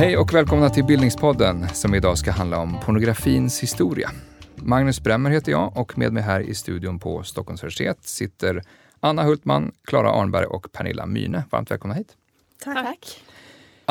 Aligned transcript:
Hej 0.00 0.16
och 0.16 0.34
välkomna 0.34 0.70
till 0.70 0.84
Bildningspodden 0.84 1.68
som 1.68 1.94
idag 1.94 2.18
ska 2.18 2.30
handla 2.30 2.58
om 2.58 2.80
pornografins 2.84 3.62
historia. 3.62 4.10
Magnus 4.56 5.00
Bremmer 5.00 5.30
heter 5.30 5.52
jag 5.52 5.76
och 5.76 5.98
med 5.98 6.12
mig 6.12 6.22
här 6.22 6.40
i 6.40 6.54
studion 6.54 6.98
på 6.98 7.22
Stockholms 7.22 7.62
universitet 7.62 7.98
sitter 8.02 8.62
Anna 9.00 9.22
Hultman, 9.22 9.72
Klara 9.84 10.12
Arnberg 10.12 10.46
och 10.46 10.72
Pernilla 10.72 11.06
Myne. 11.06 11.44
Varmt 11.50 11.70
välkomna 11.70 11.94
hit. 11.94 12.16
Tack. 12.64 12.74
Tack. 12.84 13.22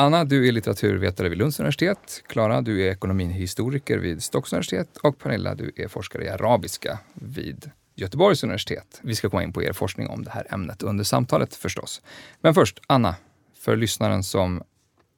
Anna, 0.00 0.24
du 0.24 0.48
är 0.48 0.52
litteraturvetare 0.52 1.28
vid 1.28 1.38
Lunds 1.38 1.60
universitet. 1.60 2.22
Klara, 2.26 2.60
du 2.60 2.82
är 2.86 2.90
ekonomihistoriker 2.90 3.98
vid 3.98 4.22
Stockholms 4.22 4.52
universitet. 4.52 4.96
Och 4.96 5.18
Pernilla, 5.18 5.54
du 5.54 5.72
är 5.76 5.88
forskare 5.88 6.24
i 6.24 6.28
arabiska 6.28 6.98
vid 7.14 7.70
Göteborgs 7.94 8.44
universitet. 8.44 9.00
Vi 9.02 9.14
ska 9.14 9.30
komma 9.30 9.42
in 9.42 9.52
på 9.52 9.62
er 9.62 9.72
forskning 9.72 10.08
om 10.08 10.24
det 10.24 10.30
här 10.30 10.46
ämnet 10.50 10.82
under 10.82 11.04
samtalet 11.04 11.54
förstås. 11.54 12.02
Men 12.40 12.54
först, 12.54 12.80
Anna, 12.86 13.14
för 13.54 13.76
lyssnaren 13.76 14.24
som 14.24 14.62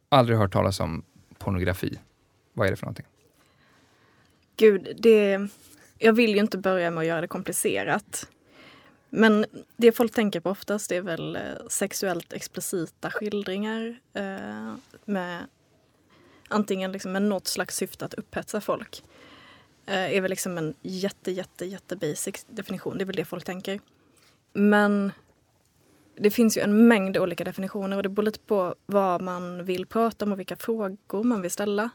aldrig 0.09 0.39
hört 0.39 0.53
talas 0.53 0.80
om 0.80 1.05
pornografi. 1.39 1.98
Vad 2.53 2.67
är 2.67 2.70
det 2.70 2.77
för 2.77 2.87
någonting? 2.87 3.06
Gud, 4.56 4.97
det... 4.98 5.48
Jag 5.98 6.12
vill 6.12 6.30
ju 6.30 6.41
inte 6.41 6.59
börja 6.59 6.91
med 6.91 7.01
att 7.01 7.06
göra 7.06 7.20
det 7.20 7.28
komplicerat. 7.28 8.28
Men 9.15 9.47
det 9.77 9.93
folk 9.93 10.12
tänker 10.12 10.41
på 10.41 10.51
oftast 10.51 10.93
är 10.93 11.01
väl 11.01 11.37
eh, 11.37 11.43
sexuellt 11.69 12.33
explicita 12.33 13.11
skildringar 13.11 14.01
eh, 14.15 14.75
med 15.05 15.47
antingen 16.48 16.93
liksom 16.93 17.12
med 17.12 17.23
något 17.23 17.47
slags 17.47 17.77
syfte 17.77 18.05
att 18.05 18.15
upphetsa 18.15 18.61
folk. 18.61 19.03
Eh, 19.87 20.17
är 20.17 20.20
väl 20.20 20.30
liksom 20.30 20.59
en 20.59 20.75
jätte, 20.83 21.33
jätte, 21.33 21.67
jätte 21.67 21.97
basic 21.97 22.45
definition. 22.48 22.98
Det 22.98 23.05
är 23.05 23.06
väl 23.06 23.17
det 23.17 23.25
folk 23.25 23.45
tänker. 23.45 23.81
Men 24.53 25.12
det 26.17 26.31
finns 26.31 26.56
ju 26.56 26.61
en 26.61 26.89
mängd 26.89 27.17
olika 27.17 27.45
definitioner 27.45 27.97
och 27.97 28.03
det 28.03 28.08
beror 28.08 28.25
lite 28.25 28.41
på 28.41 28.75
vad 28.86 29.23
man 29.23 29.64
vill 29.64 29.86
prata 29.86 30.25
om 30.25 30.33
och 30.33 30.39
vilka 30.39 30.56
frågor 30.56 31.23
man 31.23 31.42
vill 31.42 31.51
ställa. 31.51 31.91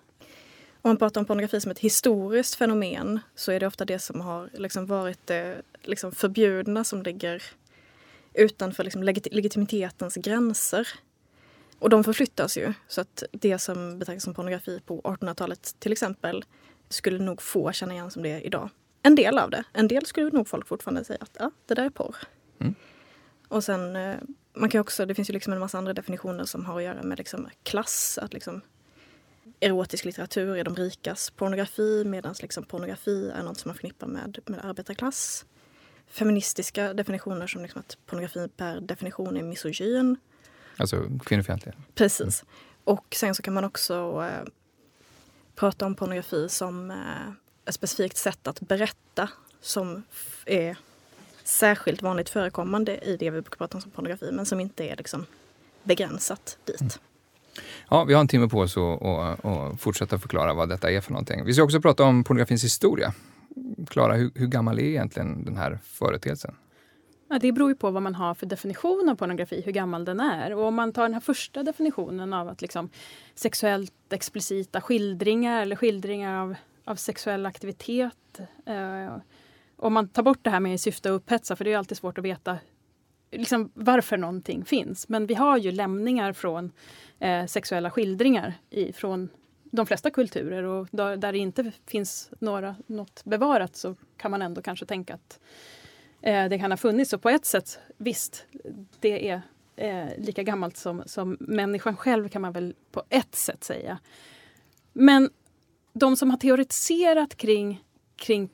Om 0.82 0.90
man 0.90 0.98
pratar 0.98 1.22
om 1.22 1.26
pornografi 1.26 1.62
som 1.62 1.72
ett 1.72 1.80
historiskt 1.80 2.56
fenomen 2.56 3.20
så 3.36 3.52
är 3.52 3.60
det 3.60 3.68
ofta 3.68 3.86
det 3.86 4.00
som 4.00 4.22
har 4.22 4.50
liksom 4.54 4.86
varit 4.86 5.28
det 5.28 5.62
liksom 5.88 6.12
förbjudna 6.12 6.84
som 6.84 7.04
ligger 7.04 7.44
utanför 8.34 8.84
liksom 8.84 9.04
legit 9.04 9.34
legitimitetens 9.34 10.16
gränser. 10.16 10.88
Och 11.80 11.90
de 11.90 12.04
förflyttas 12.04 12.58
ju. 12.58 12.74
Så 12.88 13.02
att 13.02 13.24
det 13.32 13.60
som 13.60 14.00
betraktas 14.00 14.24
som 14.24 14.34
pornografi 14.34 14.80
på 14.86 15.02
1800-talet 15.02 15.76
till 15.80 15.92
exempel 15.92 16.46
skulle 16.90 17.20
nog 17.20 17.42
få 17.42 17.72
känna 17.72 17.94
igen 17.94 18.12
som 18.12 18.24
det 18.24 18.30
är 18.30 18.46
idag. 18.46 18.70
En 19.04 19.16
del 19.16 19.38
av 19.38 19.50
det. 19.50 19.64
En 19.74 19.88
del 19.88 20.06
skulle 20.06 20.30
nog 20.30 20.48
folk 20.48 20.68
fortfarande 20.68 21.04
säga 21.04 21.20
att 21.22 21.38
ja, 21.40 21.52
det 21.66 21.74
där 21.74 21.86
är 21.86 21.90
porr. 21.90 22.16
Mm. 22.60 22.76
Och 23.48 23.64
sen, 23.64 23.96
eh, 23.96 24.16
man 24.54 24.70
kan 24.70 24.82
också, 24.82 25.06
det 25.06 25.16
finns 25.16 25.30
ju 25.30 25.34
liksom 25.34 25.54
en 25.54 25.60
massa 25.60 25.78
andra 25.78 25.94
definitioner 25.94 26.46
som 26.46 26.66
har 26.66 26.78
att 26.78 26.84
göra 26.84 27.04
med 27.04 27.18
liksom 27.18 27.50
klass. 27.64 28.20
Att 28.22 28.34
liksom, 28.34 28.62
erotisk 29.60 30.06
litteratur 30.06 30.58
är 30.58 30.64
de 30.64 30.76
rikas 30.76 31.30
pornografi 31.30 32.04
medan 32.06 32.36
liksom 32.42 32.64
pornografi 32.64 33.32
är 33.36 33.44
något 33.44 33.60
som 33.60 33.70
man 33.70 33.76
förknippar 33.76 34.08
med, 34.08 34.40
med 34.46 34.66
arbetarklass. 34.66 35.46
Feministiska 36.08 36.94
definitioner 36.94 37.48
som 37.48 37.62
liksom 37.62 37.80
att 37.80 37.98
pornografi 38.06 38.48
per 38.58 38.82
definition 38.82 39.38
är 39.38 39.44
misogyn. 39.44 40.18
Alltså 40.78 41.10
kvinnofientlig? 41.26 41.74
Precis. 41.96 42.42
Mm. 42.42 42.54
Och 42.84 43.06
sen 43.16 43.36
så 43.36 43.42
kan 43.42 43.54
man 43.54 43.64
också 43.64 44.24
eh, 44.32 44.48
prata 45.56 45.86
om 45.86 45.96
pornografi 45.96 46.50
som 46.50 46.92
eh, 46.92 46.98
ett 47.66 47.76
specifikt 47.76 48.18
sätt 48.18 48.48
att 48.48 48.60
berätta 48.60 49.30
som 49.62 50.04
är 50.46 50.78
särskilt 51.44 52.02
vanligt 52.02 52.30
förekommande 52.30 52.98
i 52.98 53.18
det 53.18 53.30
vi 53.30 53.42
brukar 53.42 53.58
prata 53.58 53.78
om 53.78 53.82
som 53.82 53.92
pornografi 53.92 54.32
men 54.32 54.46
som 54.46 54.60
inte 54.60 54.84
är 54.84 54.96
liksom 54.96 55.26
begränsat 55.84 56.58
dit. 56.66 56.82
Mm. 56.82 56.92
Ja, 57.90 58.04
vi 58.04 58.14
har 58.14 58.22
en 58.22 58.28
timme 58.28 58.48
på 58.48 58.60
oss 58.60 58.78
att 58.78 59.80
fortsätta 59.80 60.20
förklara 60.20 60.54
vad 60.54 60.70
detta 60.70 60.92
är 60.92 61.02
för 61.02 61.12
någonting. 61.12 61.46
Vi 61.46 61.54
ska 61.54 61.64
också 61.64 61.82
prata 61.82 62.04
om 62.04 62.24
pornografins 62.24 62.64
historia. 62.64 63.14
Klara, 63.88 64.14
hur, 64.14 64.32
hur, 64.36 64.48
gammal 64.48 64.80
är 64.80 64.84
egentligen 64.84 65.46
den 65.46 65.58
här 65.58 65.80
företeelsen? 65.84 66.56
Ja, 67.30 67.40
det 67.40 67.52
beror 67.52 67.70
ju 67.70 67.76
på 67.76 67.92
vad 67.92 68.04
man 68.04 68.16
har 68.16 68.34
för 68.34 68.46
definition 68.46 69.10
av 69.10 69.16
pornografi, 69.16 69.62
hur 69.66 69.72
gammal 69.72 70.06
den 70.06 70.20
är. 70.20 70.54
Och 70.54 70.66
om 70.66 70.76
man 70.76 70.94
tar 70.94 71.04
den 71.04 71.14
här 71.14 71.22
första 71.22 71.64
definitionen 71.64 72.34
av 72.34 72.50
att 72.50 72.62
liksom 72.62 72.90
sexuellt 73.36 73.94
explicita 74.10 74.82
skildringar 74.82 75.62
eller 75.62 75.76
skildringar 75.76 76.42
av, 76.42 76.56
av 76.86 76.96
sexuell 76.96 77.46
aktivitet 77.46 78.40
eh, 78.66 79.18
om 79.78 79.94
man 79.94 80.08
tar 80.08 80.24
bort 80.24 80.40
det 80.42 80.50
här 80.50 80.60
med 80.60 80.82
syfte 80.82 81.10
att 81.10 81.16
upphetsa, 81.16 81.56
för 81.56 81.66
det 81.66 81.74
är 81.74 81.78
alltid 81.78 81.98
svårt 81.98 82.18
att 82.18 82.24
veta 82.24 82.58
liksom, 83.32 83.72
varför 83.74 84.18
någonting 84.18 84.66
finns. 84.66 85.10
Men 85.10 85.28
vi 85.28 85.34
har 85.34 85.58
ju 85.58 85.72
lämningar 85.72 86.34
från 86.34 86.72
eh, 87.20 87.46
sexuella 87.46 87.92
skildringar 87.92 88.54
i, 88.70 88.94
från 88.94 89.30
de 89.72 89.86
flesta 89.86 90.10
kulturer 90.10 90.64
och 90.64 90.88
där, 90.92 91.18
där 91.18 91.32
det 91.32 91.38
inte 91.38 91.72
finns 91.86 92.30
några, 92.40 92.76
något 92.88 93.24
bevarat 93.26 93.76
så 93.76 93.96
kan 94.18 94.32
man 94.32 94.42
ändå 94.42 94.62
kanske 94.62 94.86
tänka 94.86 95.14
att 95.14 95.40
eh, 96.22 96.50
det 96.50 96.60
kan 96.60 96.72
ha 96.72 96.78
funnits. 96.78 97.14
Och 97.14 97.22
på 97.22 97.30
ett 97.30 97.46
sätt, 97.46 97.80
visst, 97.98 98.46
det 99.00 99.30
är 99.30 99.42
eh, 99.76 100.08
lika 100.18 100.44
gammalt 100.44 100.78
som, 100.78 101.04
som 101.06 101.38
människan 101.40 101.98
själv 101.98 102.30
kan 102.30 102.42
man 102.42 102.54
väl 102.54 102.76
på 102.92 103.04
ett 103.10 103.36
sätt 103.36 103.64
säga. 103.64 104.00
Men 104.94 105.30
de 105.94 106.16
som 106.16 106.30
har 106.30 106.38
teoretiserat 106.38 107.38
kring, 107.38 107.84
kring 108.16 108.50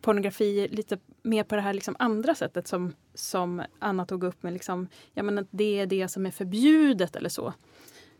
pornografi 0.00 0.68
lite 0.70 0.98
mer 1.22 1.44
på 1.44 1.56
det 1.56 1.62
här 1.62 1.74
liksom 1.74 1.96
andra 1.98 2.34
sättet 2.34 2.68
som, 2.68 2.94
som 3.14 3.62
Anna 3.78 4.06
tog 4.06 4.24
upp 4.24 4.42
med 4.42 4.52
liksom, 4.52 4.88
ja, 5.14 5.22
men 5.22 5.38
att 5.38 5.48
det 5.50 5.80
är 5.80 5.86
det 5.86 6.08
som 6.08 6.26
är 6.26 6.30
förbjudet 6.30 7.16
eller 7.16 7.28
så. 7.28 7.52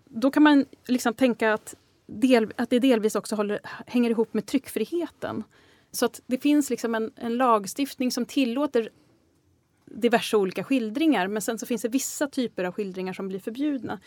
Då 0.05 0.31
kan 0.31 0.43
man 0.43 0.65
liksom 0.87 1.15
tänka 1.15 1.53
att, 1.55 1.75
del, 2.09 2.53
att 2.57 2.71
det 2.71 2.79
delvis 2.79 3.15
också 3.15 3.37
håller, 3.37 3.61
hänger 3.87 4.11
ihop 4.11 4.35
med 4.35 4.47
tryckfriheten. 4.47 5.45
Så 5.91 6.05
att 6.05 6.21
det 6.27 6.39
finns 6.39 6.71
liksom 6.71 6.95
en, 6.95 7.11
en 7.17 7.37
lagstiftning 7.37 8.11
som 8.11 8.27
tillåter 8.27 8.91
diverse 9.85 10.37
olika 10.37 10.65
skildringar 10.65 11.29
men 11.29 11.43
sen 11.43 11.59
så 11.59 11.67
finns 11.67 11.83
det 11.83 11.89
vissa 11.89 12.29
typer 12.29 12.65
av 12.65 12.73
skildringar 12.73 13.13
som 13.13 13.29
blir 13.29 13.39
förbjudna. 13.39 14.01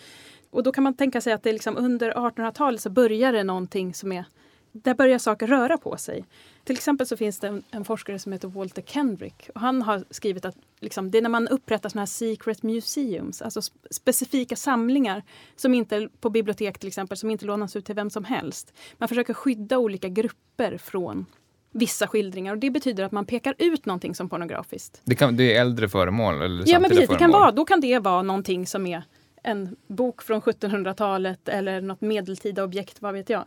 Och 0.49 0.63
då 0.63 0.71
kan 0.71 0.83
man 0.83 0.93
tänka 0.93 1.21
sig 1.21 1.33
att 1.33 1.43
det 1.43 1.53
liksom 1.53 1.77
under 1.77 2.11
1800-talet 2.11 2.81
så 2.81 2.89
börjar 2.89 3.33
det 3.33 3.43
någonting 3.43 3.93
som 3.93 4.11
är 4.11 4.25
där 4.71 4.93
börjar 4.93 5.17
saker 5.17 5.47
röra 5.47 5.77
på 5.77 5.97
sig. 5.97 6.25
Till 6.63 6.75
exempel 6.75 7.07
så 7.07 7.17
finns 7.17 7.39
det 7.39 7.47
en, 7.47 7.63
en, 7.71 7.85
forskare 7.85 8.19
som 8.19 8.31
heter 8.31 8.47
Walter 8.47 8.81
Kendrick. 8.81 9.49
Och 9.55 9.61
han 9.61 9.81
har 9.81 10.03
skrivit 10.09 10.45
att 10.45 10.55
liksom, 10.81 11.11
det 11.11 11.17
är 11.17 11.21
när 11.21 11.29
man 11.29 11.47
upprättar 11.47 11.89
såna 11.89 12.01
här 12.01 12.05
secret 12.05 12.63
museums, 12.63 13.41
alltså 13.41 13.61
specifika 13.91 14.55
samlingar 14.55 15.23
som 15.55 15.73
inte, 15.73 16.09
på 16.19 16.29
bibliotek 16.29 16.79
till 16.79 16.87
exempel, 16.87 17.17
som 17.17 17.29
inte 17.29 17.45
lånas 17.45 17.75
ut 17.75 17.85
till 17.85 17.95
vem 17.95 18.09
som 18.09 18.23
helst. 18.23 18.73
Man 18.97 19.09
försöker 19.09 19.33
skydda 19.33 19.77
olika 19.77 20.09
grupper 20.09 20.77
från 20.77 21.25
vissa 21.71 22.07
skildringar 22.07 22.53
och 22.53 22.59
det 22.59 22.69
betyder 22.69 23.03
att 23.03 23.11
man 23.11 23.25
pekar 23.25 23.55
ut 23.57 23.85
någonting 23.85 24.15
som 24.15 24.29
pornografiskt. 24.29 25.01
Det, 25.03 25.15
kan, 25.15 25.37
det 25.37 25.55
är 25.55 25.61
äldre 25.61 25.89
föremål? 25.89 26.41
Eller 26.41 26.63
ja, 26.67 26.79
men 26.79 26.89
precis, 26.89 27.09
det 27.09 27.15
kan 27.15 27.31
vara, 27.31 27.51
då 27.51 27.65
kan 27.65 27.81
det 27.81 27.99
vara 27.99 28.21
någonting 28.21 28.67
som 28.67 28.87
är 28.87 29.03
en 29.43 29.75
bok 29.87 30.21
från 30.21 30.41
1700-talet 30.41 31.49
eller 31.49 31.81
något 31.81 32.01
medeltida 32.01 32.63
objekt, 32.63 33.01
vad 33.01 33.13
vet 33.13 33.29
jag. 33.29 33.45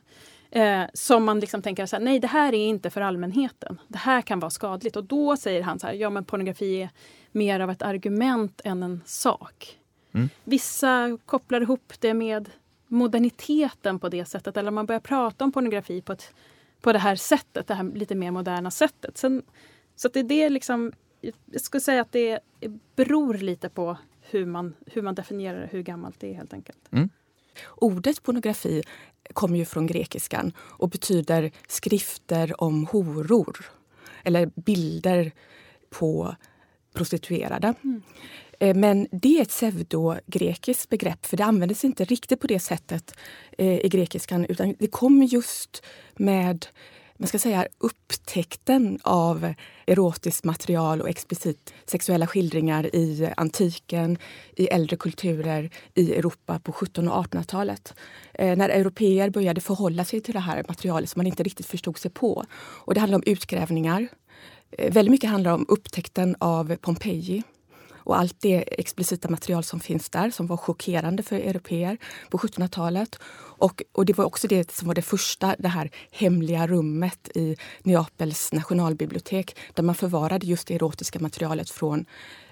Eh, 0.54 0.84
som 0.94 1.24
man 1.24 1.40
liksom 1.40 1.62
tänker 1.62 1.86
så 1.86 1.96
här, 1.96 2.02
nej 2.02 2.18
det 2.18 2.26
här 2.26 2.54
är 2.54 2.66
inte 2.66 2.90
för 2.90 3.00
allmänheten. 3.00 3.80
Det 3.88 3.98
här 3.98 4.22
kan 4.22 4.40
vara 4.40 4.50
skadligt. 4.50 4.96
Och 4.96 5.04
då 5.04 5.36
säger 5.36 5.62
han 5.62 5.78
så 5.78 5.86
här, 5.86 5.94
ja 5.94 6.10
men 6.10 6.24
pornografi 6.24 6.82
är 6.82 6.90
mer 7.32 7.60
av 7.60 7.70
ett 7.70 7.82
argument 7.82 8.60
än 8.64 8.82
en 8.82 9.00
sak. 9.06 9.78
Mm. 10.12 10.28
Vissa 10.44 11.18
kopplar 11.26 11.60
ihop 11.60 11.92
det 11.98 12.14
med 12.14 12.50
moderniteten 12.86 13.98
på 13.98 14.08
det 14.08 14.24
sättet. 14.24 14.56
Eller 14.56 14.70
man 14.70 14.86
börjar 14.86 15.00
prata 15.00 15.44
om 15.44 15.52
pornografi 15.52 16.02
på, 16.02 16.12
ett, 16.12 16.34
på 16.80 16.92
det 16.92 16.98
här 16.98 17.16
sättet, 17.16 17.66
det 17.66 17.74
här 17.74 17.84
lite 17.94 18.14
mer 18.14 18.30
moderna 18.30 18.70
sättet. 18.70 19.18
Sen, 19.18 19.42
så 19.96 20.08
att 20.08 20.14
det 20.14 20.20
är 20.20 20.24
det 20.24 20.48
liksom, 20.48 20.92
jag 21.50 21.60
skulle 21.60 21.80
säga 21.80 22.00
att 22.00 22.12
det 22.12 22.38
beror 22.96 23.34
lite 23.34 23.68
på 23.68 23.96
hur 24.20 24.46
man, 24.46 24.74
hur 24.86 25.02
man 25.02 25.14
definierar 25.14 25.68
hur 25.70 25.82
gammalt 25.82 26.20
det 26.20 26.30
är 26.30 26.34
helt 26.34 26.52
enkelt. 26.52 26.88
Mm. 26.90 27.08
Ordet 27.76 28.22
pornografi 28.22 28.82
kommer 29.32 29.58
ju 29.58 29.64
från 29.64 29.86
grekiskan 29.86 30.52
och 30.58 30.88
betyder 30.88 31.50
skrifter 31.68 32.62
om 32.62 32.86
horor. 32.86 33.64
Eller 34.24 34.46
bilder 34.46 35.32
på 35.90 36.36
prostituerade. 36.94 37.74
Mm. 37.84 38.02
Eh, 38.60 38.76
men 38.76 39.08
det 39.12 39.38
är 39.38 39.42
ett 39.42 39.48
pseudogrekiskt 39.48 40.88
begrepp 40.88 41.26
för 41.26 41.36
det 41.36 41.44
användes 41.44 41.84
inte 41.84 42.04
riktigt 42.04 42.40
på 42.40 42.46
det 42.46 42.58
sättet 42.58 43.16
eh, 43.58 43.78
i 43.78 43.88
grekiskan 43.88 44.46
utan 44.48 44.74
det 44.78 44.86
kommer 44.86 45.26
just 45.26 45.84
med 46.14 46.66
man 47.18 47.28
ska 47.28 47.38
säga, 47.38 47.66
upptäckten 47.78 48.98
av 49.02 49.54
erotiskt 49.86 50.44
material 50.44 51.00
och 51.00 51.08
explicit 51.08 51.74
sexuella 51.86 52.26
skildringar 52.26 52.96
i 52.96 53.32
antiken, 53.36 54.18
i 54.56 54.66
äldre 54.66 54.96
kulturer 54.96 55.70
i 55.94 56.14
Europa 56.14 56.58
på 56.58 56.72
1700 56.72 57.14
och 57.14 57.26
1800-talet. 57.26 57.94
Eh, 58.34 58.56
när 58.56 58.68
europeer 58.68 59.30
började 59.30 59.60
förhålla 59.60 60.04
sig 60.04 60.20
till 60.20 60.34
det 60.34 60.40
här 60.40 60.64
materialet 60.68 61.10
som 61.10 61.18
man 61.18 61.26
inte 61.26 61.42
riktigt 61.42 61.66
förstod 61.66 61.98
sig 61.98 62.10
på. 62.10 62.44
Och 62.56 62.94
det 62.94 63.00
handlar 63.00 63.18
om 63.18 63.24
utgrävningar. 63.26 64.08
Eh, 64.70 64.92
väldigt 64.92 65.10
mycket 65.10 65.30
handlar 65.30 65.52
om 65.52 65.66
upptäckten 65.68 66.36
av 66.38 66.76
Pompeji 66.76 67.42
och 68.04 68.18
allt 68.18 68.36
det 68.40 68.80
explicita 68.80 69.30
material 69.30 69.64
som 69.64 69.80
finns 69.80 70.10
där 70.10 70.30
som 70.30 70.46
var 70.46 70.56
chockerande 70.56 71.22
för 71.22 71.36
europeer 71.36 71.98
på 72.30 72.38
1700-talet. 72.38 73.18
Och, 73.58 73.82
och 73.92 74.04
det 74.04 74.18
var 74.18 74.24
också 74.24 74.48
det 74.48 74.70
som 74.70 74.88
var 74.88 74.94
det 74.94 75.02
första, 75.02 75.56
det 75.58 75.68
här 75.68 75.90
hemliga 76.10 76.66
rummet 76.66 77.28
i 77.34 77.56
Neapels 77.82 78.52
nationalbibliotek 78.52 79.56
där 79.74 79.82
man 79.82 79.94
förvarade 79.94 80.46
just 80.46 80.68
det 80.68 80.74
erotiska 80.74 81.18
materialet 81.18 81.70
från 81.70 82.04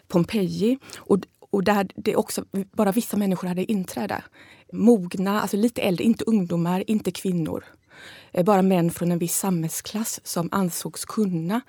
Pompeji. 0.08 0.78
Och, 0.96 1.18
och 1.50 1.64
där 1.64 1.88
det 1.94 2.16
också 2.16 2.44
bara 2.52 2.92
vissa 2.92 3.16
människor 3.16 3.48
hade 3.48 3.72
inträde. 3.72 4.24
Mogna, 4.72 5.40
alltså 5.40 5.56
lite 5.56 5.82
äldre, 5.82 6.04
inte 6.04 6.24
ungdomar, 6.24 6.84
inte 6.86 7.10
kvinnor. 7.10 7.64
Eh, 8.32 8.44
bara 8.44 8.62
män 8.62 8.90
från 8.90 9.12
en 9.12 9.18
viss 9.18 9.36
samhällsklass 9.36 10.20
som 10.24 10.48
ansågs 10.52 11.04
kunna 11.04 11.60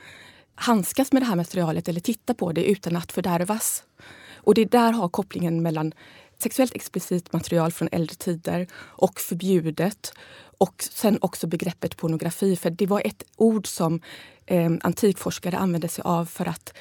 handskas 0.55 1.11
med 1.11 1.21
det 1.21 1.25
här 1.25 1.35
materialet 1.35 1.87
eller 1.87 1.99
titta 1.99 2.33
på 2.33 2.51
det 2.51 2.63
utan 2.63 2.95
att 2.95 3.11
fördärvas. 3.11 3.83
Och 4.35 4.53
det 4.53 4.65
där 4.65 4.91
har 4.91 5.09
kopplingen 5.09 5.61
mellan 5.61 5.93
sexuellt 6.43 6.75
explicit 6.75 7.33
material 7.33 7.71
från 7.71 7.89
äldre 7.91 8.15
tider 8.15 8.67
och 8.75 9.19
förbjudet. 9.19 10.13
Och 10.57 10.83
sen 10.91 11.17
också 11.21 11.47
begreppet 11.47 11.97
pornografi, 11.97 12.55
för 12.55 12.69
det 12.69 12.87
var 12.87 13.01
ett 13.05 13.23
ord 13.35 13.67
som 13.67 14.01
eh, 14.45 14.71
antikforskare 14.81 15.57
använde 15.57 15.87
sig 15.87 16.01
av 16.01 16.25
för 16.25 16.45
att 16.45 16.73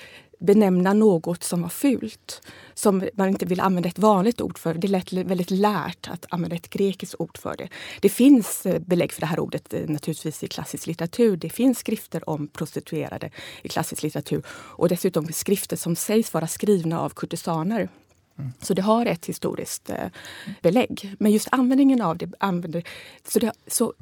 benämna 0.43 0.93
något 0.93 1.45
som 1.45 1.63
var 1.63 1.69
fult. 1.69 2.43
Som 2.75 3.09
man 3.15 3.29
inte 3.29 3.47
vill 3.47 3.61
använda 3.61 3.89
ett 3.89 3.99
vanligt 3.99 4.41
ord 4.41 4.59
för. 4.59 4.75
Det 4.75 4.89
lät 4.89 5.13
väldigt 5.13 5.51
lärt 5.51 6.09
att 6.09 6.27
använda 6.29 6.57
ett 6.57 6.71
grekiskt 6.71 7.15
ord 7.19 7.39
för 7.39 7.57
det. 7.57 7.69
Det 8.01 8.09
finns 8.09 8.67
eh, 8.67 8.79
belägg 8.79 9.13
för 9.13 9.21
det 9.21 9.27
här 9.27 9.41
ordet 9.41 9.75
eh, 9.75 9.81
naturligtvis 9.81 10.43
i 10.43 10.49
klassisk 10.49 10.87
litteratur. 10.87 11.37
Det 11.37 11.51
finns 11.51 11.79
skrifter 11.79 12.29
om 12.29 12.49
prostituerade 12.49 13.31
i 13.63 13.69
klassisk 13.69 14.03
litteratur. 14.03 14.43
Och 14.49 14.89
dessutom 14.89 15.33
skrifter 15.33 15.77
som 15.77 15.97
sägs 15.97 16.35
vara 16.35 16.47
skrivna 16.47 17.01
av 17.01 17.11
kurtisaner. 17.11 17.89
Mm. 18.39 18.53
Så 18.63 18.75
det 18.75 18.83
har 18.83 19.07
ett 19.07 19.27
historiskt 19.27 19.91
eh, 19.91 20.09
belägg. 20.63 21.15
Men 21.19 21.33
just 21.33 21.49
användningen 21.53 22.01
av 22.01 22.19
det 22.19 22.33
använder... 22.39 22.85
Så, 23.29 23.39
det, 23.39 23.53
så 23.67 23.95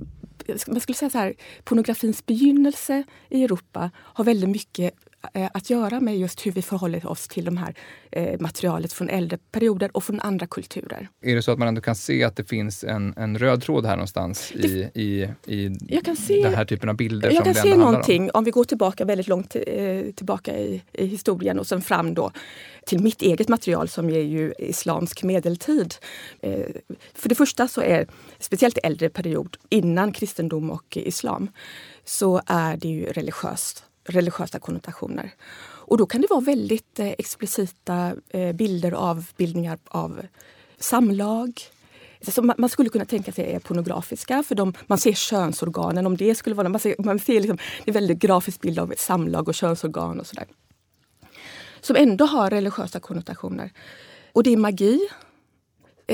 man 0.66 0.81
skulle 0.81 0.96
säga 0.96 1.10
så 1.10 1.19
här, 1.19 1.34
pornografins 1.64 2.26
begynnelse 2.26 3.02
i 3.28 3.44
Europa 3.44 3.90
har 3.96 4.25
väldigt 4.25 4.50
mycket 4.50 4.94
Eh, 4.94 5.09
att 5.52 5.70
göra 5.70 6.00
med 6.00 6.19
just 6.19 6.46
hur 6.46 6.52
vi 6.52 6.62
förhåller 6.62 7.06
oss 7.06 7.28
till 7.28 7.44
de 7.44 7.56
här 7.56 7.75
eh, 8.12 8.40
materialet 8.40 8.93
från 8.93 9.08
äldre 9.08 9.38
perioder 9.52 9.90
och 9.96 10.05
från 10.05 10.20
andra 10.20 10.46
kulturer. 10.46 11.08
Är 11.22 11.34
det 11.34 11.43
så 11.43 11.52
att 11.52 11.58
man 11.58 11.69
ändå 11.69 11.81
kan 11.81 11.94
se 11.94 12.25
att 12.25 12.37
det 12.37 12.44
finns 12.44 12.84
en, 12.84 13.14
en 13.17 13.38
röd 13.38 13.62
tråd 13.62 13.87
här 13.87 13.96
någonstans 13.96 14.52
det, 14.55 14.69
i, 14.69 15.28
i, 15.44 15.55
i 15.55 15.78
jag 15.88 16.05
kan 16.05 16.17
se, 16.17 16.43
den 16.43 16.55
här 16.55 16.64
typen 16.64 16.88
av 16.88 16.96
bilder? 16.96 17.31
Jag 17.31 17.44
kan 17.44 17.55
se 17.55 17.76
någonting, 17.76 18.22
om. 18.22 18.31
om. 18.34 18.44
vi 18.44 18.50
går 18.50 18.64
tillbaka 18.64 19.05
väldigt 19.05 19.28
långt 19.28 19.56
eh, 19.67 20.02
tillbaka 20.14 20.58
i, 20.58 20.82
i, 20.93 21.06
historien 21.06 21.58
och 21.58 21.67
sen 21.67 21.82
fram 21.82 22.14
då 22.14 22.32
till 22.87 23.00
mitt 23.00 23.22
eget 23.22 23.49
material 23.49 23.88
som 23.88 24.11
är 24.11 24.22
ju 24.22 24.52
islamsk 24.58 25.22
medeltid. 25.22 25.94
Eh, 26.43 26.67
för 27.14 27.28
det 27.28 27.34
första 27.34 27.69
så 27.69 27.81
är 27.81 28.06
speciellt 28.38 28.78
äldre 28.82 29.08
period 29.08 29.56
innan 29.69 30.12
kristendom 30.12 30.70
och 30.70 30.96
islam 30.96 31.50
så 32.05 32.43
är 32.46 32.76
det 32.76 32.88
ju 32.88 33.05
religiöst 33.05 33.84
religiösa 34.05 34.58
konnotationer. 34.58 35.35
Och 35.91 35.99
då 35.99 36.06
kan 36.06 36.20
det 36.20 36.26
vara 36.31 36.41
väldigt 36.41 36.99
eh, 36.99 37.11
explicita 37.19 38.14
eh, 38.29 38.52
bilder 38.52 38.93
av 38.93 39.26
bildningar 39.37 39.79
av 39.85 40.26
samlag. 40.79 41.61
Som 42.23 42.52
man 42.58 42.69
skulle 42.70 42.88
kunna 42.88 43.05
tänka 43.05 43.32
sig 43.32 43.52
är 43.52 43.58
pornografiska, 43.58 44.43
för 44.43 44.55
de, 44.55 44.75
man 44.87 44.99
ser 44.99 45.12
könsorganen. 45.12 46.06
om 46.06 46.17
det 46.17 46.35
skulle 46.35 46.56
vara 46.56 46.69
man 46.69 46.81
ser, 46.81 46.94
man 46.99 47.19
ser 47.19 47.41
liksom, 47.41 47.58
en 47.85 47.94
väldigt 47.94 48.19
grafisk 48.19 48.61
bild 48.61 48.79
av 48.79 48.93
ett 48.93 49.00
samlag 49.00 49.49
och 49.49 49.55
könsorgan 49.55 50.20
och 50.20 50.26
sådär. 50.26 50.46
Som 51.81 51.96
ändå 51.96 52.25
har 52.25 52.50
religiösa 52.50 53.00
konnotationer. 53.00 53.73
Och 54.32 54.43
det 54.43 54.53
är 54.53 54.56
magi, 54.56 55.08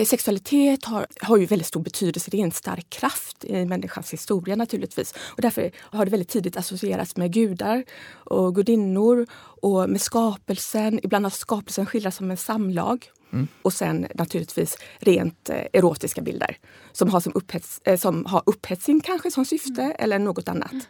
sexualitet 0.05 0.85
har, 0.85 1.07
har 1.21 1.37
ju 1.37 1.47
väldigt 1.47 1.69
stor 1.69 1.81
betydelse. 1.81 2.31
Det 2.31 2.41
är 2.41 2.45
en 2.45 2.53
stark 2.53 2.91
kraft 2.91 3.45
i 3.45 3.65
människans 3.65 4.13
historia 4.13 4.57
naturligtvis. 4.57 5.15
Och 5.17 5.43
därför 5.43 5.71
har 5.77 6.05
det 6.05 6.11
väldigt 6.11 6.29
tidigt 6.29 6.57
associerats 6.57 7.17
med 7.17 7.33
gudar 7.33 7.85
och 8.13 8.55
gudinnor 8.55 9.27
och 9.63 9.91
med 9.91 10.01
skapelsen. 10.01 11.01
Ibland 11.03 11.25
har 11.25 11.31
skapelsen 11.31 11.87
skildrats 11.87 12.17
som 12.17 12.31
en 12.31 12.37
samlag. 12.37 13.11
Mm. 13.33 13.49
Och 13.63 13.73
sen 13.73 14.07
naturligtvis 14.15 14.79
rent 14.99 15.51
eh, 15.51 15.57
erotiska 15.73 16.23
bilder 16.23 16.57
som 16.93 17.11
har, 17.11 17.21
som 17.21 17.33
upphets, 17.35 17.81
eh, 17.85 17.97
som 17.97 18.27
har 18.27 18.43
upphetsning 18.47 19.01
kanske 19.01 19.31
som 19.31 19.45
syfte 19.45 19.83
mm. 19.83 19.97
eller 19.99 20.19
något 20.19 20.49
annat. 20.49 20.89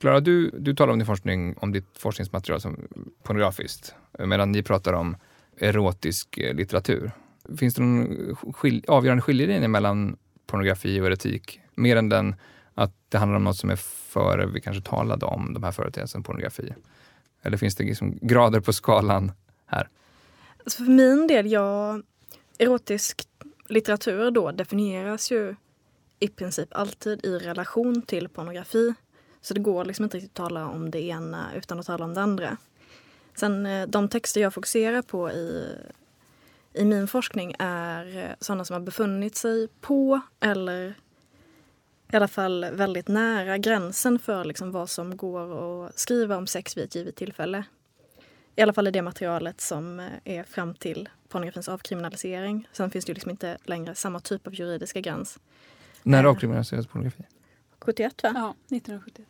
Klara, 0.00 0.16
eh, 0.16 0.22
du, 0.22 0.50
du 0.50 0.74
talar 0.74 0.92
om 0.92 0.98
din 0.98 1.06
forskning, 1.06 1.56
om 1.56 1.72
ditt 1.72 1.98
forskningsmaterial 1.98 2.60
som 2.60 2.88
pornografiskt, 3.22 3.94
medan 4.18 4.52
ni 4.52 4.62
pratar 4.62 4.92
om 4.92 5.16
erotisk 5.58 6.36
litteratur. 6.36 7.12
Finns 7.58 7.74
det 7.74 7.82
någon 7.82 8.36
skil 8.36 8.84
avgörande 8.88 9.22
skiljelinje 9.22 9.68
mellan 9.68 10.16
pornografi 10.46 11.00
och 11.00 11.06
erotik? 11.06 11.60
Mer 11.74 11.96
än 11.96 12.08
den 12.08 12.34
att 12.74 12.92
det 13.08 13.18
handlar 13.18 13.36
om 13.36 13.44
något 13.44 13.56
som 13.56 13.70
är 13.70 13.76
före 13.76 14.46
vi 14.46 14.60
kanske 14.60 14.82
talade 14.82 15.26
om 15.26 15.54
de 15.54 15.62
här 15.62 15.72
företeelserna 15.72 16.24
pornografi? 16.24 16.74
Eller 17.42 17.56
finns 17.56 17.74
det 17.74 17.84
liksom 17.84 18.18
grader 18.22 18.60
på 18.60 18.72
skalan 18.72 19.32
här? 19.66 19.88
Alltså 20.58 20.84
för 20.84 20.90
min 20.90 21.26
del, 21.26 21.52
ja, 21.52 22.00
erotisk 22.58 23.22
litteratur 23.68 24.30
då 24.30 24.52
definieras 24.52 25.32
ju 25.32 25.54
i 26.20 26.28
princip 26.28 26.68
alltid 26.70 27.24
i 27.24 27.38
relation 27.38 28.02
till 28.02 28.28
pornografi. 28.28 28.94
Så 29.40 29.54
det 29.54 29.60
går 29.60 29.84
liksom 29.84 30.04
inte 30.04 30.16
riktigt 30.16 30.30
att 30.30 30.36
tala 30.36 30.68
om 30.68 30.90
det 30.90 31.02
ena 31.02 31.46
utan 31.54 31.80
att 31.80 31.86
tala 31.86 32.04
om 32.04 32.14
det 32.14 32.22
andra. 32.22 32.56
Sen 33.34 33.66
eh, 33.66 33.86
de 33.86 34.08
texter 34.08 34.40
jag 34.40 34.54
fokuserar 34.54 35.02
på 35.02 35.30
i 35.30 35.76
i 36.74 36.84
min 36.84 37.08
forskning 37.08 37.54
är 37.58 38.16
eh, 38.16 38.30
sådana 38.40 38.64
som 38.64 38.74
har 38.74 38.80
befunnit 38.80 39.36
sig 39.36 39.68
på 39.80 40.20
eller 40.40 40.94
i 42.12 42.16
alla 42.16 42.28
fall 42.28 42.66
väldigt 42.72 43.08
nära 43.08 43.58
gränsen 43.58 44.18
för 44.18 44.44
liksom 44.44 44.70
vad 44.70 44.90
som 44.90 45.16
går 45.16 45.86
att 45.86 45.98
skriva 45.98 46.36
om 46.36 46.46
sex 46.46 46.76
vid 46.76 46.84
ett 46.84 46.94
givet 46.94 47.16
tillfälle. 47.16 47.64
I 48.56 48.62
alla 48.62 48.72
fall 48.72 48.88
i 48.88 48.90
det 48.90 49.02
materialet 49.02 49.60
som 49.60 50.00
eh, 50.00 50.06
är 50.24 50.44
fram 50.44 50.74
till 50.74 51.08
pornografins 51.28 51.68
avkriminalisering. 51.68 52.68
Sen 52.72 52.90
finns 52.90 53.04
det 53.04 53.10
ju 53.10 53.14
liksom 53.14 53.30
inte 53.30 53.58
längre 53.64 53.94
samma 53.94 54.20
typ 54.20 54.46
av 54.46 54.54
juridiska 54.54 55.00
gräns. 55.00 55.38
När 56.02 56.24
eh, 56.24 56.30
avkriminaliserades 56.30 56.86
pornografi? 56.86 57.22
71 57.80 58.22
va? 58.22 58.32
Ja, 58.34 58.54
1971. 58.76 59.28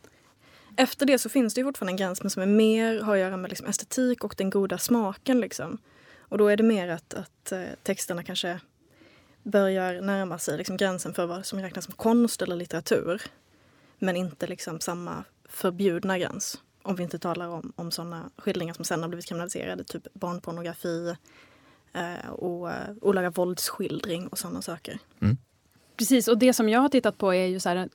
Efter 0.77 1.05
det 1.05 1.19
så 1.19 1.29
finns 1.29 1.53
det 1.53 1.61
ju 1.61 1.65
fortfarande 1.65 1.91
en 1.91 1.97
gräns 1.97 2.23
men 2.23 2.29
som 2.29 2.41
är 2.41 2.47
mer 2.47 3.01
har 3.01 3.13
att 3.13 3.19
göra 3.19 3.37
med 3.37 3.49
liksom 3.49 3.67
estetik 3.67 4.23
och 4.23 4.35
den 4.37 4.49
goda 4.49 4.77
smaken. 4.77 5.39
Liksom. 5.39 5.77
Och 6.29 6.37
då 6.37 6.47
är 6.47 6.57
det 6.57 6.63
mer 6.63 6.87
att, 6.87 7.13
att 7.13 7.51
eh, 7.51 7.63
texterna 7.83 8.23
kanske 8.23 8.59
börjar 9.43 10.01
närma 10.01 10.37
sig 10.37 10.57
liksom 10.57 10.77
gränsen 10.77 11.13
för 11.13 11.25
vad 11.25 11.45
som 11.45 11.61
räknas 11.61 11.85
som 11.85 11.93
konst 11.93 12.41
eller 12.41 12.55
litteratur. 12.55 13.21
Men 13.99 14.15
inte 14.15 14.47
liksom 14.47 14.79
samma 14.79 15.23
förbjudna 15.49 16.19
gräns. 16.19 16.61
Om 16.81 16.95
vi 16.95 17.03
inte 17.03 17.19
talar 17.19 17.47
om, 17.47 17.73
om 17.75 17.91
sådana 17.91 18.29
skildringar 18.37 18.73
som 18.73 18.85
sen 18.85 19.01
har 19.01 19.09
blivit 19.09 19.25
kriminaliserade, 19.25 19.83
typ 19.83 20.13
barnpornografi 20.13 21.15
eh, 21.93 22.29
och 22.29 22.71
eh, 22.71 22.95
olaga 23.01 23.29
våldsskildring 23.29 24.27
och 24.27 24.39
sådana 24.39 24.61
saker. 24.61 24.99
Mm. 25.21 25.37
Precis, 25.97 26.27
och 26.27 26.37
det 26.37 26.53
som 26.53 26.69
jag 26.69 26.79
har 26.79 26.89
tittat 26.89 27.17
på 27.17 27.33
är 27.33 27.45
ju 27.45 27.59
så 27.59 27.69
här, 27.69 27.89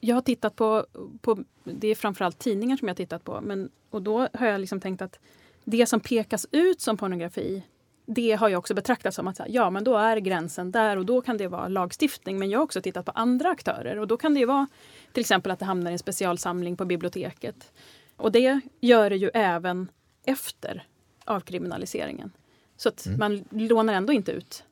jag 0.00 0.16
har 0.16 0.22
tittat 0.22 0.56
på, 0.56 0.86
på, 1.20 1.44
det 1.64 1.88
är 1.88 1.94
framförallt 1.94 2.38
tidningar 2.38 2.76
som 2.76 2.88
jag 2.88 2.92
har 2.92 2.96
tittat 2.96 3.24
på, 3.24 3.40
men, 3.40 3.70
och 3.90 4.02
då 4.02 4.28
har 4.32 4.46
jag 4.46 4.60
liksom 4.60 4.80
tänkt 4.80 5.02
att 5.02 5.18
det 5.64 5.86
som 5.86 6.00
pekas 6.00 6.46
ut 6.50 6.80
som 6.80 6.96
pornografi 6.96 7.62
det 8.06 8.32
har 8.32 8.48
jag 8.48 8.58
också 8.58 8.74
betraktat 8.74 9.14
som 9.14 9.28
att 9.28 9.40
ja, 9.48 9.70
men 9.70 9.84
då 9.84 9.96
är 9.96 10.16
gränsen 10.16 10.70
där 10.70 10.96
och 10.96 11.06
då 11.06 11.20
kan 11.20 11.36
det 11.36 11.48
vara 11.48 11.68
lagstiftning. 11.68 12.38
Men 12.38 12.50
jag 12.50 12.58
har 12.58 12.64
också 12.64 12.82
tittat 12.82 13.06
på 13.06 13.12
andra 13.14 13.50
aktörer 13.50 13.98
och 13.98 14.06
då 14.06 14.16
kan 14.16 14.34
det 14.34 14.46
vara 14.46 14.66
till 15.12 15.20
exempel 15.20 15.52
att 15.52 15.58
det 15.58 15.64
hamnar 15.64 15.90
i 15.90 15.92
en 15.92 15.98
specialsamling 15.98 16.76
på 16.76 16.84
biblioteket. 16.84 17.72
Och 18.16 18.32
det 18.32 18.60
gör 18.80 19.10
det 19.10 19.16
ju 19.16 19.30
även 19.34 19.88
efter 20.24 20.86
avkriminaliseringen. 21.24 22.32
Så 22.76 22.88
att 22.88 23.06
mm. 23.06 23.18
man 23.18 23.44
lånar 23.50 23.94
ändå 23.94 24.12
inte 24.12 24.32
ut 24.32 24.64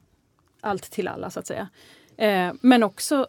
allt 0.60 0.90
till 0.90 1.08
alla 1.08 1.30
så 1.30 1.40
att 1.40 1.46
säga. 1.46 1.68
Eh, 2.16 2.52
men 2.60 2.82
också 2.82 3.26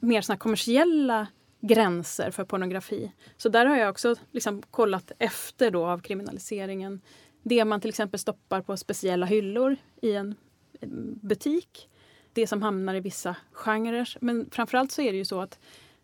mer 0.00 0.20
såna 0.20 0.36
kommersiella 0.36 1.26
gränser 1.60 2.30
för 2.30 2.44
pornografi. 2.44 3.12
Så 3.36 3.48
där 3.48 3.66
har 3.66 3.76
jag 3.76 3.90
också 3.90 4.14
liksom 4.30 4.62
kollat 4.70 5.12
efter 5.18 5.70
då 5.70 5.86
avkriminaliseringen 5.86 7.00
det 7.44 7.64
man 7.64 7.80
till 7.80 7.88
exempel 7.88 8.20
stoppar 8.20 8.62
på 8.62 8.76
speciella 8.76 9.26
hyllor 9.26 9.76
i 10.02 10.12
en 10.12 10.34
eh, 10.80 10.88
butik. 11.22 11.88
Det 12.32 12.46
som 12.46 12.62
hamnar 12.62 12.94
i 12.94 13.00
vissa 13.00 13.36
genrer. 13.52 14.16
Men 14.20 14.50
framförallt 14.50 14.92
så 14.92 15.02
är 15.02 15.12
det 15.12 15.18
ju 15.18 15.24
så 15.24 15.40
att 15.40 15.58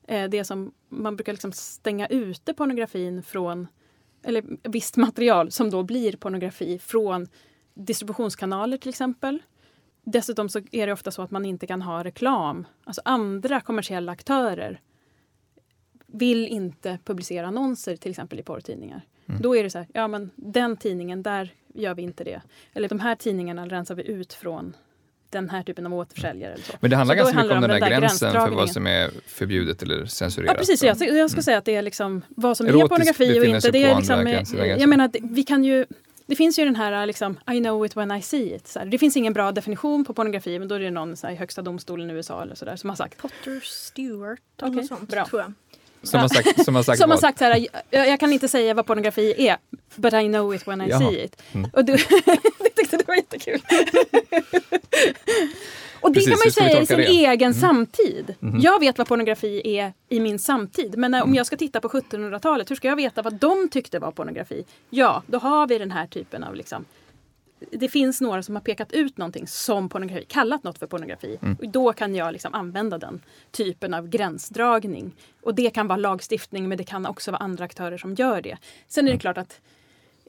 eh, 0.07 0.31
det 0.31 0.45
som 0.45 0.73
man 0.89 1.17
brukar 1.17 1.33
liksom 1.33 1.53
stänga 1.53 2.07
ute 2.07 2.55
pornografin 2.55 3.23
från, 3.23 3.67
eller 4.23 4.45
visst 4.63 4.97
material 4.97 5.51
som 5.51 5.71
då 5.71 5.83
blir 5.83 6.17
pornografi 6.17 6.79
från 6.79 7.29
distributionskanaler 7.75 8.77
till 8.77 8.89
exempel. 8.89 9.43
Dessutom 10.05 10.49
så 10.49 10.61
är 10.73 10.87
det 10.87 10.93
ofta 10.93 11.11
så 11.11 11.23
att 11.23 11.31
man 11.31 11.45
inte 11.45 11.67
kan 11.67 11.83
ha 11.83 12.05
reklam. 12.05 12.67
Alltså 12.85 13.03
andra 13.05 13.61
kommersiella 13.61 14.13
aktörer 14.13 14.81
vill 16.07 16.47
inte 16.47 16.99
publicera 17.05 17.47
annonser 17.47 17.97
till 17.97 18.11
exempel 18.11 18.41
i 18.41 18.43
porrtidningar. 18.43 19.07
Mm. 19.31 19.43
Då 19.43 19.57
är 19.57 19.63
det 19.63 19.71
så 19.71 19.79
här, 19.79 19.87
ja 19.93 20.09
men 20.09 20.31
den 20.37 20.77
tidningen, 20.77 21.23
där 21.23 21.53
gör 21.75 21.95
vi 21.95 22.03
inte 22.03 22.25
det. 22.25 22.41
Eller 22.75 22.89
de 22.89 23.01
här 23.01 23.15
tidningarna 23.15 23.67
rensar 23.67 23.95
vi 23.95 24.09
ut 24.09 24.33
från 24.33 24.77
den 25.31 25.51
här 25.51 25.63
typen 25.63 25.87
av 25.87 25.95
återförsäljare. 25.95 26.53
Eller 26.53 26.65
så. 26.65 26.73
Men 26.81 26.91
det 26.91 26.97
handlar 26.97 27.15
så 27.15 27.19
ganska 27.19 27.37
mycket 27.37 27.53
om 27.53 27.61
den, 27.61 27.71
den 27.71 27.81
där, 27.81 27.91
där 27.91 28.01
gränsen 28.01 28.33
för 28.33 28.51
vad 28.51 28.71
som 28.71 28.87
är 28.87 29.11
förbjudet 29.27 29.83
eller 29.83 30.07
censurerat. 30.07 30.53
Ja 30.53 30.59
precis, 30.59 30.83
jag, 30.83 30.91
jag 30.91 31.31
ska 31.31 31.37
mm. 31.37 31.43
säga 31.43 31.59
att 31.59 31.65
det 31.65 31.75
är 31.75 31.83
liksom 31.83 32.23
vad 32.29 32.57
som 32.57 32.67
Erotisk 32.67 32.85
är 32.85 32.89
pornografi 32.89 33.41
och 33.41 33.45
inte. 33.45 33.71
Det 33.71 33.83
är 33.83 33.97
liksom, 33.97 34.45
jag 34.57 34.89
menar, 34.89 35.11
vi 35.23 35.43
kan 35.43 35.65
ju 35.65 35.87
det 36.31 36.37
finns 36.37 36.59
ju 36.59 36.65
den 36.65 36.77
här 36.77 37.07
liksom, 37.07 37.39
I 37.53 37.61
know 37.61 37.87
it 37.87 37.97
when 37.97 38.11
I 38.13 38.23
see 38.23 38.55
it. 38.55 38.69
Så 38.69 38.85
det 38.85 38.99
finns 38.99 39.17
ingen 39.17 39.33
bra 39.33 39.53
definition 39.53 40.05
på 40.05 40.15
pornografi 40.15 40.59
men 40.59 40.69
då 40.69 40.75
är 40.75 40.81
det 40.81 40.91
någon 40.91 41.17
så 41.17 41.27
här, 41.27 41.35
i 41.35 41.37
högsta 41.37 41.63
domstolen 41.63 42.11
i 42.11 42.13
USA 42.13 42.43
eller 42.43 42.55
så 42.55 42.65
där, 42.65 42.77
som 42.77 42.91
har 42.91 42.97
sagt. 42.97 43.19
Potter 43.19 43.61
Stewart 43.61 44.41
eller 44.63 44.71
okay, 44.71 44.85
sånt 44.85 45.11
bra. 45.11 45.27
tror 45.27 45.43
jag. 45.43 45.53
Som 46.03 46.21
har 46.21 46.29
sagt, 46.29 46.65
som 46.65 46.75
har 46.75 46.83
sagt, 46.83 46.99
som 46.99 47.11
har 47.11 47.19
sagt 47.19 47.39
så 47.39 47.45
här, 47.45 47.67
jag, 47.91 48.09
jag, 48.09 48.21
kan 48.21 48.33
inte 48.33 48.49
säga 48.49 48.75
vad 48.75 48.87
pornografi 48.87 49.49
är, 49.49 49.57
but 49.97 50.13
I 50.13 50.29
know 50.29 50.55
it 50.55 50.69
when 50.69 50.81
I 50.81 50.89
Jaha. 50.89 50.99
see 50.99 51.25
it. 51.25 51.43
Mm. 51.53 51.71
Och 51.73 51.85
du, 51.85 51.93
det 52.59 52.71
tyckte 52.77 52.97
det 52.97 53.09
var 53.09 53.15
jättekul. 53.15 53.61
Och 56.01 56.13
det 56.13 56.15
Precis, 56.15 56.31
kan 56.31 56.39
man 56.39 56.45
ju 56.45 56.51
säga 56.51 56.83
i 56.83 56.87
sin 56.87 56.97
det? 56.97 57.27
egen 57.27 57.51
mm. 57.51 57.61
samtid. 57.61 58.35
Mm. 58.43 58.61
Jag 58.61 58.81
vet 58.81 58.99
vad 58.99 59.09
pornografi 59.09 59.79
är 59.79 59.93
i 60.09 60.21
min 60.21 60.39
samtid. 60.39 60.99
Men 60.99 61.11
när, 61.11 61.23
om 61.23 61.29
mm. 61.29 61.37
jag 61.37 61.47
ska 61.47 61.57
titta 61.57 61.81
på 61.81 61.89
1700-talet, 61.89 62.71
hur 62.71 62.77
ska 62.77 62.89
jag 62.89 62.97
veta 62.97 63.23
vad 63.23 63.35
de 63.35 63.69
tyckte 63.69 63.99
var 63.99 64.11
pornografi? 64.11 64.65
Ja, 64.91 65.23
då 65.27 65.39
har 65.39 65.67
vi 65.67 65.79
den 65.79 65.91
här 65.91 66.07
typen 66.07 66.45
av 66.45 66.55
liksom, 66.55 66.85
det 67.71 67.89
finns 67.89 68.21
några 68.21 68.43
som 68.43 68.55
har 68.55 68.63
pekat 68.63 68.93
ut 68.93 69.17
någonting 69.17 69.47
som 69.47 69.89
pornografi, 69.89 70.25
kallat 70.29 70.65
något 70.65 70.79
för 70.79 70.87
pornografi. 70.87 71.39
Mm. 71.43 71.57
Och 71.61 71.69
då 71.69 71.93
kan 71.93 72.15
jag 72.15 72.33
liksom 72.33 72.55
använda 72.55 72.99
den 72.99 73.23
typen 73.51 73.95
av 73.95 74.09
gränsdragning. 74.09 75.17
Och 75.43 75.55
det 75.55 75.71
kan 75.71 75.89
vara 75.89 75.97
lagstiftning 75.97 76.69
men 76.69 76.79
det 76.79 76.85
kan 76.85 77.07
också 77.07 77.31
vara 77.31 77.43
andra 77.43 77.65
aktörer 77.65 77.99
som 77.99 78.15
gör 78.15 78.43
det. 78.43 78.59
Sen 78.89 79.05
är 79.05 79.07
det 79.07 79.13
mm. 79.13 79.21
klart 79.21 79.39
att 79.39 79.61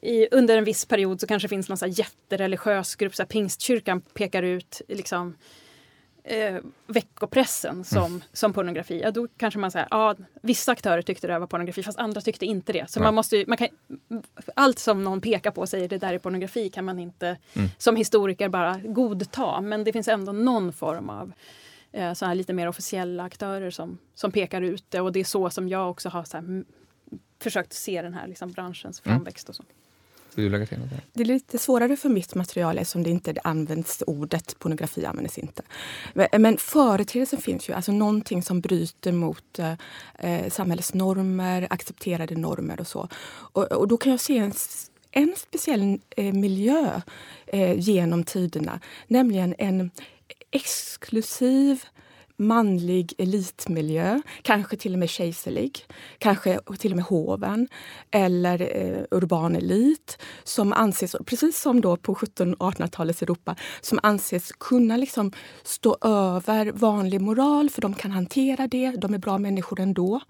i, 0.01 0.27
under 0.31 0.57
en 0.57 0.63
viss 0.63 0.85
period 0.85 1.21
så 1.21 1.27
kanske 1.27 1.45
det 1.45 1.49
finns 1.49 1.69
någon 1.69 1.77
så 1.77 1.87
jättereligiös 1.87 2.95
grupp, 2.95 3.15
så 3.15 3.23
här, 3.23 3.27
pingstkyrkan 3.27 4.01
pekar 4.01 4.43
ut 4.43 4.81
liksom, 4.87 5.35
eh, 6.23 6.55
veckopressen 6.87 7.83
som, 7.83 8.05
mm. 8.05 8.21
som 8.33 8.53
pornografi, 8.53 9.01
ja, 9.01 9.11
då 9.11 9.27
kanske 9.37 9.59
man 9.59 9.71
säger 9.71 9.87
ja, 9.91 10.15
vissa 10.41 10.71
aktörer 10.71 11.01
tyckte 11.01 11.27
det 11.27 11.39
var 11.39 11.47
pornografi 11.47 11.83
fast 11.83 11.99
andra 11.99 12.21
tyckte 12.21 12.45
inte 12.45 12.73
det. 12.73 12.91
Så 12.91 12.99
ja. 12.99 13.03
man 13.03 13.15
måste, 13.15 13.43
man 13.47 13.57
kan, 13.57 13.67
allt 14.55 14.79
som 14.79 15.03
någon 15.03 15.21
pekar 15.21 15.51
på 15.51 15.61
och 15.61 15.69
säger 15.69 15.89
det 15.89 15.97
där 15.97 16.13
är 16.13 16.19
pornografi 16.19 16.69
kan 16.69 16.85
man 16.85 16.99
inte 16.99 17.37
mm. 17.53 17.69
som 17.77 17.95
historiker 17.95 18.49
bara 18.49 18.79
godta. 18.83 19.61
Men 19.61 19.83
det 19.83 19.93
finns 19.93 20.07
ändå 20.07 20.31
någon 20.31 20.73
form 20.73 21.09
av 21.09 21.31
eh, 21.91 22.13
så 22.13 22.25
här 22.25 22.35
lite 22.35 22.53
mer 22.53 22.67
officiella 22.67 23.23
aktörer 23.23 23.71
som, 23.71 23.97
som 24.15 24.31
pekar 24.31 24.61
ut 24.61 24.85
det 24.89 25.01
och 25.01 25.11
det 25.11 25.19
är 25.19 25.23
så 25.23 25.49
som 25.49 25.69
jag 25.69 25.89
också 25.89 26.09
har 26.09 26.23
så 26.23 26.37
här, 26.37 26.63
försökt 27.39 27.73
se 27.73 28.01
den 28.01 28.13
här 28.13 28.27
liksom, 28.27 28.51
branschens 28.51 29.01
mm. 29.05 29.17
framväxt 29.17 29.49
och 29.49 29.55
så. 29.55 29.63
Vill 30.35 30.45
du 30.45 30.51
lägga 30.51 30.65
till 30.65 30.79
något? 30.79 30.89
Det 31.13 31.21
är 31.21 31.25
lite 31.25 31.57
svårare 31.57 31.95
för 31.95 32.09
mitt 32.09 32.35
material 32.35 32.77
eftersom 32.77 33.03
det 33.03 33.09
inte 33.09 33.33
används 33.43 34.03
ordet 34.07 34.59
pornografi 34.59 35.05
används 35.05 35.37
inte. 35.37 35.63
Men 36.39 36.57
företeelsen 36.57 37.41
finns 37.41 37.69
ju, 37.69 37.73
alltså 37.73 37.91
någonting 37.91 38.43
som 38.43 38.61
bryter 38.61 39.11
mot 39.11 39.59
eh, 39.59 39.73
eh, 40.19 40.49
samhällets 40.49 40.93
normer, 40.93 41.67
accepterade 41.69 42.35
normer 42.35 42.79
och 42.79 42.87
så. 42.87 43.07
Och, 43.31 43.71
och 43.71 43.87
då 43.87 43.97
kan 43.97 44.11
jag 44.11 44.19
se 44.19 44.37
en 44.37 44.53
en 45.11 45.33
speciell 45.37 45.99
eh, 46.17 46.33
miljö 46.33 47.01
eh, 47.47 47.79
genom 47.79 48.23
tiderna, 48.23 48.79
nämligen 49.07 49.55
en 49.57 49.91
exklusiv 50.51 51.83
manlig 52.37 53.13
elitmiljö, 53.17 54.21
kanske 54.41 54.77
till 54.77 54.93
och 54.93 54.99
med 54.99 55.09
kejserlig, 55.09 55.85
kanske 56.17 56.59
till 56.79 56.91
och 56.91 56.95
med 56.95 57.05
hoven 57.05 57.67
eller 58.11 58.61
eh, 58.61 59.03
urban 59.11 59.55
elit 59.55 60.17
som 60.43 60.73
anses, 60.73 61.15
precis 61.25 61.61
som 61.61 61.81
då 61.81 61.97
på 61.97 62.15
1700-1800-talets 62.15 63.21
Europa, 63.21 63.55
som 63.81 63.99
anses 64.03 64.51
kunna 64.51 64.97
liksom 64.97 65.31
stå 65.63 65.97
över 66.01 66.71
vanlig 66.71 67.21
moral 67.21 67.69
för 67.69 67.81
de 67.81 67.93
kan 67.93 68.11
hantera 68.11 68.67
det, 68.67 68.91
de 68.91 69.13
är 69.13 69.17
bra 69.17 69.37
människor 69.37 69.79
ändå. 69.79 70.21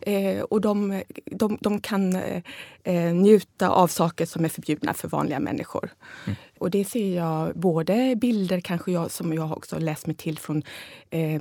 Eh, 0.00 0.40
och 0.40 0.60
de, 0.60 1.02
de, 1.24 1.58
de 1.60 1.80
kan 1.80 2.16
eh, 2.16 2.42
eh 2.84 3.14
njuta 3.14 3.68
av 3.68 3.88
saker 3.88 4.26
som 4.26 4.44
är 4.44 4.48
förbjudna 4.48 4.94
för 4.94 5.08
vanliga 5.08 5.40
människor. 5.40 5.90
Mm. 6.26 6.36
Och 6.58 6.70
det 6.70 6.84
ser 6.84 7.16
jag 7.16 7.54
både 7.54 8.16
bilder 8.16 8.60
kanske 8.60 8.92
jag, 8.92 9.10
som 9.10 9.34
jag 9.34 9.52
också 9.52 9.78
läst 9.78 10.06
mig 10.06 10.16
till 10.16 10.38
från 10.38 10.62
eh, 11.10 11.40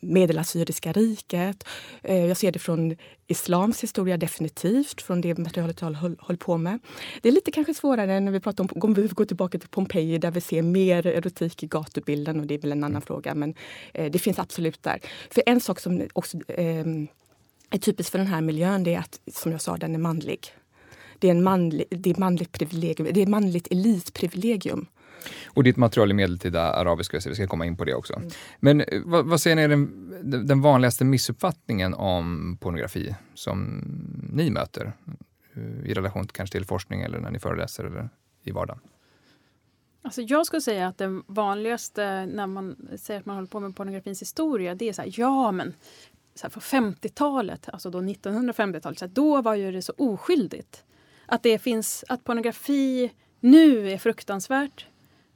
Medelassyriska 0.00 0.92
riket. 0.92 1.64
Eh, 2.02 2.26
jag 2.26 2.36
ser 2.36 2.52
det 2.52 2.58
från 2.58 2.96
islams 3.26 3.82
historia 3.82 4.16
definitivt, 4.16 5.02
från 5.02 5.20
det 5.20 5.38
materialet 5.38 5.80
jag 5.80 5.92
håller 5.92 6.16
håll 6.20 6.36
på 6.36 6.58
med. 6.58 6.78
Det 7.22 7.28
är 7.28 7.32
lite 7.32 7.50
kanske 7.50 7.74
svårare 7.74 8.20
när 8.20 8.32
vi 8.32 8.40
pratar 8.40 8.64
om, 8.64 8.82
om 8.82 8.94
vi 8.94 9.08
går 9.08 9.24
tillbaka 9.24 9.58
till 9.58 9.68
Pompeji 9.68 10.18
där 10.18 10.30
vi 10.30 10.40
ser 10.40 10.62
mer 10.62 11.06
erotik 11.06 11.62
i 11.62 11.66
gatubilden 11.66 12.40
och 12.40 12.46
det 12.46 12.54
är 12.54 12.58
väl 12.58 12.72
en 12.72 12.78
annan 12.78 12.90
mm. 12.90 13.02
fråga 13.02 13.34
men 13.34 13.54
eh, 13.94 14.10
det 14.10 14.18
finns 14.18 14.38
absolut 14.38 14.82
där. 14.82 15.00
För 15.30 15.42
en 15.46 15.60
sak 15.60 15.80
som 15.80 16.08
också 16.12 16.38
eh, 16.48 16.84
är 17.72 17.78
typiskt 17.78 18.12
för 18.12 18.18
den 18.18 18.26
här 18.26 18.40
miljön 18.40 18.84
det 18.84 18.94
är 18.94 18.98
att, 18.98 19.20
som 19.32 19.52
jag 19.52 19.60
sa, 19.60 19.76
den 19.76 19.94
är 19.94 19.98
manlig. 19.98 20.46
Det 21.18 21.28
är, 21.28 21.30
en 21.30 21.42
manlig, 21.42 21.84
det 21.90 22.10
är 22.10 22.20
manligt 22.20 22.52
privilegium, 22.52 23.08
det 23.14 23.22
är 23.22 23.26
manligt 23.26 23.66
elitprivilegium. 23.70 24.86
Och 25.46 25.64
ditt 25.64 25.76
material 25.76 26.10
är 26.10 26.14
medeltida 26.14 26.72
arabiska, 26.72 27.20
vi 27.26 27.34
ska 27.34 27.46
komma 27.46 27.66
in 27.66 27.76
på 27.76 27.84
det 27.84 27.94
också. 27.94 28.16
Mm. 28.16 28.30
Men 28.60 28.80
eh, 28.80 29.00
vad, 29.04 29.26
vad 29.26 29.40
säger 29.40 29.56
ni 29.56 29.62
är 29.62 29.68
den, 29.68 30.46
den 30.46 30.60
vanligaste 30.60 31.04
missuppfattningen 31.04 31.94
om 31.94 32.56
pornografi 32.60 33.14
som 33.34 33.84
ni 34.32 34.50
möter? 34.50 34.92
Eh, 35.54 35.90
I 35.90 35.94
relation 35.94 36.26
till, 36.26 36.32
kanske 36.32 36.58
till 36.58 36.66
forskning 36.66 37.00
eller 37.00 37.18
när 37.18 37.30
ni 37.30 37.38
föreläser 37.38 37.84
eller 37.84 38.08
i 38.42 38.50
vardagen? 38.50 38.80
Alltså 40.04 40.22
jag 40.22 40.46
skulle 40.46 40.62
säga 40.62 40.88
att 40.88 40.98
det 40.98 41.22
vanligaste 41.26 42.26
när 42.26 42.46
man 42.46 42.88
säger 42.96 43.20
att 43.20 43.26
man 43.26 43.36
håller 43.36 43.48
på 43.48 43.60
med 43.60 43.76
pornografins 43.76 44.22
historia, 44.22 44.74
det 44.74 44.88
är 44.88 44.92
så 44.92 45.02
här, 45.02 45.14
ja 45.16 45.52
men 45.52 45.74
så 46.34 46.42
här, 46.42 46.50
på 46.50 46.60
50-talet, 46.60 47.68
alltså 47.72 47.90
då 47.90 48.00
1950-talet, 48.00 49.14
då 49.14 49.42
var 49.42 49.54
ju 49.54 49.72
det 49.72 49.82
så 49.82 49.92
oskyldigt. 49.96 50.84
Att 51.26 51.42
det 51.42 51.58
finns, 51.58 52.04
att 52.08 52.24
pornografi 52.24 53.12
nu 53.40 53.90
är 53.90 53.98
fruktansvärt 53.98 54.86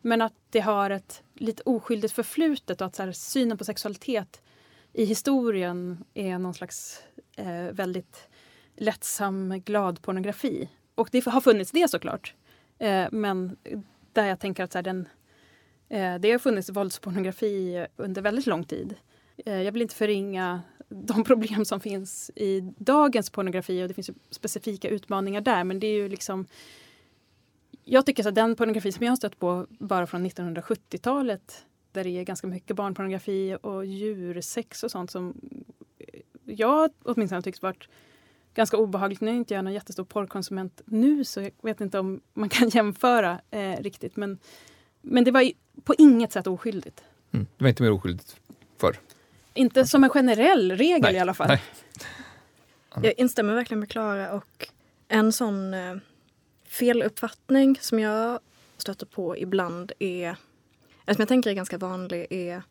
men 0.07 0.23
att 0.23 0.35
det 0.51 0.61
har 0.61 0.91
ett 0.91 1.23
lite 1.35 1.63
oskyldigt 1.63 2.15
förflutet 2.15 2.81
och 2.81 2.87
att 2.87 2.95
så 2.95 3.03
här, 3.03 3.13
synen 3.13 3.59
på 3.59 3.65
sexualitet 3.65 4.43
i 4.93 5.05
historien 5.05 6.05
är 6.15 6.39
någon 6.39 6.55
slags 6.55 7.03
eh, 7.37 7.73
väldigt 7.73 8.29
lättsam, 8.77 9.61
glad 9.65 10.03
pornografi. 10.03 10.69
Och 10.95 11.09
det 11.13 11.25
har 11.25 11.41
funnits 11.41 11.71
det 11.71 11.91
såklart. 11.91 12.35
Eh, 12.79 13.07
men 13.13 13.57
där 14.13 14.27
jag 14.27 14.41
tänker 14.41 14.65
att 14.65 14.73
så 14.73 14.79
här, 14.79 14.83
den, 14.83 15.09
eh, 15.89 16.15
det 16.15 16.33
har 16.33 16.39
funnits 16.39 16.71
våldspornografi 16.71 17.87
under 17.97 18.23
väldigt 18.23 18.47
lång 18.47 18.65
tid. 18.65 18.95
Eh, 19.37 19.63
jag 19.63 19.73
vill 19.73 19.83
inte 19.83 19.95
förringa 19.95 20.63
de 20.89 21.25
problem 21.25 21.65
som 21.65 21.81
finns 21.81 22.31
i 22.35 22.61
dagens 22.79 23.31
pornografi 23.31 23.85
och 23.85 23.89
det 23.89 23.95
finns 23.95 24.11
specifika 24.31 24.89
utmaningar 24.89 25.41
där 25.41 25.65
men 25.65 25.81
det 25.81 25.87
är 25.87 25.95
ju 25.95 26.09
liksom 26.09 26.47
jag 27.85 28.07
tycker 28.07 28.29
att 28.29 28.35
den 28.35 28.57
pornografi 28.57 28.93
som 28.93 29.05
jag 29.05 29.11
har 29.11 29.17
stött 29.17 29.39
på 29.39 29.67
bara 29.69 30.07
från 30.07 30.27
1970-talet 30.27 31.65
där 31.93 32.05
det 32.05 32.11
är 32.11 32.23
ganska 32.23 32.47
mycket 32.47 32.77
barnpornografi 32.77 33.57
och 33.63 33.87
djursex 33.87 34.83
och 34.83 34.91
sånt 34.91 35.11
som 35.11 35.35
eh, 35.99 36.21
jag 36.45 36.91
åtminstone 37.03 37.43
tycks 37.43 37.63
varit 37.63 37.89
ganska 38.55 38.77
obehagligt. 38.77 39.21
Nu 39.21 39.31
är 39.31 39.35
inte 39.35 39.55
jag 39.55 39.65
någon 39.65 39.75
jättestor 39.75 40.05
porrkonsument 40.05 40.81
nu 40.85 41.25
så 41.25 41.41
jag 41.41 41.53
vet 41.63 41.81
inte 41.81 41.99
om 41.99 42.21
man 42.35 42.49
kan 42.49 42.69
jämföra 42.75 43.41
eh, 43.51 43.83
riktigt 43.83 44.17
men, 44.17 44.39
men 45.01 45.25
det 45.25 45.31
var 45.31 45.51
på 45.85 45.95
inget 45.99 46.33
sätt 46.33 46.47
oskyldigt. 46.47 47.05
Mm. 47.33 47.47
Det 47.57 47.65
var 47.65 47.69
inte 47.69 47.83
mer 47.83 47.93
oskyldigt 47.93 48.41
förr? 48.77 48.97
Inte 49.57 49.87
som 49.87 50.05
en 50.05 50.11
generell 50.11 50.77
regel 50.77 51.03
Nej. 51.03 51.15
i 51.15 51.19
alla 51.19 51.35
fall. 51.35 51.49
Nej. 51.49 51.63
Jag 53.03 53.15
instämmer 53.17 53.55
verkligen 53.55 53.81
med 53.81 53.91
Klara 53.91 54.33
och 54.33 54.69
en 55.09 55.33
sån 55.33 55.75
eh, 55.75 55.97
feluppfattning 56.69 57.79
som 57.81 57.99
jag 57.99 58.41
stöter 58.77 59.07
på 59.07 59.37
ibland 59.37 59.93
är, 59.99 60.37
eller 61.07 61.15
som 61.15 61.23
jag 61.23 61.29
tänker 61.29 61.51
är 61.51 61.55
ganska 61.55 61.79
vanlig, 61.79 62.27
är 62.31 62.63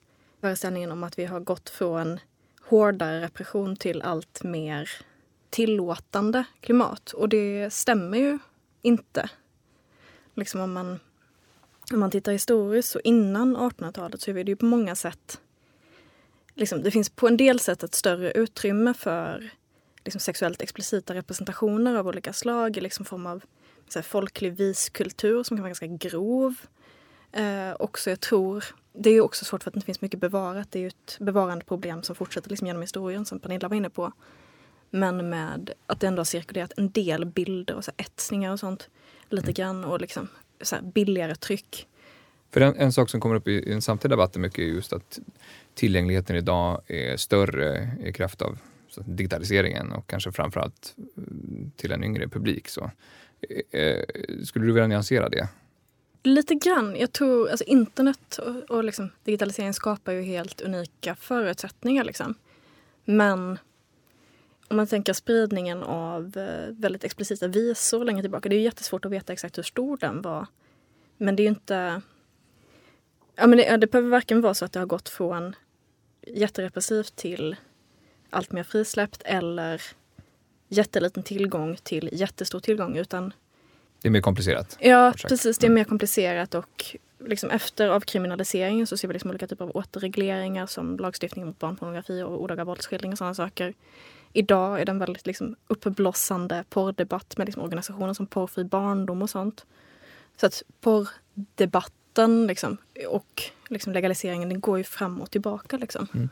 föreställningen 0.41 0.91
om 0.91 1.03
att 1.03 1.19
vi 1.19 1.25
har 1.25 1.39
gått 1.39 1.69
från 1.69 2.19
hårdare 2.61 3.21
repression 3.21 3.75
till 3.75 4.01
allt 4.01 4.43
mer 4.43 4.89
tillåtande 5.49 6.43
klimat. 6.59 7.11
Och 7.11 7.29
det 7.29 7.73
stämmer 7.73 8.17
ju 8.17 8.39
inte. 8.81 9.29
Liksom 10.33 10.61
om 10.61 10.73
man, 10.73 10.99
om 11.93 11.99
man 11.99 12.11
tittar 12.11 12.31
historiskt 12.31 12.89
så 12.89 12.99
innan 12.99 13.57
1800-talet 13.57 14.21
så 14.21 14.31
är 14.31 14.43
det 14.43 14.51
ju 14.51 14.55
på 14.55 14.65
många 14.65 14.95
sätt 14.95 15.39
liksom, 16.55 16.83
det 16.83 16.91
finns 16.91 17.09
på 17.09 17.27
en 17.27 17.37
del 17.37 17.59
sätt 17.59 17.83
ett 17.83 17.95
större 17.95 18.31
utrymme 18.31 18.93
för 18.93 19.49
liksom, 20.03 20.19
sexuellt 20.19 20.61
explicita 20.61 21.13
representationer 21.13 21.95
av 21.95 22.07
olika 22.07 22.33
slag 22.33 22.77
i 22.77 22.81
liksom, 22.81 23.05
form 23.05 23.25
av 23.25 23.43
så 23.87 23.99
här, 23.99 24.03
folklig 24.03 24.53
viskultur 24.53 25.43
som 25.43 25.57
kan 25.57 25.61
vara 25.61 25.69
ganska 25.69 25.87
grov. 25.87 26.55
Eh, 27.31 27.75
också, 27.79 28.09
jag 28.09 28.19
tror, 28.19 28.65
det 28.93 29.09
är 29.09 29.21
också 29.21 29.45
svårt 29.45 29.63
för 29.63 29.69
att 29.69 29.73
det 29.73 29.77
inte 29.77 29.85
finns 29.85 30.01
mycket 30.01 30.19
bevarat. 30.19 30.71
Det 30.71 30.79
är 30.79 30.81
ju 30.81 30.87
ett 30.87 31.17
bevarandeproblem 31.19 32.03
som 32.03 32.15
fortsätter 32.15 32.49
liksom 32.49 32.67
genom 32.67 32.81
historien 32.81 33.25
som 33.25 33.39
Pernilla 33.39 33.67
var 33.67 33.75
inne 33.75 33.89
på. 33.89 34.11
Men 34.89 35.29
med 35.29 35.73
att 35.87 35.99
det 35.99 36.07
ändå 36.07 36.19
har 36.19 36.25
cirkulerat 36.25 36.73
en 36.77 36.91
del 36.91 37.25
bilder 37.25 37.75
och 37.75 37.85
så 37.85 37.91
etsningar 37.97 38.51
och 38.51 38.59
sånt 38.59 38.89
lite 39.29 39.51
grann 39.51 39.85
och 39.85 40.01
liksom 40.01 40.27
så 40.61 40.75
billigare 40.81 41.35
tryck. 41.35 41.87
För 42.55 42.61
en, 42.61 42.75
en, 42.75 42.93
sak 42.93 43.09
som 43.09 43.19
kommer 43.19 43.35
upp 43.35 43.47
i, 43.47 43.51
i 43.51 43.69
den 43.69 43.81
samtida 43.81 44.09
debatten 44.09 44.41
mycket 44.41 44.59
är 44.59 44.63
just 44.63 44.93
att 44.93 45.19
tillgängligheten 45.73 46.35
idag 46.35 46.81
är 46.87 47.17
större 47.17 47.91
i 48.03 48.13
kraft 48.13 48.41
av 48.41 48.57
digitaliseringen 49.05 49.91
och 49.91 50.07
kanske 50.07 50.31
framförallt 50.31 50.95
mm, 51.17 51.71
till 51.75 51.91
en 51.91 52.03
yngre 52.03 52.27
publik. 52.27 52.67
Så, 52.67 52.91
eh, 53.71 53.81
eh, 53.81 54.03
skulle 54.43 54.65
du 54.65 54.71
vilja 54.71 54.87
nyansera 54.87 55.29
det? 55.29 55.47
Lite 56.23 56.55
grann. 56.55 56.95
Jag 56.95 57.11
tror 57.11 57.49
alltså 57.49 57.65
internet 57.65 58.37
och, 58.37 58.77
och 58.77 58.83
liksom, 58.83 59.09
digitalisering 59.23 59.73
skapar 59.73 60.11
ju 60.11 60.21
helt 60.21 60.61
unika 60.61 61.15
förutsättningar. 61.15 62.03
Liksom. 62.03 62.35
Men 63.05 63.59
om 64.67 64.77
man 64.77 64.87
tänker 64.87 65.13
spridningen 65.13 65.83
av 65.83 66.37
eh, 66.37 66.73
väldigt 66.73 67.03
explicita 67.03 67.47
visor 67.47 68.05
längre 68.05 68.21
tillbaka. 68.21 68.49
Det 68.49 68.55
är 68.55 68.59
jättesvårt 68.59 69.05
att 69.05 69.11
veta 69.11 69.33
exakt 69.33 69.57
hur 69.57 69.63
stor 69.63 69.97
den 69.97 70.21
var. 70.21 70.47
Men 71.17 71.35
det 71.35 71.41
är 71.41 71.45
ju 71.45 71.49
inte... 71.49 72.01
Ja, 73.35 73.47
men 73.47 73.57
det, 73.57 73.77
det 73.77 73.87
behöver 73.87 74.09
varken 74.09 74.41
vara 74.41 74.53
så 74.53 74.65
att 74.65 74.71
det 74.71 74.79
har 74.79 74.85
gått 74.85 75.09
från 75.09 75.55
jätterepressivt 76.27 77.15
till 77.15 77.55
allt 78.29 78.51
mer 78.51 78.63
frisläppt 78.63 79.21
eller 79.25 79.81
jätteliten 80.67 81.23
tillgång 81.23 81.77
till 81.83 82.09
jättestor 82.13 82.59
tillgång. 82.59 82.97
Utan 82.97 83.33
det 84.01 84.07
är 84.07 84.11
mer 84.11 84.21
komplicerat? 84.21 84.77
Ja, 84.79 85.13
precis. 85.27 85.57
Det 85.57 85.65
är 85.65 85.69
mm. 85.69 85.75
mer 85.75 85.83
komplicerat 85.83 86.55
och 86.55 86.95
liksom 87.19 87.49
efter 87.49 87.87
avkriminaliseringen 87.87 88.87
så 88.87 88.97
ser 88.97 89.07
vi 89.07 89.13
liksom 89.13 89.29
olika 89.29 89.47
typer 89.47 89.65
av 89.65 89.71
återregleringar 89.75 90.65
som 90.65 90.97
lagstiftning 90.97 91.45
mot 91.45 91.59
barnpornografi 91.59 92.21
och 92.21 92.43
olaga 92.43 92.63
våldsskildring 92.63 93.11
och 93.11 93.17
sådana 93.17 93.33
saker. 93.33 93.73
Idag 94.33 94.81
är 94.81 94.85
det 94.85 94.91
en 94.91 94.99
väldigt 94.99 95.25
liksom 95.25 95.55
uppblossande 95.67 96.63
porrdebatt 96.69 97.37
med 97.37 97.47
liksom 97.47 97.63
organisationer 97.63 98.13
som 98.13 98.27
Porrfri 98.27 98.63
barndom 98.63 99.21
och 99.21 99.29
sånt. 99.29 99.65
Så 100.37 100.45
att 100.45 100.63
porrdebatten 102.15 102.47
liksom, 102.47 102.77
och 103.07 103.43
liksom 103.69 103.93
legaliseringen 103.93 104.49
den 104.49 104.59
går 104.59 104.77
ju 104.77 104.83
fram 104.83 105.21
och 105.21 105.31
tillbaka. 105.31 105.77
Liksom. 105.77 106.07
Mm. 106.13 106.29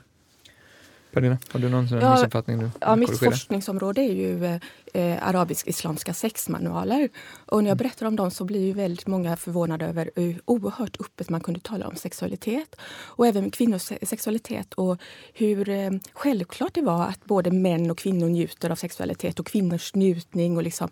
Pernilla, 1.13 1.37
har 1.49 1.59
du 1.59 1.69
någon 1.69 1.87
ja, 1.87 2.11
missuppfattning? 2.11 2.59
Du 2.59 2.69
ja, 2.81 2.95
mitt 2.95 3.19
forskningsområde 3.19 4.01
är 4.01 4.13
ju 4.13 4.59
eh, 4.93 5.27
arabisk-islamska 5.27 6.13
sexmanualer. 6.13 7.09
Och 7.45 7.63
när 7.63 7.69
jag 7.69 7.75
mm. 7.75 7.77
berättar 7.77 8.05
om 8.05 8.15
dem 8.15 8.31
så 8.31 8.45
blir 8.45 8.65
ju 8.65 8.73
väldigt 8.73 9.07
många 9.07 9.37
förvånade 9.37 9.85
över 9.85 10.11
hur 10.15 10.41
oerhört 10.45 11.01
öppet 11.01 11.29
man 11.29 11.41
kunde 11.41 11.59
tala 11.59 11.87
om 11.87 11.95
sexualitet. 11.95 12.75
Och 13.05 13.27
även 13.27 13.51
kvinnors 13.51 13.81
sexualitet 13.81 14.73
och 14.73 15.01
hur 15.33 15.69
eh, 15.69 15.91
självklart 16.13 16.73
det 16.73 16.81
var 16.81 17.05
att 17.05 17.25
både 17.25 17.51
män 17.51 17.91
och 17.91 17.97
kvinnor 17.97 18.29
njuter 18.29 18.69
av 18.69 18.75
sexualitet 18.75 19.39
och 19.39 19.47
kvinnors 19.47 19.95
njutning 19.95 20.57
och 20.57 20.63
liksom, 20.63 20.89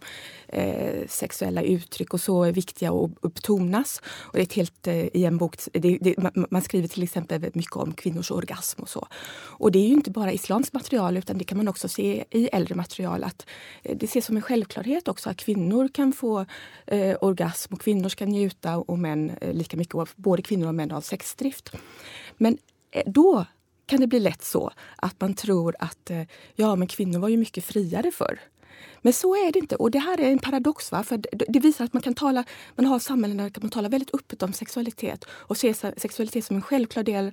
eh, 0.47 1.07
sexuella 1.07 1.61
uttryck 1.61 2.13
och 2.13 2.21
så 2.21 2.43
är 2.43 2.51
viktiga 2.51 2.91
att 2.91 3.33
betonas. 3.33 4.01
Och 4.05 4.33
det 4.33 4.41
är 4.41 4.55
helt, 4.55 4.87
eh, 4.87 4.95
i 4.95 5.25
en 5.25 5.37
bok, 5.37 5.55
det, 5.73 5.97
det, 6.01 6.17
man, 6.17 6.47
man 6.51 6.61
skriver 6.61 6.87
till 6.87 7.03
exempel 7.03 7.51
mycket 7.53 7.75
om 7.75 7.93
kvinnors 7.93 8.31
orgasm 8.31 8.81
och 8.81 8.89
så. 8.89 9.07
Och 9.61 9.71
det 9.71 9.79
är 9.79 9.87
ju 9.87 9.93
inte 9.93 10.10
bara 10.11 10.31
islamskt 10.31 10.73
material 10.73 11.17
utan 11.17 11.37
det 11.37 11.43
kan 11.43 11.57
man 11.57 11.67
också 11.67 11.87
se 11.87 12.25
i 12.29 12.47
äldre 12.47 12.75
material 12.75 13.23
att 13.23 13.45
eh, 13.83 13.97
det 13.97 14.05
ses 14.05 14.25
som 14.25 14.35
en 14.35 14.41
självklarhet 14.41 15.07
också 15.07 15.29
att 15.29 15.37
kvinnor 15.37 15.87
kan 15.87 16.13
få 16.13 16.45
eh, 16.87 17.17
orgasm 17.21 17.73
och 17.73 17.81
kvinnor 17.81 18.09
ska 18.09 18.25
njuta 18.25 18.77
och 18.77 18.99
män 18.99 19.31
eh, 19.41 19.53
lika 19.53 19.77
mycket. 19.77 20.15
Både 20.15 20.41
kvinnor 20.41 20.67
och 20.67 20.75
män 20.75 20.91
har 20.91 21.01
sexdrift. 21.01 21.71
Men 22.37 22.57
eh, 22.91 23.03
då 23.05 23.45
kan 23.85 23.99
det 23.99 24.07
bli 24.07 24.19
lätt 24.19 24.43
så 24.43 24.71
att 24.95 25.21
man 25.21 25.33
tror 25.33 25.75
att 25.79 26.09
eh, 26.11 26.23
ja, 26.55 26.75
men 26.75 26.87
kvinnor 26.87 27.19
var 27.19 27.29
ju 27.29 27.37
mycket 27.37 27.63
friare 27.63 28.11
förr. 28.11 28.39
Men 29.01 29.13
så 29.13 29.35
är 29.35 29.51
det 29.51 29.59
inte. 29.59 29.75
Och 29.75 29.91
det 29.91 29.99
här 29.99 30.19
är 30.19 30.31
en 30.31 30.39
paradox. 30.39 30.91
Va? 30.91 31.03
För 31.03 31.21
det 31.31 31.59
visar 31.59 31.85
att 31.85 31.93
man 31.93 32.01
kan 32.01 32.13
tala, 32.13 32.43
man 32.75 32.85
har 32.85 32.99
samhällen 32.99 33.37
där 33.37 33.61
man 33.61 33.69
talar 33.69 33.89
väldigt 33.89 34.13
öppet 34.15 34.43
om 34.43 34.53
sexualitet 34.53 35.25
och 35.29 35.57
se 35.57 35.73
sexualitet 35.73 36.45
som 36.45 36.55
en 36.55 36.61
självklar 36.61 37.03
del 37.03 37.31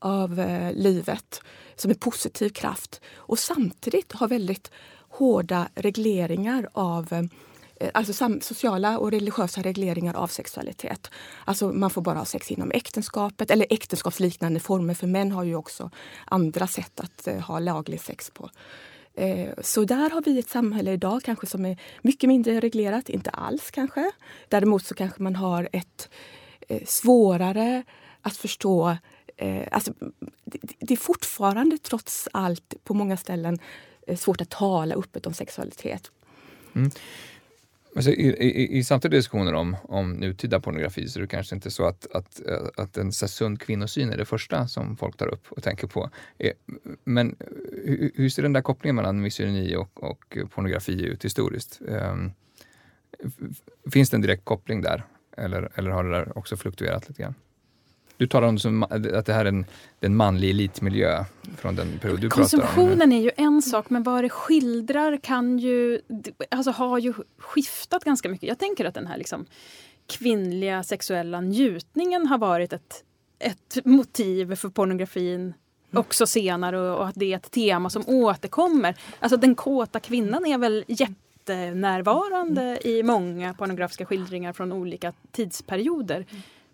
av 0.00 0.40
eh, 0.40 0.72
livet, 0.72 1.42
som 1.76 1.90
en 1.90 1.96
positiv 1.96 2.48
kraft. 2.48 3.00
Och 3.16 3.38
samtidigt 3.38 4.12
har 4.12 4.28
väldigt 4.28 4.70
hårda 5.08 5.68
regleringar 5.74 6.68
av 6.72 7.12
eh, 7.12 7.90
alltså 7.94 8.40
sociala 8.40 8.98
och 8.98 9.10
religiösa 9.10 9.62
regleringar 9.62 10.14
av 10.14 10.26
sexualitet. 10.26 11.10
Alltså 11.44 11.72
man 11.72 11.90
får 11.90 12.02
bara 12.02 12.18
ha 12.18 12.24
sex 12.24 12.50
inom 12.50 12.70
äktenskapet 12.70 13.50
eller 13.50 13.66
äktenskapsliknande 13.70 14.60
former 14.60 14.94
för 14.94 15.06
män 15.06 15.32
har 15.32 15.44
ju 15.44 15.56
också 15.56 15.90
andra 16.24 16.66
sätt 16.66 17.00
att 17.00 17.26
eh, 17.26 17.38
ha 17.38 17.58
laglig 17.58 18.00
sex 18.00 18.30
på. 18.30 18.50
Eh, 19.14 19.48
så 19.62 19.84
där 19.84 20.10
har 20.10 20.22
vi 20.22 20.38
ett 20.38 20.48
samhälle 20.48 20.92
idag 20.92 21.22
kanske 21.24 21.46
som 21.46 21.66
är 21.66 21.80
mycket 22.02 22.28
mindre 22.28 22.60
reglerat, 22.60 23.08
inte 23.08 23.30
alls 23.30 23.70
kanske. 23.70 24.10
Däremot 24.48 24.84
så 24.84 24.94
kanske 24.94 25.22
man 25.22 25.36
har 25.36 25.68
ett 25.72 26.08
eh, 26.68 26.84
svårare 26.86 27.82
att 28.22 28.36
förstå 28.36 28.96
Eh, 29.40 29.62
alltså, 29.70 29.92
det 30.78 30.94
är 30.94 30.96
fortfarande 30.96 31.78
trots 31.78 32.28
allt 32.32 32.74
på 32.84 32.94
många 32.94 33.16
ställen 33.16 33.58
Eh, 34.10 34.16
svårt 34.16 34.40
att 34.40 34.50
tala 34.50 34.94
öppet 34.94 35.26
om 35.26 35.34
sexualitet. 35.34 36.10
Mm. 36.74 36.90
Alltså, 37.96 38.10
i, 38.10 38.28
i, 38.28 38.78
I 38.78 38.84
samtliga 38.84 39.10
diskussioner 39.10 39.54
om, 39.54 39.76
om 39.82 40.12
nutida 40.12 40.60
pornografi 40.60 41.08
så 41.08 41.18
är 41.18 41.20
det 41.20 41.26
kanske 41.26 41.54
inte 41.54 41.70
så 41.70 41.86
att, 41.86 42.06
att, 42.14 42.40
eh, 42.46 42.66
att 42.76 42.96
en 42.96 43.12
så 43.12 43.28
sund 43.28 43.60
kvinnosyn 43.60 44.10
är 44.10 44.16
det 44.16 44.24
första 44.24 44.68
som 44.68 44.96
folk 44.96 45.16
tar 45.16 45.26
upp 45.26 45.52
och 45.52 45.62
tänker 45.62 45.86
på. 45.86 46.10
Eh, 46.38 46.52
men 47.04 47.36
hur, 47.84 48.12
hur 48.14 48.28
ser 48.28 48.42
den 48.42 48.52
där 48.52 48.62
kopplingen 48.62 48.96
mellan 48.96 49.20
misogyni 49.20 49.76
och, 49.76 50.02
och 50.02 50.38
pornografi 50.50 51.02
ut 51.02 51.24
historiskt? 51.24 51.80
Ehm, 51.88 52.30
finns 53.92 54.10
det 54.10 54.16
en 54.16 54.20
direkt 54.20 54.44
koppling 54.44 54.82
där? 54.82 55.04
Eller, 55.36 55.70
eller 55.74 55.90
har 55.90 56.04
det 56.04 56.10
där 56.10 56.38
också 56.38 56.56
fluktuerat 56.56 57.08
lite 57.08 57.22
grann? 57.22 57.34
Du 58.20 58.26
talar 58.26 58.48
om 58.48 58.58
som, 58.58 58.82
att 58.82 59.26
det 59.26 59.32
här 59.32 59.44
är 59.44 59.48
en, 59.48 59.64
en 60.00 60.16
manlig 60.16 60.50
elitmiljö 60.50 61.24
från 61.56 61.76
den 61.76 61.98
period 61.98 62.20
du 62.20 62.28
Konsumtionen 62.28 63.12
är 63.12 63.20
ju 63.20 63.30
en 63.36 63.62
sak, 63.62 63.90
men 63.90 64.02
vad 64.02 64.24
det 64.24 64.28
skildrar 64.28 65.16
kan 65.16 65.58
ju, 65.58 66.00
alltså 66.50 66.70
har 66.70 66.98
ju 66.98 67.14
skiftat 67.38 68.04
ganska 68.04 68.28
mycket. 68.28 68.48
Jag 68.48 68.58
tänker 68.58 68.84
att 68.84 68.94
den 68.94 69.06
här 69.06 69.16
liksom 69.16 69.46
kvinnliga 70.06 70.82
sexuella 70.82 71.40
njutningen 71.40 72.26
har 72.26 72.38
varit 72.38 72.72
ett, 72.72 73.04
ett 73.38 73.78
motiv 73.84 74.54
för 74.54 74.68
pornografin 74.68 75.40
mm. 75.40 75.54
också 75.92 76.26
senare 76.26 76.80
och, 76.80 77.08
att 77.08 77.14
det 77.14 77.32
är 77.32 77.36
ett 77.36 77.50
tema 77.50 77.90
som 77.90 78.02
återkommer. 78.06 78.94
Alltså 79.20 79.36
den 79.36 79.54
kåta 79.54 80.00
kvinnan 80.00 80.46
är 80.46 80.58
väl 80.58 80.84
jättenärvarande 80.88 82.62
mm. 82.62 82.78
i 82.84 83.02
många 83.02 83.54
pornografiska 83.54 84.06
skildringar 84.06 84.52
från 84.52 84.72
olika 84.72 85.12
tidsperioder. 85.32 86.26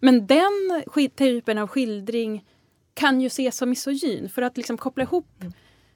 Mm. 0.03 0.15
Men 0.15 0.27
den 0.27 1.11
typen 1.11 1.59
av 1.59 1.69
skildring 1.69 2.45
kan 2.95 3.21
ju 3.21 3.27
ses 3.27 3.57
som 3.57 3.71
misogyn. 3.71 4.29
För 4.29 4.43
att 4.43 4.57
liksom 4.57 4.79
koppla 4.79 5.03
ihop 5.03 5.41
mm. 5.41 5.53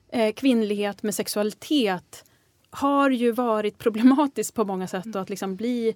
eh, 0.09 0.33
kvinnlighet 0.33 1.03
med 1.03 1.15
sexualitet 1.15 2.25
har 2.69 3.09
ju 3.09 3.31
varit 3.31 3.77
problematiskt 3.77 4.53
på 4.53 4.65
många 4.65 4.87
sätt. 4.87 5.15
Och 5.15 5.21
att 5.21 5.29
liksom 5.29 5.55
bli 5.55 5.95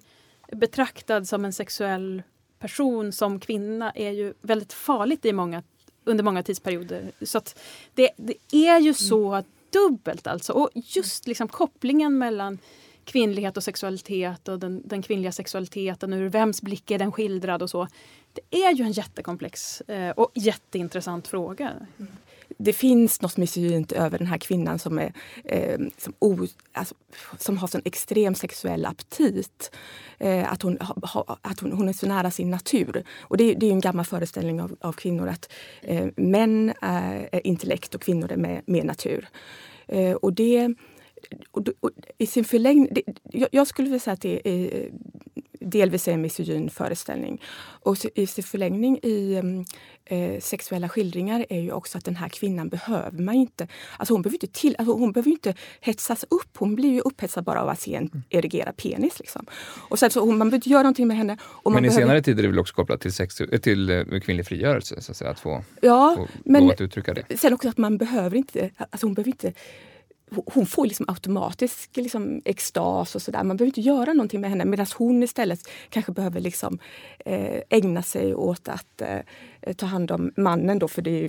betraktad 0.52 1.28
som 1.28 1.44
en 1.44 1.52
sexuell 1.52 2.22
person 2.58 3.12
som 3.12 3.40
kvinna 3.40 3.90
är 3.90 4.10
ju 4.10 4.34
väldigt 4.40 4.72
farligt 4.72 5.24
i 5.24 5.32
många, 5.32 5.62
under 6.04 6.24
många 6.24 6.42
tidsperioder. 6.42 7.12
Så 7.22 7.40
det, 7.94 8.10
det, 8.16 8.34
är 8.66 8.80
ju 8.80 8.94
så 8.94 9.42
dubbelt 9.70 10.26
alltså. 10.26 10.52
Och 10.52 10.70
just 10.74 11.26
liksom 11.26 11.48
kopplingen 11.48 12.18
mellan 12.18 12.58
kvinnlighet 13.06 13.56
och 13.56 13.64
sexualitet 13.64 14.48
och 14.48 14.58
den, 14.58 14.82
den 14.84 15.02
kvinnliga 15.02 15.32
sexualiteten 15.32 16.12
ur 16.12 16.28
vems 16.28 16.62
blick 16.62 16.90
är 16.90 16.98
den 16.98 17.12
skildrad 17.12 17.62
och 17.62 17.70
så. 17.70 17.88
Det 18.32 18.64
är 18.64 18.72
ju 18.72 18.84
en 18.84 18.92
jättekomplex 18.92 19.80
eh, 19.80 20.10
och 20.10 20.30
jätteintressant 20.34 21.28
fråga. 21.28 21.72
Mm. 21.98 22.12
Det 22.58 22.72
finns 22.72 23.22
något 23.22 23.36
misogynt 23.36 23.92
över 23.92 24.18
den 24.18 24.26
här 24.26 24.38
kvinnan 24.38 24.78
som, 24.78 24.98
är, 24.98 25.12
eh, 25.44 25.78
som, 25.98 26.14
o, 26.18 26.46
alltså, 26.72 26.94
som 27.38 27.58
har 27.58 27.68
sån 27.68 27.82
extrem 27.84 28.34
sexuell 28.34 28.86
aptit. 28.86 29.76
Eh, 30.18 30.52
att 30.52 30.62
hon, 30.62 30.78
ha, 30.80 31.38
att 31.42 31.60
hon, 31.60 31.72
hon, 31.72 31.88
är 31.88 31.92
så 31.92 32.06
nära 32.06 32.30
sin 32.30 32.50
natur. 32.50 33.04
Och 33.20 33.36
det, 33.36 33.54
det 33.54 33.66
är 33.66 33.70
en 33.70 33.80
gammal 33.80 34.04
föreställning 34.04 34.62
av, 34.62 34.76
av 34.80 34.92
kvinnor 34.92 35.28
att 35.28 35.52
eh, 35.82 36.06
män 36.16 36.72
är, 36.80 37.46
intellekt 37.46 37.94
och 37.94 38.02
kvinnor 38.02 38.32
är 38.32 38.62
mer, 38.66 38.84
natur. 38.84 39.28
Eh, 39.88 40.12
och 40.12 40.32
det 40.32 40.74
och, 41.50 41.68
och, 41.80 41.90
i 42.18 42.26
sin 42.26 42.44
förlängning, 42.44 42.88
det, 42.90 43.02
jag, 43.22 43.48
jag, 43.52 43.66
skulle 43.66 43.88
vilja 43.88 44.00
säga 44.00 44.14
att 44.14 44.20
det 44.20 44.48
är, 44.48 44.90
delvis 45.60 46.08
är 46.08 46.12
en 46.12 46.22
misogyn 46.22 46.70
föreställning. 46.70 47.42
Och 47.82 47.96
i 48.14 48.26
sin 48.26 48.44
förlängning 48.44 48.98
i 49.02 49.34
mm, 49.34 49.64
eh, 50.04 50.40
sexuella 50.40 50.88
skildringar 50.88 51.46
är 51.48 51.60
ju 51.60 51.72
också 51.72 51.98
att 51.98 52.04
den 52.04 52.16
här 52.16 52.28
kvinnan 52.28 52.68
behöver 52.68 53.18
man 53.22 53.34
inte... 53.34 53.68
Alltså 53.96 54.14
hon, 54.14 54.22
behöver 54.22 54.34
inte 54.34 54.60
till, 54.60 54.76
alltså 54.78 54.92
hon 54.92 55.12
behöver 55.12 55.30
inte 55.30 55.54
hetsas 55.80 56.24
upp. 56.30 56.56
Hon 56.56 56.74
blir 56.74 56.92
ju 56.92 57.00
upphetsad 57.00 57.44
bara 57.44 57.62
av 57.62 57.68
att 57.68 57.80
se 57.80 57.94
en 57.94 58.22
erigerad 58.30 58.76
penis. 58.76 59.18
Liksom. 59.18 59.46
Och 59.88 59.98
sen, 59.98 60.10
så 60.10 60.20
hon, 60.20 60.38
man 60.38 60.50
behöver 60.50 60.56
inte 60.56 60.68
göra 60.68 60.82
någonting 60.82 61.08
med 61.08 61.16
henne. 61.16 61.36
men 61.64 61.72
i 61.72 61.80
behöver... 61.80 62.00
senare 62.00 62.22
tid 62.22 62.38
är 62.38 62.42
det 62.42 62.48
väl 62.48 62.58
också 62.58 62.74
kopplat 62.74 63.00
till, 63.00 63.12
sex, 63.12 63.40
eh, 63.40 63.58
till 63.58 63.90
uh, 63.90 64.20
kvinnlig 64.20 64.46
frigörelse, 64.46 65.00
så 65.00 65.12
att, 65.12 65.16
säga, 65.16 65.30
att 65.30 65.40
få, 65.40 65.64
ja, 65.80 66.14
få 66.16 66.28
men, 66.44 66.70
att 66.70 66.80
uttrycka 66.80 67.14
det. 67.14 67.38
Sen 67.38 67.54
också 67.54 67.68
att 67.68 67.78
man 67.78 67.98
behöver 67.98 68.36
inte... 68.36 68.70
Alltså 68.78 69.06
hon 69.06 69.14
behöver 69.14 69.30
inte 69.30 69.52
hon 70.30 70.66
får 70.66 70.86
liksom 70.86 71.06
automatisk 71.08 71.96
liksom 71.96 72.42
extas 72.44 73.14
och 73.14 73.22
sådär. 73.22 73.44
Man 73.44 73.56
behöver 73.56 73.66
inte 73.66 73.80
göra 73.80 74.12
någonting 74.12 74.40
med 74.40 74.50
henne 74.50 74.64
medan 74.64 74.86
hon 74.96 75.22
istället 75.22 75.68
kanske 75.88 76.12
behöver 76.12 76.40
liksom, 76.40 76.78
eh, 77.18 77.62
ägna 77.68 78.02
sig 78.02 78.34
åt 78.34 78.68
att 78.68 79.02
eh, 79.02 79.74
ta 79.76 79.86
hand 79.86 80.10
om 80.10 80.32
mannen 80.36 80.78
då 80.78 80.88
för 80.88 81.02
det 81.02 81.10
är 81.10 81.22
ju 81.22 81.28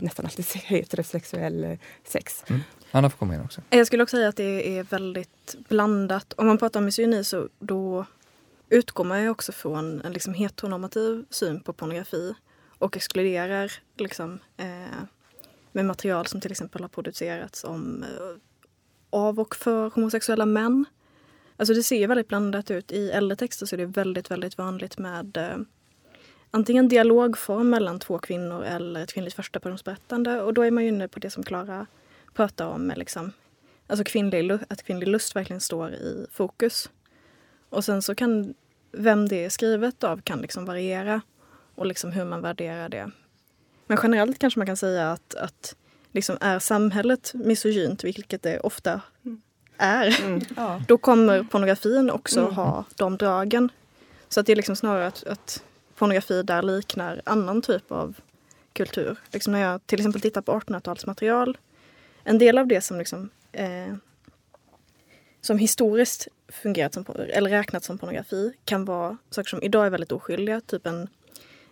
nästan 0.00 0.26
alltid 0.26 0.44
heterosexuell 0.44 1.64
eh, 1.64 1.78
sex. 2.04 2.44
Mm. 2.46 2.62
Anna 2.90 3.10
får 3.10 3.18
komma 3.18 3.34
in 3.34 3.40
också. 3.40 3.60
Jag 3.70 3.86
skulle 3.86 4.02
också 4.02 4.16
säga 4.16 4.28
att 4.28 4.36
det 4.36 4.78
är 4.78 4.82
väldigt 4.82 5.56
blandat. 5.68 6.32
Om 6.32 6.46
man 6.46 6.58
pratar 6.58 6.80
om 6.80 6.84
misogyni 6.84 7.24
så 7.24 7.48
då 7.58 8.06
utgår 8.68 9.04
man 9.04 9.22
ju 9.22 9.28
också 9.28 9.52
från 9.52 10.00
en 10.00 10.12
liksom 10.12 10.34
heteronormativ 10.34 11.24
syn 11.30 11.60
på 11.60 11.72
pornografi 11.72 12.34
och 12.78 12.96
exkluderar 12.96 13.72
liksom, 13.96 14.38
eh, 14.56 15.04
med 15.74 15.84
material 15.84 16.26
som 16.26 16.40
till 16.40 16.50
exempel 16.50 16.82
har 16.82 16.88
producerats 16.88 17.64
om 17.64 18.02
eh, 18.02 18.36
av 19.10 19.40
och 19.40 19.56
för 19.56 19.90
homosexuella 19.90 20.46
män. 20.46 20.84
Alltså 21.56 21.74
det 21.74 21.82
ser 21.82 22.08
väldigt 22.08 22.28
blandat 22.28 22.70
ut. 22.70 22.92
I 22.92 23.10
äldre 23.10 23.36
texter 23.36 23.66
så 23.66 23.76
är 23.76 23.78
det 23.78 23.86
väldigt, 23.86 24.30
väldigt 24.30 24.58
vanligt 24.58 24.98
med 24.98 25.36
eh, 25.36 25.56
antingen 26.50 26.88
dialogform 26.88 27.70
mellan 27.70 27.98
två 27.98 28.18
kvinnor 28.18 28.64
eller 28.64 29.00
ett 29.02 29.12
kvinnligt 29.12 29.36
förstapersonsberättande. 29.36 30.42
Och 30.42 30.54
då 30.54 30.62
är 30.62 30.70
man 30.70 30.82
ju 30.82 30.88
inne 30.88 31.08
på 31.08 31.18
det 31.18 31.30
som 31.30 31.42
Klara 31.42 31.86
pratar 32.34 32.66
om, 32.66 32.86
med 32.86 32.98
liksom, 32.98 33.32
alltså 33.86 34.04
kvinnlig, 34.04 34.52
att 34.68 34.82
kvinnlig 34.82 35.08
lust 35.08 35.36
verkligen 35.36 35.60
står 35.60 35.90
i 35.90 36.26
fokus. 36.30 36.90
Och 37.68 37.84
sen 37.84 38.02
så 38.02 38.14
kan 38.14 38.54
vem 38.92 39.28
det 39.28 39.44
är 39.44 39.50
skrivet 39.50 40.04
av 40.04 40.20
kan 40.20 40.40
liksom 40.40 40.64
variera 40.64 41.20
och 41.74 41.86
liksom 41.86 42.12
hur 42.12 42.24
man 42.24 42.42
värderar 42.42 42.88
det. 42.88 43.10
Men 43.86 43.98
generellt 44.02 44.38
kanske 44.38 44.60
man 44.60 44.66
kan 44.66 44.76
säga 44.76 45.12
att, 45.12 45.34
att 45.34 45.76
liksom 46.12 46.38
är 46.40 46.58
samhället 46.58 47.32
misogynt, 47.34 48.04
vilket 48.04 48.42
det 48.42 48.60
ofta 48.60 49.00
är, 49.78 50.20
mm. 50.20 50.40
Ja. 50.56 50.82
då 50.88 50.98
kommer 50.98 51.42
pornografin 51.42 52.10
också 52.10 52.40
mm. 52.40 52.54
ha 52.54 52.84
de 52.96 53.16
dragen. 53.16 53.68
Så 54.28 54.40
att 54.40 54.46
det 54.46 54.52
är 54.52 54.56
liksom 54.56 54.76
snarare 54.76 55.06
att, 55.06 55.24
att 55.24 55.62
pornografi 55.94 56.42
där 56.42 56.62
liknar 56.62 57.22
annan 57.24 57.62
typ 57.62 57.92
av 57.92 58.14
kultur. 58.72 59.18
Liksom 59.32 59.52
när 59.52 59.60
jag 59.60 59.86
till 59.86 59.98
exempel 59.98 60.20
tittar 60.20 60.42
på 60.42 60.52
1800-talsmaterial, 60.52 61.56
en 62.24 62.38
del 62.38 62.58
av 62.58 62.66
det 62.66 62.80
som 62.80 62.98
liksom, 62.98 63.30
eh, 63.52 63.94
som 65.40 65.58
historiskt 65.58 66.28
fungerat 66.48 66.94
som, 66.94 67.04
eller 67.28 67.50
räknats 67.50 67.86
som 67.86 67.98
pornografi 67.98 68.52
kan 68.64 68.84
vara 68.84 69.16
saker 69.30 69.48
som 69.48 69.62
idag 69.62 69.86
är 69.86 69.90
väldigt 69.90 70.12
oskyldiga. 70.12 70.60
Typ 70.60 70.86
en 70.86 71.08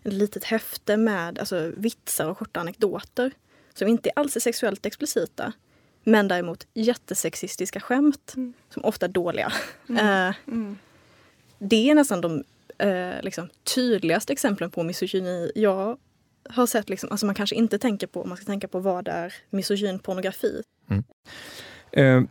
ett 0.05 0.13
litet 0.13 0.45
häfte 0.45 0.97
med 0.97 1.39
alltså, 1.39 1.73
vitsar 1.77 2.27
och 2.27 2.39
korta 2.39 2.61
anekdoter 2.61 3.33
som 3.75 3.89
inte 3.89 4.11
alls 4.17 4.37
är 4.37 4.41
sexuellt 4.41 4.87
explicita 4.87 5.53
men 6.05 6.29
däremot 6.29 6.67
jättesexistiska 6.75 7.81
skämt 7.81 8.33
mm. 8.37 8.53
som 8.71 8.85
ofta 8.85 9.07
är 9.07 9.11
dåliga. 9.11 9.53
Mm. 9.89 10.29
Eh, 10.29 10.35
mm. 10.47 10.79
Det 11.59 11.91
är 11.91 11.95
nästan 11.95 12.21
de 12.21 12.45
eh, 12.79 13.23
liksom, 13.23 13.49
tydligaste 13.75 14.33
exemplen 14.33 14.71
på 14.71 14.83
misogyni 14.83 15.53
jag 15.55 15.99
har 16.49 16.67
sett. 16.67 16.89
Liksom, 16.89 17.11
alltså 17.11 17.27
man 17.27 17.35
kanske 17.35 17.57
inte 17.57 17.79
tänker 17.79 18.07
på, 18.07 18.25
man 18.25 18.37
ska 18.37 18.47
tänka 18.47 18.69
på 18.69 18.79
vad 18.79 19.09
är 19.09 19.35
misogyn 19.51 19.99
pornografi. 19.99 20.63
Mm. 20.89 21.05
Eh, 21.93 22.31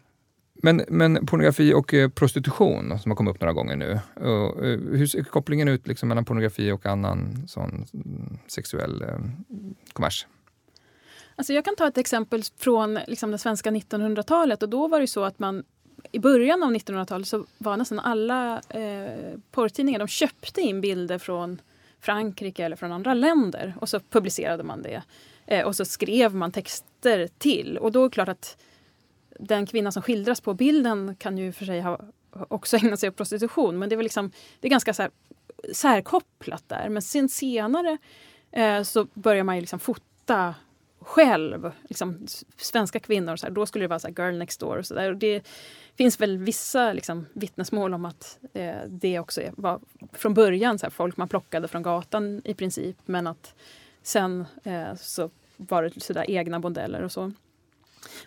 men, 0.62 0.86
men 0.88 1.26
pornografi 1.26 1.74
och 1.74 1.94
eh, 1.94 2.10
prostitution 2.10 3.00
som 3.00 3.12
har 3.12 3.16
kommit 3.16 3.36
upp 3.36 3.42
några 3.42 3.54
gånger 3.54 3.76
nu. 3.76 3.92
Eh, 3.92 4.98
hur 4.98 5.08
ser 5.08 5.24
kopplingen 5.24 5.68
ut 5.68 5.88
liksom 5.88 6.10
mellan 6.10 6.26
pornografi 6.26 6.72
och 6.72 6.86
annan 6.86 7.48
sån 7.48 7.86
sexuell 8.48 9.02
eh, 9.02 9.18
kommers? 9.94 10.28
Alltså 11.36 11.54
jag 11.54 11.66
kan 11.66 11.76
ta 11.76 11.88
ett 11.88 11.98
exempel 11.98 12.44
från 12.58 13.00
liksom 13.08 13.32
det 13.32 13.38
svenska 13.38 13.72
1900-talet 13.72 14.64
och 14.64 14.70
då 14.70 14.88
var 14.88 15.00
det 15.00 15.08
så 15.08 15.24
att 15.24 15.40
man 15.40 15.64
i 16.12 16.20
början 16.20 16.64
av 16.64 16.72
1900-talet 16.72 17.28
så 17.28 17.46
var 17.58 17.78
nästan 17.78 18.00
alla 18.00 18.62
eh, 18.70 19.38
porrtidningar, 19.52 20.00
de 20.00 20.08
köpte 20.08 20.62
in 20.62 20.82
bilder 20.82 21.18
från 21.18 21.62
Frankrike 22.00 22.66
eller 22.66 22.76
från 22.76 22.92
andra 22.92 23.14
länder 23.14 23.74
och 23.80 23.90
så 23.90 24.00
publicerade 24.00 24.64
man 24.64 24.82
det. 24.82 25.02
Eh, 25.46 25.66
och 25.66 25.76
så 25.76 25.86
skrev 25.86 26.36
man 26.36 26.52
texter 26.52 27.30
till 27.38 27.78
och 27.78 27.92
då 27.92 28.00
är 28.00 28.10
det 28.10 28.14
klart 28.14 28.30
att 28.30 28.58
den 29.42 29.66
kvinna 29.66 29.92
som 29.92 30.02
skildras 30.02 30.42
på 30.42 30.54
bilden 30.54 31.16
kan 31.20 31.38
ju 31.38 31.52
för 31.52 31.66
sig 31.66 31.82
ha 31.82 32.00
också 32.32 32.78
ägnat 32.78 33.00
sig 33.00 33.10
åt 33.10 33.16
prostitution 33.16 33.80
men 33.80 33.90
det, 33.90 33.96
var 33.96 34.04
liksom, 34.04 34.32
det 34.60 34.68
är 34.68 34.72
ganska 34.72 34.94
så 34.94 35.02
här, 35.02 35.12
särkopplat 35.74 36.64
där. 36.68 36.90
Men 36.90 37.02
sen 37.02 37.30
senare 37.30 37.98
eh, 38.52 38.84
så 38.84 39.08
börjar 39.14 39.44
man 39.44 39.56
ju 39.56 39.62
liksom 39.62 39.80
fota 39.80 40.56
själv, 41.00 41.72
liksom, 41.90 42.28
svenska 42.58 43.00
kvinnor, 43.00 43.36
så 43.36 43.46
här, 43.46 43.54
då 43.54 43.66
skulle 43.66 43.84
det 43.84 43.88
vara 43.90 44.00
så 44.00 44.10
girl 44.10 44.38
next 44.38 44.60
door. 44.60 44.78
Och 44.78 44.86
så 44.86 44.94
där. 44.94 45.12
Och 45.12 45.18
det 45.18 45.48
finns 45.96 46.20
väl 46.20 46.38
vissa 46.38 46.94
liksom, 46.94 47.26
vittnesmål 47.34 47.94
om 47.94 48.06
att 48.06 48.40
eh, 48.54 48.76
det 48.88 49.20
också 49.20 49.42
var 49.58 49.80
från 50.14 50.34
början 50.34 50.80
så 50.80 50.86
här, 50.86 50.92
folk 50.92 51.18
man 51.18 51.28
plockade 51.28 51.68
från 51.68 51.84
gatan 51.84 52.42
i 52.46 52.54
princip 52.54 52.98
men 53.06 53.28
att 53.28 53.56
sen 54.04 54.46
eh, 54.64 54.96
så 54.96 55.30
var 55.58 55.84
det 55.84 56.04
så 56.04 56.14
där 56.14 56.32
egna 56.32 56.60
modeller 56.60 57.02
och 57.02 57.12
så. 57.12 57.32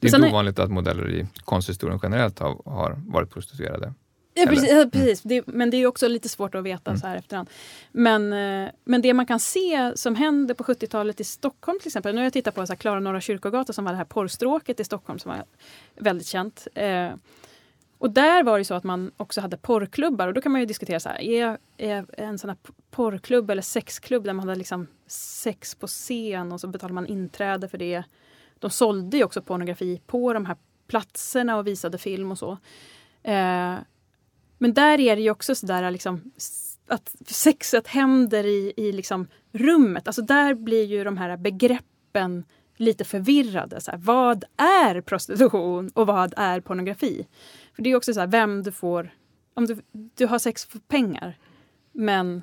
Det 0.00 0.08
är 0.08 0.16
inte 0.16 0.28
ovanligt 0.28 0.58
att 0.58 0.70
modeller 0.70 1.10
i 1.10 1.26
konsthistorien 1.44 2.00
generellt 2.02 2.38
har, 2.38 2.62
har 2.64 3.00
varit 3.06 3.30
prostituerade. 3.30 3.94
Ja, 4.34 4.46
precis. 4.46 4.70
Ja, 4.70 4.86
precis. 4.92 5.24
Mm. 5.24 5.42
Det, 5.46 5.52
men 5.52 5.70
det 5.70 5.76
är 5.76 5.86
också 5.86 6.08
lite 6.08 6.28
svårt 6.28 6.54
att 6.54 6.64
veta 6.64 6.90
mm. 6.90 7.00
så 7.00 7.06
här 7.06 7.16
efterhand. 7.16 7.50
Men, 7.92 8.32
eh, 8.32 8.70
men 8.84 9.02
det 9.02 9.14
man 9.14 9.26
kan 9.26 9.40
se 9.40 9.92
som 9.94 10.14
hände 10.14 10.54
på 10.54 10.64
70-talet 10.64 11.20
i 11.20 11.24
Stockholm 11.24 11.78
till 11.78 11.88
exempel. 11.88 12.14
Nu 12.14 12.20
har 12.20 12.24
jag 12.24 12.32
tittat 12.32 12.54
på 12.54 12.66
så 12.66 12.72
här 12.72 12.78
Klara 12.78 13.00
Norra 13.00 13.20
Kyrkogata 13.20 13.72
som 13.72 13.84
var 13.84 13.92
det 13.92 13.98
här 13.98 14.04
porrstråket 14.04 14.80
i 14.80 14.84
Stockholm 14.84 15.18
som 15.18 15.30
var 15.30 15.44
väldigt 15.96 16.26
känt. 16.26 16.66
Eh, 16.74 17.10
och 17.98 18.10
där 18.10 18.42
var 18.42 18.58
det 18.58 18.64
så 18.64 18.74
att 18.74 18.84
man 18.84 19.10
också 19.16 19.40
hade 19.40 19.56
porrklubbar 19.56 20.28
och 20.28 20.34
då 20.34 20.40
kan 20.40 20.52
man 20.52 20.60
ju 20.60 20.66
diskutera 20.66 21.00
så 21.00 21.08
här, 21.08 21.20
är, 21.20 21.58
är 21.76 22.06
en 22.16 22.38
sån 22.38 22.50
här 22.50 22.58
porrklubb 22.90 23.50
eller 23.50 23.62
sexklubb 23.62 24.24
där 24.24 24.32
man 24.32 24.48
hade 24.48 24.58
liksom 24.58 24.86
sex 25.06 25.74
på 25.74 25.86
scen 25.86 26.52
och 26.52 26.60
så 26.60 26.68
betalar 26.68 26.94
man 26.94 27.06
inträde 27.06 27.68
för 27.68 27.78
det 27.78 28.04
de 28.64 28.70
sålde 28.70 29.16
ju 29.16 29.24
också 29.24 29.42
pornografi 29.42 30.00
på 30.06 30.32
de 30.32 30.46
här 30.46 30.56
platserna 30.86 31.56
och 31.56 31.66
visade 31.66 31.98
film 31.98 32.30
och 32.30 32.38
så. 32.38 32.52
Eh, 33.22 33.76
men 34.58 34.74
där 34.74 35.00
är 35.00 35.16
det 35.16 35.22
ju 35.22 35.30
också 35.30 35.54
sådär 35.54 35.90
liksom 35.90 36.32
att 36.86 37.16
sexet 37.26 37.86
händer 37.86 38.46
i, 38.46 38.72
i 38.76 38.92
liksom 38.92 39.26
rummet. 39.52 40.06
Alltså 40.06 40.22
där 40.22 40.54
blir 40.54 40.84
ju 40.84 41.04
de 41.04 41.16
här 41.16 41.36
begreppen 41.36 42.44
lite 42.76 43.04
förvirrade. 43.04 43.80
Så 43.80 43.90
här, 43.90 43.98
vad 43.98 44.44
är 44.56 45.00
prostitution 45.00 45.90
och 45.94 46.06
vad 46.06 46.34
är 46.36 46.60
pornografi? 46.60 47.26
För 47.76 47.82
Det 47.82 47.90
är 47.90 47.96
också 47.96 48.14
så 48.14 48.20
här, 48.20 48.26
vem 48.26 48.62
du 48.62 48.72
får... 48.72 49.14
Om 49.54 49.66
du, 49.66 49.78
du 49.92 50.26
har 50.26 50.38
sex 50.38 50.64
för 50.64 50.78
pengar 50.78 51.38
men 51.92 52.42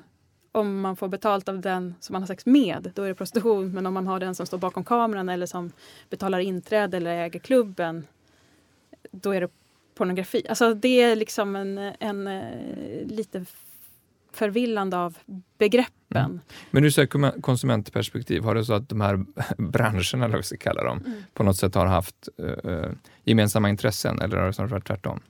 om 0.52 0.80
man 0.80 0.96
får 0.96 1.08
betalt 1.08 1.48
av 1.48 1.60
den 1.60 1.94
som 2.00 2.12
man 2.12 2.22
har 2.22 2.26
sex 2.26 2.46
med, 2.46 2.92
då 2.94 3.02
är 3.02 3.08
det 3.08 3.14
prostitution. 3.14 3.72
Men 3.72 3.86
om 3.86 3.94
man 3.94 4.06
har 4.06 4.20
den 4.20 4.34
som 4.34 4.46
står 4.46 4.58
bakom 4.58 4.84
kameran 4.84 5.28
eller 5.28 5.46
som 5.46 5.72
betalar 6.10 6.38
inträde 6.38 6.96
eller 6.96 7.10
äger 7.10 7.40
klubben, 7.40 8.06
då 9.10 9.30
är 9.30 9.40
det 9.40 9.48
pornografi. 9.94 10.46
Alltså 10.48 10.74
det 10.74 11.00
är 11.02 11.16
liksom 11.16 11.56
en, 11.56 11.78
en, 11.78 12.26
en 12.26 13.08
lite 13.08 13.44
förvillande 14.32 14.96
av 14.98 15.18
begreppen. 15.58 16.24
Mm. 16.24 16.40
Men 16.70 16.84
ur 16.84 17.40
konsumentperspektiv, 17.40 18.42
har 18.42 18.54
det 18.54 18.64
så 18.64 18.74
att 18.74 18.88
de 18.88 19.00
här 19.00 19.16
branscherna, 19.58 20.24
eller 20.24 20.28
vad 20.28 20.36
vi 20.36 20.42
ska 20.42 20.56
kalla 20.56 20.84
dem, 20.84 20.98
mm. 21.06 21.22
på 21.34 21.42
något 21.42 21.56
sätt 21.56 21.74
har 21.74 21.86
haft 21.86 22.28
uh, 22.64 22.90
gemensamma 23.24 23.68
intressen 23.68 24.20
eller 24.20 24.36
har 24.36 24.46
det 24.46 24.52
snarare 24.52 24.70
varit 24.70 24.86
tvärtom? 24.86 25.20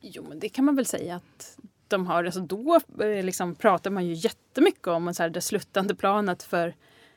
Jo, 0.00 0.26
men 0.28 0.38
det 0.38 0.48
kan 0.48 0.64
man 0.64 0.76
väl 0.76 0.86
säga 0.86 1.16
att 1.16 1.58
de 1.90 2.06
har. 2.06 2.24
Alltså 2.24 2.40
då 2.40 2.80
eh, 3.00 3.24
liksom 3.24 3.54
pratar 3.54 3.90
man 3.90 4.06
ju 4.06 4.14
jättemycket 4.14 4.86
om 4.86 5.14
så 5.14 5.22
här, 5.22 5.30
det 5.30 5.40
sluttande 5.40 5.94
planet 5.94 6.42
för, 6.42 6.74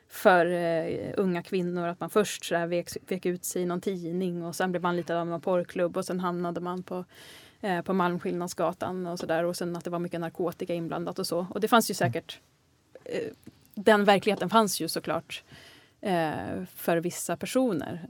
för 0.08 0.46
uh, 0.46 1.14
unga 1.16 1.42
kvinnor. 1.42 1.88
Att 1.88 2.00
man 2.00 2.10
först 2.10 2.44
så 2.44 2.56
här, 2.56 2.66
vek, 2.66 2.88
vek 3.08 3.26
ut 3.26 3.44
sig 3.44 3.62
i 3.62 3.66
någon 3.66 3.80
tidning 3.80 4.44
och 4.44 4.56
sen 4.56 4.70
blev 4.70 4.82
man 4.82 4.96
lite 4.96 5.16
av 5.16 5.32
en 5.32 5.40
porrklubb 5.40 5.96
och 5.96 6.04
sen 6.04 6.20
hamnade 6.20 6.60
man 6.60 6.82
på 6.82 7.04
uh, 7.64 7.82
på 7.82 7.92
Malmskillnadsgatan 7.92 9.06
och 9.06 9.18
sådär 9.18 9.44
och 9.44 9.56
sen 9.56 9.76
att 9.76 9.84
det 9.84 9.90
var 9.90 9.98
mycket 9.98 10.20
narkotika 10.20 10.74
inblandat 10.74 11.18
och 11.18 11.26
så. 11.26 11.46
Och 11.50 11.60
det 11.60 11.68
fanns 11.68 11.90
ju 11.90 11.94
säkert 11.94 12.40
uh, 13.14 13.32
den 13.74 14.04
verkligheten 14.04 14.50
fanns 14.50 14.80
ju 14.80 14.88
såklart 14.88 15.42
för 16.74 16.96
vissa 16.96 17.36
personer. 17.36 18.08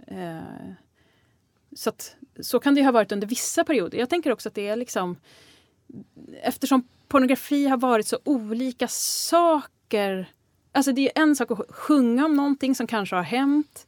så, 1.77 1.91
att, 1.91 2.17
så 2.41 2.61
kan 2.61 2.75
det 2.75 2.85
ha 2.85 2.93
varit 2.93 3.13
under 3.13 3.27
vissa 3.27 3.65
perioder. 3.65 3.99
Jag 3.99 4.11
tänker 4.11 4.33
också 4.33 4.49
att 4.49 4.55
det 4.55 4.69
är 4.69 4.77
liksom 4.77 5.17
eftersom 6.43 6.89
pornografi 7.09 7.67
har 7.67 7.77
varit 7.77 8.07
så 8.07 8.19
olika 8.25 8.89
saker. 8.89 10.27
Alltså 10.73 10.93
det 10.93 11.07
är 11.07 11.23
en 11.23 11.37
sak 11.37 11.51
att 11.51 11.71
sjunga 11.71 12.25
om 12.25 12.35
någonting 12.37 12.75
som 12.75 12.87
kanske 12.87 13.17
har 13.17 13.23
hänt 13.23 13.87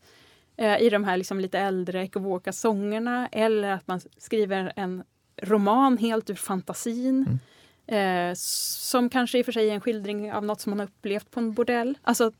eh, 0.57 0.83
i 0.83 0.90
de 0.90 1.05
här 1.05 1.16
liksom 1.16 1.40
lite 1.40 1.59
äldre 1.59 2.03
ekivoka 2.03 2.53
sångerna 2.53 3.29
eller 3.33 3.71
att 3.71 3.87
man 3.87 4.01
skriver 4.19 4.73
en 4.77 5.03
roman 5.42 5.99
helt 5.99 6.31
ur 6.31 6.35
fantasin. 6.35 7.27
Mm. 7.27 7.38
Eh, 7.87 8.35
som 8.37 9.11
kanske 9.11 9.38
i 9.38 9.42
och 9.42 9.45
för 9.45 9.53
sig 9.53 9.71
är 9.71 9.75
en 9.75 9.81
skildring 9.81 10.33
av 10.33 10.45
något 10.45 10.61
som 10.61 10.71
man 10.71 10.79
har 10.79 10.87
upplevt 10.87 11.31
på 11.31 11.40
en 11.40 11.53
bordell. 11.53 11.99
Alltså, 12.03 12.33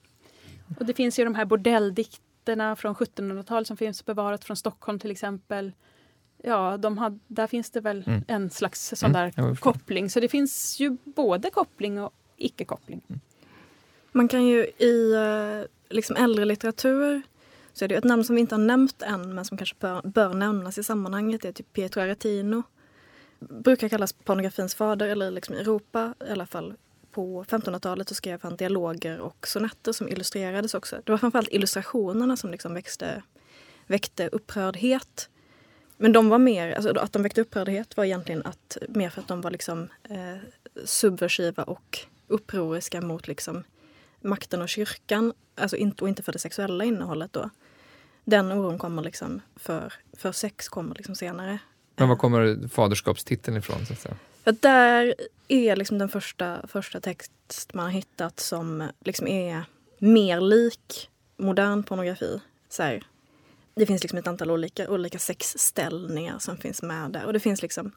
och 0.79 0.87
det 0.87 0.95
finns 0.95 1.19
ju 1.19 1.25
de 1.25 1.35
här 1.35 1.45
bordelldikterna 1.45 2.77
från 2.77 2.95
1700-talet 2.95 3.67
som 3.67 3.77
finns 3.77 4.05
bevarat 4.05 4.45
från 4.45 4.57
Stockholm 4.57 4.99
till 4.99 5.11
exempel. 5.11 5.73
Ja, 6.49 6.77
de 6.77 6.99
had, 6.99 7.19
där 7.27 7.47
finns 7.47 7.71
det 7.71 7.81
väl 7.81 8.05
mm. 8.07 8.25
en 8.29 8.51
slags 8.51 8.95
sån 8.97 9.13
där 9.13 9.33
mm, 9.37 9.57
koppling. 9.57 10.11
Så 10.11 10.21
det 10.21 10.29
finns 10.29 10.81
ju 10.81 10.97
både 11.05 11.51
koppling 11.51 12.03
och 12.03 12.13
icke-koppling. 12.37 13.03
Mm. 13.09 13.21
Man 14.13 14.29
kan 14.29 14.47
ju 14.47 14.67
i 14.79 15.13
eh, 15.15 15.69
liksom 15.97 16.17
äldre 16.17 16.45
litteratur 16.45 17.23
så 17.73 17.85
är 17.85 17.89
det 17.89 17.95
ett 17.95 18.05
namn 18.05 18.25
som 18.25 18.35
vi 18.35 18.41
inte 18.41 18.55
har 18.55 18.63
nämnt 18.63 19.03
än 19.03 19.35
men 19.35 19.45
som 19.45 19.59
kanske 19.59 19.77
bör, 19.81 20.03
bör 20.03 20.35
nämnas 20.35 20.79
i 20.79 20.85
sammanhanget. 20.85 21.43
Det 21.43 21.49
är 21.49 21.53
typ 21.53 21.73
Pietro 21.73 22.01
Aretino. 22.01 22.63
Brukar 23.39 23.89
kallas 23.89 24.13
pornografins 24.13 24.75
fader, 24.75 25.09
eller 25.09 25.31
liksom 25.31 25.55
i 25.55 25.59
Europa 25.59 26.15
i 26.29 26.31
alla 26.31 26.47
fall. 26.47 26.75
På 27.11 27.45
1500-talet 27.45 28.09
så 28.09 28.15
skrev 28.15 28.43
han 28.43 28.57
dialoger 28.57 29.19
och 29.19 29.49
sonetter 29.49 29.93
som 29.93 30.09
illustrerades 30.09 30.75
också. 30.75 30.97
Det 31.05 31.13
var 31.13 31.19
framförallt 31.19 31.53
illustrationerna 31.53 32.37
som 32.37 32.51
liksom 32.51 32.75
växte, 32.75 33.23
väckte 33.87 34.29
upprördhet. 34.29 35.29
Men 35.97 36.13
de 36.13 36.29
var 36.29 36.39
mer, 36.39 36.73
alltså 36.73 36.99
att 36.99 37.13
de 37.13 37.23
väckte 37.23 37.41
upprördhet 37.41 37.97
var 37.97 38.05
egentligen 38.05 38.43
att, 38.47 38.77
mer 38.89 39.11
för 39.11 39.21
att 39.21 39.29
de 39.29 39.41
var 39.41 39.51
liksom, 39.51 39.89
eh, 40.11 40.37
subversiva 40.85 41.63
och 41.63 41.99
upproriska 42.27 43.01
mot 43.01 43.29
liksom, 43.29 43.65
makten 44.21 44.63
och 44.63 44.69
kyrkan. 44.69 45.33
Alltså 45.55 45.77
inte, 45.77 46.05
och 46.05 46.09
inte 46.09 46.23
för 46.23 46.33
det 46.33 46.39
sexuella 46.39 46.85
innehållet 46.85 47.33
då. 47.33 47.51
Den 48.25 48.53
oron 48.53 48.79
kommer 48.79 49.03
liksom 49.03 49.41
för, 49.57 49.93
för 50.17 50.33
sex 50.33 50.69
kommer 50.69 50.95
liksom 50.95 51.15
senare. 51.15 51.59
Men 51.97 52.09
var 52.09 52.17
kommer 52.17 52.69
faderskapstiteln 52.69 53.57
ifrån? 53.57 53.87
Så 53.87 53.93
att 53.93 54.01
säga? 54.01 54.17
För 54.45 54.53
där 54.61 55.15
är 55.49 55.77
liksom 55.77 55.99
den 55.99 56.09
första, 56.09 56.67
första 56.69 57.01
text 57.01 57.71
man 57.73 57.85
har 57.85 57.93
hittat 57.93 58.41
som 58.41 58.89
liksom 59.01 59.27
är 59.27 59.65
mer 59.99 60.41
lik 60.41 61.11
modern 61.37 61.83
pornografi. 61.83 62.41
Så 62.69 62.83
här, 62.83 63.07
det 63.77 63.87
finns 63.87 64.03
liksom 64.03 64.19
ett 64.19 64.27
antal 64.27 64.51
olika, 64.51 64.91
olika 64.91 65.19
sexställningar 65.19 66.39
som 66.39 66.57
finns 66.57 66.83
med 66.83 67.11
där. 67.11 67.25
Och 67.25 67.33
det 67.33 67.41
finns 67.41 67.63
liksom 67.63 67.93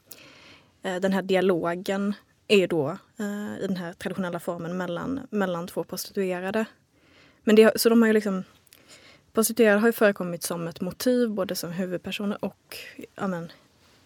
eh, 0.82 0.96
den 0.96 1.12
här 1.12 1.22
dialogen 1.22 2.14
är 2.48 2.66
då 2.66 2.88
eh, 3.18 3.58
i 3.60 3.66
den 3.66 3.76
här 3.76 3.92
traditionella 3.92 4.40
formen 4.40 4.76
mellan, 4.76 5.20
mellan 5.30 5.66
två 5.66 5.84
prostituerade. 5.84 6.64
Men 7.44 7.56
det, 7.56 7.80
så 7.80 7.88
de 7.88 8.02
har 8.02 8.06
ju 8.06 8.12
liksom 8.12 8.44
Prostituerade 9.32 9.80
har 9.80 9.88
ju 9.88 9.92
förekommit 9.92 10.42
som 10.42 10.68
ett 10.68 10.80
motiv 10.80 11.30
både 11.30 11.54
som 11.54 11.72
huvudpersoner 11.72 12.44
och 12.44 12.76
ja, 13.14 13.26
men, 13.26 13.52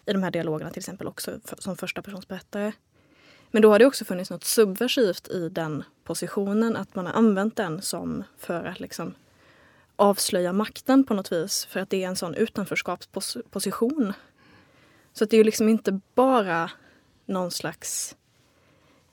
i 0.05 0.13
de 0.13 0.23
här 0.23 0.31
dialogerna 0.31 0.71
till 0.71 0.79
exempel 0.79 1.07
också 1.07 1.39
för, 1.45 1.57
som 1.59 1.77
första 1.77 2.01
persons 2.01 2.27
berättare. 2.27 2.71
Men 3.51 3.61
då 3.61 3.71
har 3.71 3.79
det 3.79 3.85
också 3.85 4.05
funnits 4.05 4.29
något 4.29 4.43
subversivt 4.43 5.27
i 5.27 5.49
den 5.49 5.83
positionen, 6.03 6.75
att 6.75 6.95
man 6.95 7.05
har 7.05 7.13
använt 7.13 7.55
den 7.55 7.81
som 7.81 8.23
för 8.37 8.65
att 8.65 8.79
liksom 8.79 9.13
avslöja 9.95 10.53
makten 10.53 11.03
på 11.03 11.13
något 11.13 11.31
vis, 11.31 11.65
för 11.65 11.79
att 11.79 11.89
det 11.89 12.03
är 12.03 12.07
en 12.07 12.15
sån 12.15 12.35
utanförskapsposition. 12.35 14.13
Så 15.13 15.25
det 15.25 15.35
är 15.35 15.37
ju 15.37 15.43
liksom 15.43 15.69
inte 15.69 15.99
bara 16.15 16.71
någon 17.25 17.51
slags 17.51 18.15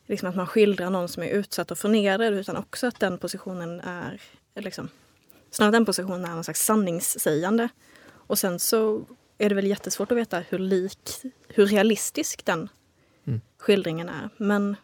liksom 0.07 0.29
att 0.29 0.37
man 0.37 0.47
skildrar 0.47 0.91
någon 0.91 1.09
som 1.09 1.23
är 1.23 1.29
utsatt 1.29 1.71
och 1.71 1.79
förnedrad 1.79 2.35
utan 2.35 2.57
också 2.57 2.87
att 2.87 3.01
den 3.01 3.19
positionen 3.19 3.81
är 3.81 4.21
liksom, 4.55 4.89
snarare 5.51 5.73
den 5.73 5.85
positionen 5.85 6.25
är 6.25 6.35
någon 6.35 6.45
slags 6.45 6.65
sanningssägande. 6.65 7.69
Och 8.11 8.39
sen 8.39 8.59
så 8.59 9.05
är 9.39 9.49
det 9.49 9.55
väl 9.55 9.67
jättesvårt 9.67 10.13
att 10.13 10.19
veta 10.19 10.39
hur 10.39 10.59
lik, 10.59 11.11
hur 11.49 11.67
realistisk 11.67 12.45
den 12.45 12.69
mm. 13.27 13.41
skildringen 13.59 14.09
är. 14.09 14.29
Men, 14.37 14.77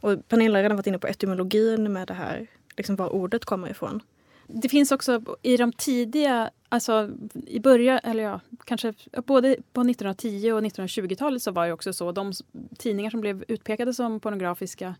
och 0.00 0.28
Pernilla 0.28 0.58
har 0.58 0.62
redan 0.62 0.76
varit 0.76 0.86
inne 0.86 0.98
på 0.98 1.06
etymologin 1.06 1.92
med 1.92 2.08
det 2.08 2.14
här, 2.14 2.46
liksom 2.76 2.96
var 2.96 3.08
ordet 3.08 3.44
kommer 3.44 3.70
ifrån. 3.70 4.00
Det 4.48 4.68
finns 4.68 4.92
också 4.92 5.22
i 5.42 5.56
de 5.56 5.72
tidiga, 5.72 6.50
alltså 6.68 7.10
i 7.46 7.60
början, 7.60 8.00
eller 8.02 8.22
ja, 8.22 8.40
kanske 8.64 8.94
både 9.26 9.56
på 9.72 9.80
1910 9.80 10.52
och 10.52 10.60
1920-talet 10.60 11.42
så 11.42 11.50
var 11.50 11.66
det 11.66 11.72
också 11.72 11.92
så, 11.92 12.12
de 12.12 12.32
tidningar 12.78 13.10
som 13.10 13.20
blev 13.20 13.44
utpekade 13.48 13.94
som 13.94 14.20
pornografiska 14.20 14.94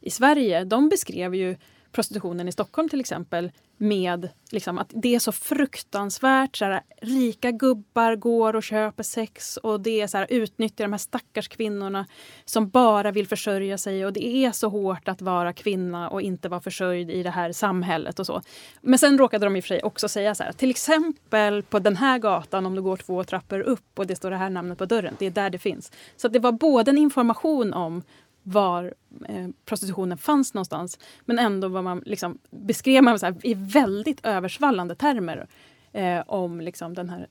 i 0.00 0.10
Sverige, 0.10 0.64
de 0.64 0.88
beskrev 0.88 1.34
ju 1.34 1.56
prostitutionen 1.96 2.48
i 2.48 2.52
Stockholm 2.52 2.88
till 2.88 3.00
exempel 3.00 3.50
med 3.76 4.28
liksom, 4.50 4.78
att 4.78 4.90
det 4.94 5.14
är 5.14 5.18
så 5.18 5.32
fruktansvärt. 5.32 6.56
Så 6.56 6.64
här, 6.64 6.80
rika 7.02 7.50
gubbar 7.50 8.16
går 8.16 8.56
och 8.56 8.62
köper 8.62 9.02
sex 9.02 9.56
och 9.56 9.80
det 9.80 10.00
är 10.00 10.06
så 10.06 10.18
här, 10.18 10.26
utnyttjar 10.30 10.84
de 10.84 10.92
här 10.92 10.98
stackars 10.98 11.48
kvinnorna 11.48 12.06
som 12.44 12.68
bara 12.68 13.10
vill 13.10 13.26
försörja 13.26 13.78
sig 13.78 14.06
och 14.06 14.12
det 14.12 14.26
är 14.26 14.52
så 14.52 14.68
hårt 14.68 15.08
att 15.08 15.22
vara 15.22 15.52
kvinna 15.52 16.08
och 16.08 16.22
inte 16.22 16.48
vara 16.48 16.60
försörjd 16.60 17.10
i 17.10 17.22
det 17.22 17.30
här 17.30 17.52
samhället 17.52 18.18
och 18.18 18.26
så. 18.26 18.42
Men 18.80 18.98
sen 18.98 19.18
råkade 19.18 19.46
de 19.46 19.56
i 19.56 19.60
och 19.60 19.64
för 19.64 19.68
sig 19.68 19.82
också 19.82 20.08
säga 20.08 20.34
så 20.34 20.44
här, 20.44 20.52
till 20.52 20.70
exempel 20.70 21.62
på 21.62 21.78
den 21.78 21.96
här 21.96 22.18
gatan 22.18 22.66
om 22.66 22.74
du 22.74 22.82
går 22.82 22.96
två 22.96 23.24
trappor 23.24 23.60
upp 23.60 23.98
och 23.98 24.06
det 24.06 24.16
står 24.16 24.30
det 24.30 24.36
här 24.36 24.50
namnet 24.50 24.78
på 24.78 24.86
dörren, 24.86 25.16
det 25.18 25.26
är 25.26 25.30
där 25.30 25.50
det 25.50 25.58
finns. 25.58 25.92
Så 26.16 26.28
det 26.28 26.38
var 26.38 26.52
både 26.52 26.90
en 26.90 26.98
information 26.98 27.72
om 27.72 28.02
var 28.46 28.94
eh, 29.28 29.48
prostitutionen 29.64 30.18
fanns 30.18 30.54
någonstans. 30.54 30.98
Men 31.24 31.38
ändå 31.38 31.68
var 31.68 31.82
man 31.82 32.02
liksom, 32.06 32.38
beskrev 32.50 33.04
man 33.04 33.18
så 33.18 33.26
här, 33.26 33.36
i 33.42 33.54
väldigt 33.54 34.26
översvallande 34.26 34.94
termer 34.94 35.46
eh, 35.92 36.20
om 36.26 36.60
liksom, 36.60 36.94
den 36.94 37.10
här 37.10 37.26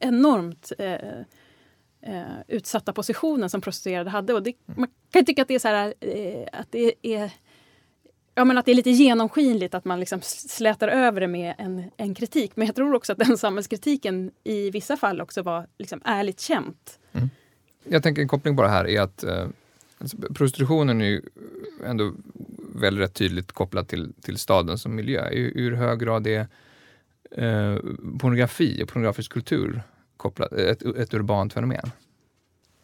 enormt 0.00 0.72
eh, 0.78 0.92
eh 2.02 2.22
utsatta 2.48 2.92
positionen 2.92 3.50
som 3.50 3.60
prostituerade 3.60 4.10
hade. 4.10 4.34
Och 4.34 4.42
det, 4.42 4.54
man 4.64 4.88
kan 5.10 5.24
tycka 5.24 5.42
att 5.42 5.48
det 5.48 5.54
är, 5.54 5.58
så 5.58 5.68
här, 5.68 5.94
eh, 6.00 6.46
att 6.52 6.72
det 6.72 6.94
är 7.02 7.30
Ja, 8.34 8.44
men 8.44 8.58
att 8.58 8.66
det 8.66 8.72
är 8.72 8.74
lite 8.74 8.90
genomskinligt 8.90 9.74
att 9.74 9.84
man 9.84 10.00
liksom 10.00 10.20
slätar 10.22 10.88
över 10.88 11.20
det 11.20 11.26
med 11.26 11.54
en, 11.58 11.90
en 11.96 12.14
kritik. 12.14 12.52
Men 12.54 12.66
jag 12.66 12.76
tror 12.76 12.94
också 12.94 13.12
att 13.12 13.18
den 13.18 13.38
samhällskritiken 13.38 14.30
i 14.44 14.70
vissa 14.70 14.96
fall 14.96 15.20
också 15.20 15.42
var 15.42 15.66
liksom 15.78 16.00
ärligt 16.04 16.40
känt. 16.40 16.98
Mm. 17.12 17.30
Jag 17.84 18.02
tänker 18.02 18.22
en 18.22 18.28
koppling 18.28 18.56
det 18.62 18.68
här 18.68 18.88
är 18.88 19.00
att 19.00 19.24
eh, 19.24 19.46
Alltså, 20.02 20.16
prostitutionen 20.34 21.00
är 21.00 21.04
ju 21.04 21.22
ändå 21.84 22.12
väldigt 22.74 23.04
rätt 23.04 23.14
tydligt 23.14 23.52
kopplad 23.52 23.88
till, 23.88 24.12
till 24.22 24.36
staden 24.36 24.78
som 24.78 24.94
miljö. 24.94 25.30
I 25.30 25.52
hur 25.54 25.72
hög 25.72 26.00
grad 26.00 26.26
är 26.26 26.40
eh, 27.30 27.76
pornografi 28.20 28.82
och 28.84 28.88
pornografisk 28.88 29.32
kultur 29.32 29.82
kopplat, 30.16 30.52
ett, 30.52 30.82
ett 30.82 31.14
urbant 31.14 31.52
fenomen? 31.52 31.90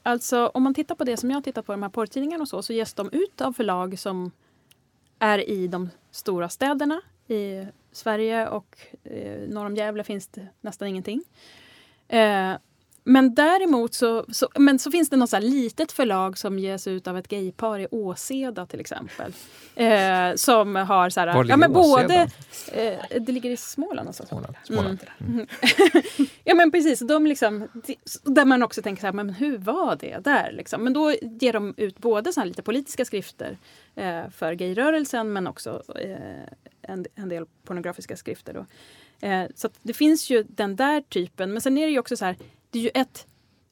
Alltså 0.03 0.47
om 0.47 0.63
man 0.63 0.75
tittar 0.75 0.95
på 0.95 1.05
det 1.05 1.17
som 1.17 1.31
jag 1.31 1.45
tittar 1.45 1.63
på, 1.63 1.73
de 1.73 1.83
här 1.83 1.91
porrtidningarna 1.91 2.43
och 2.43 2.49
så, 2.49 2.63
så 2.63 2.73
ges 2.73 2.95
de 2.95 3.11
ut 3.13 3.41
av 3.41 3.53
förlag 3.53 3.99
som 3.99 4.31
är 5.19 5.51
i 5.51 5.69
de 5.69 5.91
stora 6.11 6.49
städerna. 6.49 7.01
I 7.27 7.67
Sverige 7.93 8.49
och 8.49 8.79
eh, 9.05 9.49
norr 9.49 9.67
om 9.67 9.77
Gävle 9.77 10.05
finns 10.05 10.29
det 10.29 10.49
nästan 10.61 10.89
ingenting. 10.89 11.23
Eh, 12.09 12.53
men 13.09 13.35
däremot 13.35 13.95
så, 13.95 14.25
så, 14.29 14.49
men 14.55 14.79
så 14.79 14.91
finns 14.91 15.11
det 15.11 15.17
något 15.17 15.31
så 15.31 15.39
litet 15.39 15.93
förlag 15.93 16.39
som 16.39 16.59
ges 16.59 16.87
ut 16.87 17.07
av 17.07 17.19
ett 17.19 17.29
gaypar 17.29 17.79
i 17.81 17.87
Åseda 17.91 18.67
till 18.67 18.81
exempel. 18.81 19.33
Eh, 19.79 20.35
som 20.35 20.77
har 20.77 21.11
så 21.11 21.21
här... 21.21 21.35
Var 21.35 21.45
ja, 21.45 21.57
men 21.57 21.73
både, 21.73 22.31
eh, 22.73 22.99
Det 23.21 23.33
ligger 23.33 23.51
i 23.51 23.57
Småland. 23.57 24.09
Alltså. 24.09 24.27
Småland, 24.27 24.55
Småland. 24.65 24.99
Mm. 25.21 25.35
Mm. 25.35 25.47
ja 26.45 26.55
men 26.55 26.71
precis, 26.71 27.01
de 27.01 27.27
liksom, 27.27 27.69
där 28.23 28.45
man 28.45 28.63
också 28.63 28.83
tänker 28.83 29.01
så 29.01 29.07
här, 29.07 29.13
men 29.13 29.31
hur 29.31 29.59
var 29.59 29.97
det 29.97 30.19
där? 30.25 30.53
Liksom? 30.53 30.85
Men 30.85 30.93
då 30.93 31.13
ger 31.13 31.53
de 31.53 31.75
ut 31.77 31.99
både 31.99 32.33
så 32.33 32.45
lite 32.45 32.63
politiska 32.63 33.05
skrifter 33.05 33.59
eh, 33.95 34.29
för 34.31 34.53
gayrörelsen 34.53 35.33
men 35.33 35.47
också 35.47 35.83
eh, 35.95 36.13
en, 36.83 37.07
en 37.15 37.29
del 37.29 37.47
pornografiska 37.65 38.17
skrifter. 38.17 38.55
Då. 38.55 38.67
Eh, 39.21 39.47
så 39.55 39.69
det 39.83 39.95
finns 39.95 40.31
ju 40.31 40.45
den 40.49 40.77
där 40.77 41.01
typen. 41.01 41.53
Men 41.53 41.63
sen 41.63 41.79
är 41.79 41.87
det 41.87 41.93
ju 41.93 41.99
också 41.99 42.17
så 42.17 42.25
här, 42.25 42.37
det 42.71 42.79
är 42.79 42.83
ju 42.83 42.91
ett... 42.95 43.27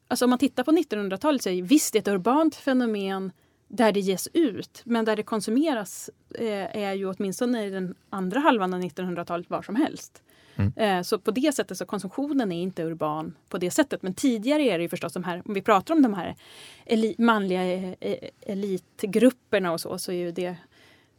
Alltså 0.07 0.25
om 0.25 0.29
man 0.29 0.39
tittar 0.39 0.63
på 0.63 0.71
1900-talet 0.71 1.43
så 1.43 1.49
är 1.49 1.55
det 1.55 1.61
visst 1.61 1.95
ett 1.95 2.07
urbant 2.07 2.55
fenomen 2.55 3.31
där 3.67 3.91
det 3.91 3.99
ges 3.99 4.27
ut, 4.33 4.81
men 4.85 5.05
där 5.05 5.15
det 5.15 5.23
konsumeras 5.23 6.09
eh, 6.35 6.77
är 6.77 6.93
ju 6.93 7.09
åtminstone 7.09 7.65
i 7.65 7.69
den 7.69 7.95
andra 8.09 8.39
halvan 8.39 8.73
av 8.73 8.81
1900-talet 8.81 9.49
var 9.49 9.61
som 9.61 9.75
helst. 9.75 10.21
Mm. 10.55 10.73
Eh, 10.75 11.03
så 11.03 11.19
på 11.19 11.31
det 11.31 11.55
sättet 11.55 11.77
så 11.77 11.85
konsumtionen 11.85 12.51
är 12.51 12.61
inte 12.61 12.83
urban 12.83 13.35
på 13.49 13.57
det 13.57 13.71
sättet. 13.71 14.01
Men 14.01 14.13
tidigare 14.13 14.63
är 14.63 14.77
det 14.77 14.81
ju 14.81 14.89
förstås 14.89 15.13
de 15.13 15.23
här, 15.23 15.41
om 15.45 15.53
vi 15.53 15.61
pratar 15.61 15.93
om 15.93 16.01
de 16.01 16.13
här 16.13 16.35
eli 16.85 17.15
manliga 17.17 17.63
eh, 17.99 18.29
elitgrupperna 18.41 19.71
och 19.71 19.81
så, 19.81 19.97
så 19.97 20.11
är 20.11 20.15
ju 20.15 20.31
det 20.31 20.55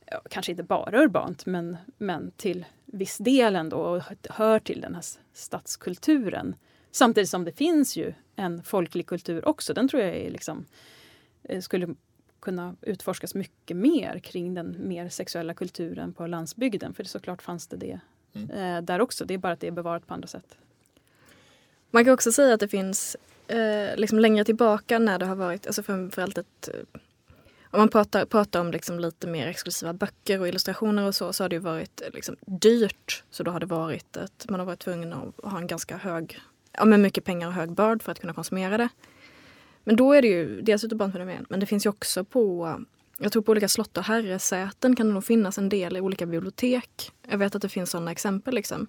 ja, 0.06 0.20
kanske 0.30 0.52
inte 0.52 0.62
bara 0.62 1.02
urbant 1.02 1.46
men, 1.46 1.76
men 1.98 2.30
till 2.36 2.64
viss 2.84 3.18
del 3.18 3.56
ändå 3.56 3.76
och 3.76 4.02
hör 4.30 4.58
till 4.58 4.80
den 4.80 4.94
här 4.94 5.04
stadskulturen. 5.32 6.54
Samtidigt 6.98 7.30
som 7.30 7.44
det 7.44 7.52
finns 7.52 7.96
ju 7.96 8.14
en 8.36 8.62
folklig 8.62 9.06
kultur 9.06 9.48
också. 9.48 9.74
Den 9.74 9.88
tror 9.88 10.02
jag 10.02 10.16
är 10.16 10.30
liksom 10.30 10.66
eh, 11.42 11.60
skulle 11.60 11.94
kunna 12.40 12.76
utforskas 12.82 13.34
mycket 13.34 13.76
mer 13.76 14.18
kring 14.18 14.54
den 14.54 14.76
mer 14.88 15.08
sexuella 15.08 15.54
kulturen 15.54 16.12
på 16.12 16.26
landsbygden. 16.26 16.94
För 16.94 17.02
det 17.02 17.08
såklart 17.08 17.42
fanns 17.42 17.66
det 17.66 17.76
det 17.76 18.00
mm. 18.34 18.50
eh, 18.50 18.82
där 18.82 19.00
också. 19.00 19.24
Det 19.24 19.34
är 19.34 19.38
bara 19.38 19.52
att 19.52 19.60
det 19.60 19.66
är 19.66 19.70
bevarat 19.70 20.06
på 20.06 20.14
andra 20.14 20.28
sätt. 20.28 20.58
Man 21.90 22.04
kan 22.04 22.14
också 22.14 22.32
säga 22.32 22.54
att 22.54 22.60
det 22.60 22.68
finns 22.68 23.16
eh, 23.46 23.96
liksom 23.96 24.18
längre 24.18 24.44
tillbaka 24.44 24.98
när 24.98 25.18
det 25.18 25.26
har 25.26 25.36
varit, 25.36 25.66
alltså 25.66 25.82
framförallt 25.82 26.38
ett 26.38 26.68
eh, 26.68 27.00
om 27.70 27.80
man 27.80 27.88
pratar, 27.88 28.24
pratar 28.24 28.60
om 28.60 28.70
liksom 28.70 28.98
lite 28.98 29.26
mer 29.26 29.46
exklusiva 29.46 29.92
böcker 29.92 30.40
och 30.40 30.48
illustrationer 30.48 31.06
och 31.06 31.14
så, 31.14 31.32
så 31.32 31.44
har 31.44 31.48
det 31.48 31.58
varit 31.58 32.02
liksom 32.12 32.36
dyrt. 32.46 33.24
Så 33.30 33.42
då 33.42 33.50
har 33.50 33.60
det 33.60 33.66
varit 33.66 34.16
att 34.16 34.46
man 34.48 34.60
har 34.60 34.66
varit 34.66 34.78
tvungen 34.78 35.12
att 35.12 35.44
ha 35.44 35.58
en 35.58 35.66
ganska 35.66 35.96
hög, 35.96 36.40
ja 36.78 36.84
men 36.84 37.02
mycket 37.02 37.24
pengar 37.24 37.48
och 37.48 37.54
hög 37.54 37.72
börd 37.72 38.02
för 38.02 38.12
att 38.12 38.20
kunna 38.20 38.32
konsumera 38.32 38.78
det. 38.78 38.88
Men 39.84 39.96
då 39.96 40.12
är 40.12 40.22
det 40.22 40.28
ju 40.28 40.60
dels 40.60 40.84
ute 40.84 40.94
barnfenomen, 40.94 41.46
men 41.48 41.60
det 41.60 41.66
finns 41.66 41.86
ju 41.86 41.90
också 41.90 42.24
på 42.24 42.76
jag 43.18 43.32
tror 43.32 43.42
på 43.42 43.52
olika 43.52 43.68
slott 43.68 43.96
och 43.96 44.04
herresäten 44.04 44.96
kan 44.96 45.06
det 45.06 45.12
nog 45.12 45.24
finnas 45.24 45.58
en 45.58 45.68
del 45.68 45.96
i 45.96 46.00
olika 46.00 46.26
bibliotek. 46.26 47.12
Jag 47.28 47.38
vet 47.38 47.54
att 47.54 47.62
det 47.62 47.68
finns 47.68 47.90
sådana 47.90 48.12
exempel. 48.12 48.54
Liksom. 48.54 48.86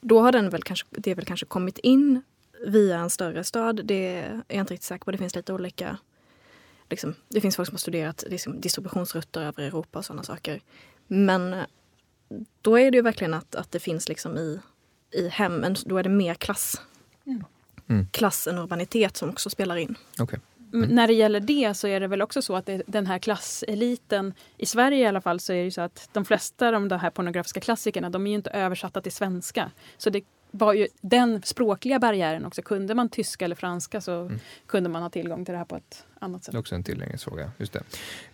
Då 0.00 0.20
har 0.20 0.32
den 0.32 0.50
väl 0.50 0.62
kanske, 0.62 0.86
det 0.90 1.14
väl 1.14 1.24
kanske 1.24 1.46
kommit 1.46 1.78
in 1.78 2.22
via 2.66 2.98
en 2.98 3.10
större 3.10 3.44
stad. 3.44 3.80
Det 3.84 4.06
är 4.06 4.42
jag 4.48 4.60
inte 4.60 4.72
riktigt 4.72 4.86
säker 4.86 5.04
på. 5.04 5.10
Det 5.10 5.18
finns 5.18 5.34
lite 5.34 5.52
olika... 5.52 5.98
Liksom, 6.90 7.14
det 7.28 7.40
finns 7.40 7.56
folk 7.56 7.68
som 7.68 7.74
har 7.74 7.78
studerat 7.78 8.24
liksom, 8.30 8.60
distributionsrutter 8.60 9.42
över 9.42 9.62
Europa 9.62 9.98
och 9.98 10.04
sådana 10.04 10.22
saker. 10.22 10.60
Men 11.06 11.52
eh, 11.52 11.64
då 12.60 12.78
är 12.78 12.90
det 12.90 12.96
ju 12.96 13.02
verkligen 13.02 13.34
att, 13.34 13.54
att 13.54 13.72
det 13.72 13.80
finns 13.80 14.08
liksom 14.08 14.36
i, 14.36 14.60
i 15.10 15.28
hemmen. 15.28 15.76
Då 15.86 15.96
är 15.96 16.02
det 16.02 16.08
mer 16.08 16.34
klass. 16.34 16.80
Mm. 17.26 17.44
mm. 17.88 18.06
Klass 18.12 18.46
än 18.46 18.58
urbanitet 18.58 19.16
som 19.16 19.30
också 19.30 19.50
spelar 19.50 19.76
in. 19.76 19.96
Okay. 20.18 20.38
Mm. 20.74 20.88
När 20.88 21.06
det 21.06 21.14
gäller 21.14 21.40
det 21.40 21.74
så 21.74 21.88
är 21.88 22.00
det 22.00 22.06
väl 22.06 22.22
också 22.22 22.42
så 22.42 22.56
att 22.56 22.66
det, 22.66 22.82
den 22.86 23.06
här 23.06 23.18
klasseliten, 23.18 24.34
i 24.56 24.66
Sverige 24.66 24.98
i 24.98 25.06
alla 25.06 25.20
fall, 25.20 25.40
så 25.40 25.52
är 25.52 25.64
det 25.64 25.70
så 25.70 25.80
att 25.80 26.08
de 26.12 26.24
flesta 26.24 26.68
av 26.68 26.88
de 26.88 26.98
här 26.98 27.10
pornografiska 27.10 27.60
klassikerna, 27.60 28.10
de 28.10 28.26
är 28.26 28.30
ju 28.30 28.36
inte 28.36 28.50
översatta 28.50 29.00
till 29.00 29.12
svenska. 29.12 29.70
Så 29.96 30.10
det 30.10 30.24
var 30.50 30.72
ju 30.72 30.88
den 31.00 31.42
språkliga 31.42 31.98
barriären 31.98 32.44
också. 32.44 32.62
Kunde 32.62 32.94
man 32.94 33.08
tyska 33.08 33.44
eller 33.44 33.56
franska 33.56 34.00
så 34.00 34.20
mm. 34.20 34.40
kunde 34.66 34.90
man 34.90 35.02
ha 35.02 35.10
tillgång 35.10 35.44
till 35.44 35.52
det 35.52 35.58
här 35.58 35.64
på 35.64 35.76
ett 35.76 36.04
annat 36.18 36.44
sätt. 36.44 36.52
Det 36.52 36.56
är 36.56 36.60
också 36.60 36.74
en 36.74 36.84
tillgänglighetsfråga. 36.84 37.50
Just 37.58 37.72
det. 37.72 37.82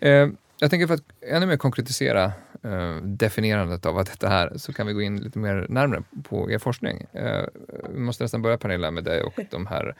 Eh, 0.08 0.28
jag 0.58 0.70
tänker 0.70 0.86
för 0.86 0.94
att 0.94 1.04
ännu 1.20 1.46
mer 1.46 1.56
konkretisera 1.56 2.32
Eh, 2.62 2.96
definierandet 2.96 3.86
av 3.86 3.94
vad 3.94 4.06
detta 4.06 4.28
är, 4.28 4.58
så 4.58 4.72
kan 4.72 4.86
vi 4.86 4.92
gå 4.92 5.02
in 5.02 5.16
lite 5.16 5.38
mer 5.38 5.66
närmare 5.68 6.02
på 6.22 6.50
er 6.50 6.58
forskning. 6.58 7.06
Eh, 7.12 7.44
vi 7.90 7.98
måste 7.98 8.24
nästan 8.24 8.42
börja 8.42 8.58
Pernilla 8.58 8.90
med 8.90 9.04
dig 9.04 9.22
och 9.22 9.40
de 9.50 9.66
här 9.66 9.94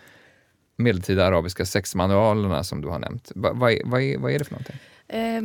medeltida 0.76 1.26
arabiska 1.26 1.66
sexmanualerna 1.66 2.64
som 2.64 2.80
du 2.80 2.88
har 2.88 2.98
nämnt. 2.98 3.32
Va, 3.34 3.52
vad, 3.52 3.72
är, 3.72 3.82
vad, 3.84 4.02
är, 4.02 4.18
vad 4.18 4.32
är 4.32 4.38
det 4.38 4.44
för 4.44 4.52
någonting? 4.52 4.76
Eh, 5.08 5.42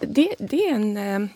det, 0.00 0.34
det, 0.38 0.68
är 0.68 0.74
en... 0.74 0.96
Eh, 0.96 1.30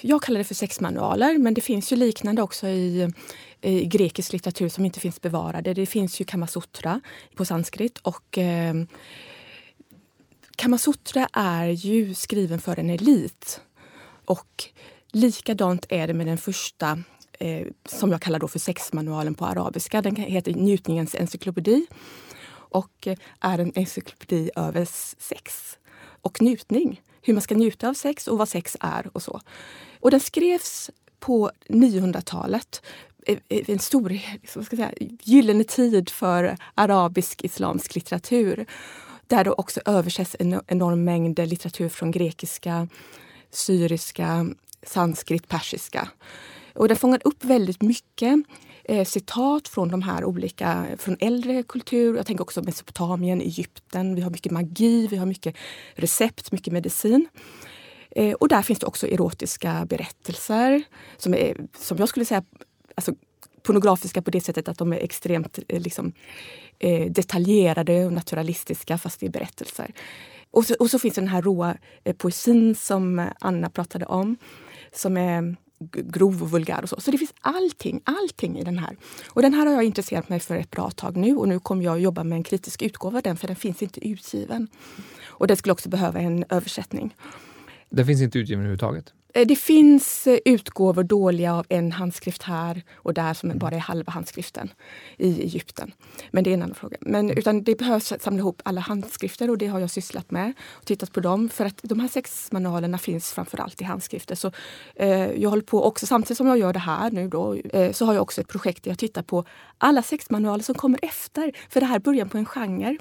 jag 0.00 0.22
kallar 0.22 0.38
det 0.38 0.44
för 0.44 0.54
sexmanualer, 0.54 1.38
men 1.38 1.54
det 1.54 1.60
finns 1.60 1.92
ju 1.92 1.96
liknande 1.96 2.42
också 2.42 2.68
i, 2.68 3.12
i 3.60 3.84
grekisk 3.84 4.32
litteratur 4.32 4.68
som 4.68 4.84
inte 4.84 5.00
finns 5.00 5.20
bevarade. 5.20 5.74
Det 5.74 5.86
finns 5.86 6.20
ju 6.20 6.24
Kamasutra 6.24 7.00
på 7.34 7.44
sanskrit 7.44 7.98
och 7.98 8.38
eh, 8.38 8.74
Kamasutra 10.56 11.28
är 11.32 11.66
ju 11.68 12.14
skriven 12.14 12.60
för 12.60 12.78
en 12.78 12.90
elit. 12.90 13.60
Och 14.24 14.64
likadant 15.12 15.86
är 15.88 16.06
det 16.06 16.14
med 16.14 16.26
den 16.26 16.38
första 16.38 16.98
eh, 17.38 17.66
som 17.88 18.10
jag 18.10 18.22
kallar 18.22 18.38
då 18.38 18.48
för 18.48 18.58
sexmanualen 18.58 19.34
på 19.34 19.44
arabiska. 19.46 20.02
Den 20.02 20.16
heter 20.16 20.52
Njutningens 20.52 21.14
encyklopedi 21.14 21.86
och 22.74 23.06
eh, 23.06 23.16
är 23.40 23.58
en 23.58 23.72
encyklopedi 23.74 24.50
över 24.56 24.84
sex 25.18 25.78
och 26.20 26.42
njutning. 26.42 27.00
Hur 27.22 27.34
man 27.34 27.42
ska 27.42 27.54
njuta 27.54 27.88
av 27.88 27.94
sex 27.94 28.28
och 28.28 28.38
vad 28.38 28.48
sex 28.48 28.76
är 28.80 29.10
och 29.12 29.22
så. 29.22 29.40
Och 30.00 30.10
den 30.10 30.20
skrevs 30.20 30.90
på 31.20 31.50
900-talet. 31.68 32.82
Eh, 33.26 33.38
eh, 33.48 33.70
en 33.70 33.78
stor 33.78 34.08
liksom, 34.08 34.60
vad 34.60 34.66
ska 34.66 34.76
jag 34.76 34.88
säga, 34.88 35.08
gyllene 35.22 35.64
tid 35.64 36.10
för 36.10 36.56
arabisk 36.74 37.44
islamsk 37.44 37.94
litteratur. 37.94 38.66
Där 39.26 39.44
det 39.44 39.50
också 39.50 39.80
översätts 39.86 40.36
en 40.38 40.60
enorm 40.66 41.04
mängd 41.04 41.38
litteratur 41.38 41.88
från 41.88 42.10
grekiska, 42.10 42.88
syriska, 43.56 44.46
sanskrit, 44.82 45.48
persiska. 45.48 46.08
Och 46.74 46.88
den 46.88 46.96
fångar 46.96 47.20
upp 47.24 47.44
väldigt 47.44 47.82
mycket 47.82 48.38
eh, 48.84 49.04
citat 49.04 49.68
från 49.68 49.88
de 49.88 50.02
här 50.02 50.24
olika, 50.24 50.86
från 50.98 51.16
äldre 51.20 51.62
kultur. 51.62 52.16
Jag 52.16 52.26
tänker 52.26 52.42
också 52.42 52.62
Mesopotamien, 52.62 53.40
Egypten. 53.40 54.14
Vi 54.14 54.20
har 54.20 54.30
mycket 54.30 54.52
magi, 54.52 55.06
vi 55.06 55.16
har 55.16 55.26
mycket 55.26 55.56
recept, 55.94 56.52
mycket 56.52 56.72
medicin. 56.72 57.28
Eh, 58.10 58.32
och 58.32 58.48
där 58.48 58.62
finns 58.62 58.78
det 58.78 58.86
också 58.86 59.06
erotiska 59.06 59.86
berättelser 59.88 60.82
som, 61.16 61.34
är, 61.34 61.56
som 61.78 61.98
jag 61.98 62.08
skulle 62.08 62.24
säga 62.24 62.44
alltså, 62.94 63.12
pornografiska 63.62 64.22
på 64.22 64.30
det 64.30 64.40
sättet 64.40 64.68
att 64.68 64.78
de 64.78 64.92
är 64.92 64.98
extremt 64.98 65.58
eh, 65.68 65.80
liksom, 65.80 66.12
eh, 66.78 67.10
detaljerade 67.10 68.06
och 68.06 68.12
naturalistiska 68.12 68.98
fast 68.98 69.20
det 69.20 69.26
är 69.26 69.30
berättelser. 69.30 69.92
Och 70.54 70.66
så, 70.66 70.74
och 70.74 70.90
så 70.90 70.98
finns 70.98 71.14
det 71.14 71.20
den 71.20 71.28
här 71.28 71.42
råa 71.42 71.76
eh, 72.04 72.16
poesin 72.16 72.74
som 72.74 73.28
Anna 73.40 73.70
pratade 73.70 74.06
om 74.06 74.36
som 74.92 75.16
är 75.16 75.56
grov 75.92 76.42
och 76.42 76.50
vulgär 76.50 76.82
och 76.82 76.88
så. 76.88 77.00
Så 77.00 77.10
det 77.10 77.18
finns 77.18 77.34
allting, 77.40 78.00
allting 78.04 78.58
i 78.58 78.64
den 78.64 78.78
här. 78.78 78.96
Och 79.26 79.42
den 79.42 79.54
här 79.54 79.66
har 79.66 79.72
jag 79.72 79.84
intresserat 79.84 80.28
mig 80.28 80.40
för 80.40 80.56
ett 80.56 80.70
bra 80.70 80.90
tag 80.90 81.16
nu 81.16 81.36
och 81.36 81.48
nu 81.48 81.58
kommer 81.58 81.84
jag 81.84 81.94
att 81.94 82.02
jobba 82.02 82.24
med 82.24 82.36
en 82.36 82.42
kritisk 82.42 82.82
utgåva 82.82 83.16
av 83.16 83.22
den 83.22 83.36
för 83.36 83.46
den 83.46 83.56
finns 83.56 83.82
inte 83.82 84.08
utgiven. 84.08 84.68
Och 85.24 85.46
den 85.46 85.56
skulle 85.56 85.72
också 85.72 85.88
behöva 85.88 86.20
en 86.20 86.44
översättning. 86.48 87.14
Den 87.90 88.06
finns 88.06 88.22
inte 88.22 88.38
utgiven 88.38 88.60
överhuvudtaget? 88.60 89.12
Eh, 89.34 89.46
det 89.46 89.56
finns 89.56 90.26
eh, 90.26 90.38
utgåvor 90.44 91.02
dåliga 91.02 91.54
av 91.54 91.66
en 91.68 91.92
handskrift 91.92 92.42
här 92.42 92.82
och 92.94 93.14
där 93.14 93.34
som 93.34 93.58
bara 93.58 93.74
är 93.74 93.78
halva 93.78 94.12
handskriften 94.12 94.72
i 95.16 95.42
Egypten. 95.42 95.92
Men 96.30 96.44
det 96.44 96.50
är 96.50 96.54
en 96.54 96.62
annan 96.62 96.74
fråga. 96.74 96.96
Men, 97.00 97.30
utan 97.30 97.62
det 97.62 97.78
behövs 97.78 98.12
samla 98.20 98.38
ihop 98.38 98.62
alla 98.64 98.80
handskrifter 98.80 99.50
och 99.50 99.58
det 99.58 99.66
har 99.66 99.80
jag 99.80 99.90
sysslat 99.90 100.30
med 100.30 100.52
och 100.70 100.86
tittat 100.86 101.12
på 101.12 101.20
dem. 101.20 101.48
För 101.48 101.64
att 101.64 101.80
de 101.82 102.00
här 102.00 102.08
sex 102.08 102.52
manualerna 102.52 102.98
finns 102.98 103.32
framförallt 103.32 103.80
i 103.80 103.84
handskrifter. 103.84 104.34
Så, 104.34 104.52
eh, 104.94 105.30
jag 105.32 105.50
håller 105.50 105.62
på 105.62 105.84
också, 105.84 106.06
samtidigt 106.06 106.38
som 106.38 106.46
jag 106.46 106.58
gör 106.58 106.72
det 106.72 106.78
här 106.78 107.10
nu 107.10 107.28
då, 107.28 107.54
eh, 107.54 107.92
så 107.92 108.06
har 108.06 108.14
jag 108.14 108.22
också 108.22 108.40
ett 108.40 108.48
projekt 108.48 108.84
där 108.84 108.90
jag 108.90 108.98
tittar 108.98 109.22
på 109.22 109.44
alla 109.78 110.02
sexmanualer 110.02 110.62
som 110.62 110.74
kommer 110.74 110.98
efter. 111.02 111.52
För 111.68 111.80
det 111.80 111.86
här 111.86 111.96
är 111.96 112.00
början 112.00 112.28
på 112.28 112.38
en 112.38 112.46
genre. 112.46 112.86
Mm. 112.86 112.98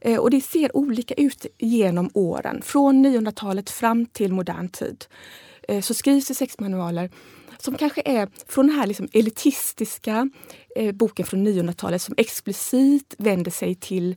Eh, 0.00 0.18
och 0.18 0.30
det 0.30 0.40
ser 0.40 0.76
olika 0.76 1.14
ut 1.14 1.46
genom 1.58 2.10
åren. 2.14 2.62
Från 2.62 3.06
900-talet 3.06 3.70
fram 3.70 4.06
till 4.06 4.32
modern 4.32 4.68
tid. 4.68 5.04
Eh, 5.68 5.80
så 5.80 5.94
skrivs 5.94 6.26
det 6.26 6.34
sexmanualer 6.34 7.10
som 7.58 7.76
kanske 7.76 8.02
är 8.04 8.28
från 8.46 8.66
den 8.66 8.76
här 8.76 8.86
liksom 8.86 9.08
elitistiska 9.12 10.30
eh, 10.76 10.92
boken 10.92 11.26
från 11.26 11.46
900-talet 11.46 12.02
som 12.02 12.14
explicit 12.18 13.14
vänder 13.18 13.50
sig 13.50 13.74
till 13.74 14.16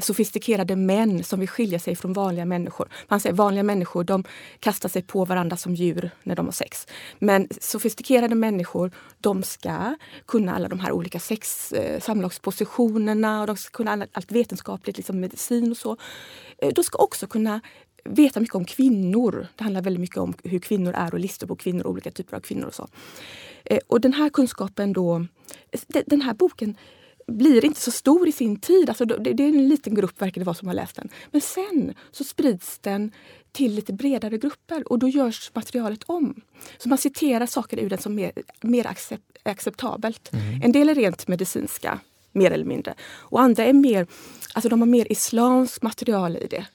sofistikerade 0.00 0.76
män 0.76 1.24
som 1.24 1.40
vill 1.40 1.48
skilja 1.48 1.78
sig 1.78 1.96
från 1.96 2.12
vanliga 2.12 2.44
människor. 2.44 2.88
Man 3.08 3.20
säger 3.20 3.36
vanliga 3.36 3.62
människor 3.62 4.04
de 4.04 4.24
kastar 4.60 4.88
sig 4.88 5.02
på 5.02 5.24
varandra 5.24 5.56
som 5.56 5.74
djur 5.74 6.10
när 6.22 6.36
de 6.36 6.46
har 6.46 6.52
sex. 6.52 6.86
Men 7.18 7.48
sofistikerade 7.60 8.34
människor 8.34 8.90
de 9.18 9.42
ska 9.42 9.96
kunna 10.26 10.54
alla 10.54 10.68
de 10.68 10.80
här 10.80 10.92
olika 10.92 11.20
sex 11.20 11.72
eh, 11.72 12.00
samlagspositionerna 12.00 13.40
och 13.40 13.46
de 13.46 13.56
ska 13.56 13.70
kunna 13.70 14.06
allt 14.12 14.32
vetenskapligt, 14.32 14.96
liksom 14.96 15.20
medicin 15.20 15.70
och 15.70 15.76
så. 15.76 15.96
Eh, 16.58 16.72
de 16.74 16.84
ska 16.84 16.98
också 16.98 17.26
kunna 17.26 17.60
veta 18.08 18.40
mycket 18.40 18.54
om 18.54 18.64
kvinnor. 18.64 19.46
Det 19.56 19.64
handlar 19.64 19.82
väldigt 19.82 20.00
mycket 20.00 20.16
om 20.16 20.34
hur 20.44 20.58
kvinnor 20.58 20.92
är 20.92 21.14
och 21.14 21.20
listor 21.20 21.46
på 21.46 21.56
kvinnor, 21.56 21.86
olika 21.86 22.10
typer 22.10 22.36
av 22.36 22.40
kvinnor 22.40 22.66
och 22.66 22.74
så. 22.74 22.88
Eh, 23.64 23.78
och 23.86 24.00
den 24.00 24.12
här 24.12 24.28
kunskapen 24.28 24.92
då, 24.92 25.26
den 26.06 26.20
här 26.20 26.34
boken 26.34 26.76
blir 27.26 27.64
inte 27.64 27.80
så 27.80 27.90
stor 27.90 28.28
i 28.28 28.32
sin 28.32 28.56
tid. 28.56 28.88
Alltså 28.88 29.04
det 29.04 29.30
är 29.30 29.48
en 29.48 29.68
liten 29.68 29.94
grupp 29.94 30.22
verkar 30.22 30.40
det 30.40 30.44
vara 30.44 30.54
som 30.54 30.68
har 30.68 30.74
läst 30.74 30.96
den. 30.96 31.08
Men 31.30 31.40
sen 31.40 31.94
så 32.10 32.24
sprids 32.24 32.78
den 32.78 33.12
till 33.52 33.74
lite 33.74 33.92
bredare 33.92 34.38
grupper 34.38 34.92
och 34.92 34.98
då 34.98 35.08
görs 35.08 35.50
materialet 35.54 36.02
om. 36.06 36.34
Så 36.78 36.88
man 36.88 36.98
citerar 36.98 37.46
saker 37.46 37.78
ur 37.78 37.90
den 37.90 37.98
som 37.98 38.18
är 38.18 38.32
mer 38.60 38.86
accept, 38.86 39.38
acceptabelt. 39.42 40.32
Mm. 40.32 40.62
En 40.62 40.72
del 40.72 40.88
är 40.88 40.94
rent 40.94 41.28
medicinska, 41.28 42.00
mer 42.32 42.50
eller 42.50 42.64
mindre. 42.64 42.94
Och 43.00 43.40
andra 43.40 43.64
är 43.64 43.72
mer, 43.72 44.06
alltså 44.54 44.68
de 44.68 44.80
har 44.80 44.86
mer 44.86 45.12
islamskt 45.12 45.82
material 45.82 46.36
i 46.36 46.46
det. 46.50 46.66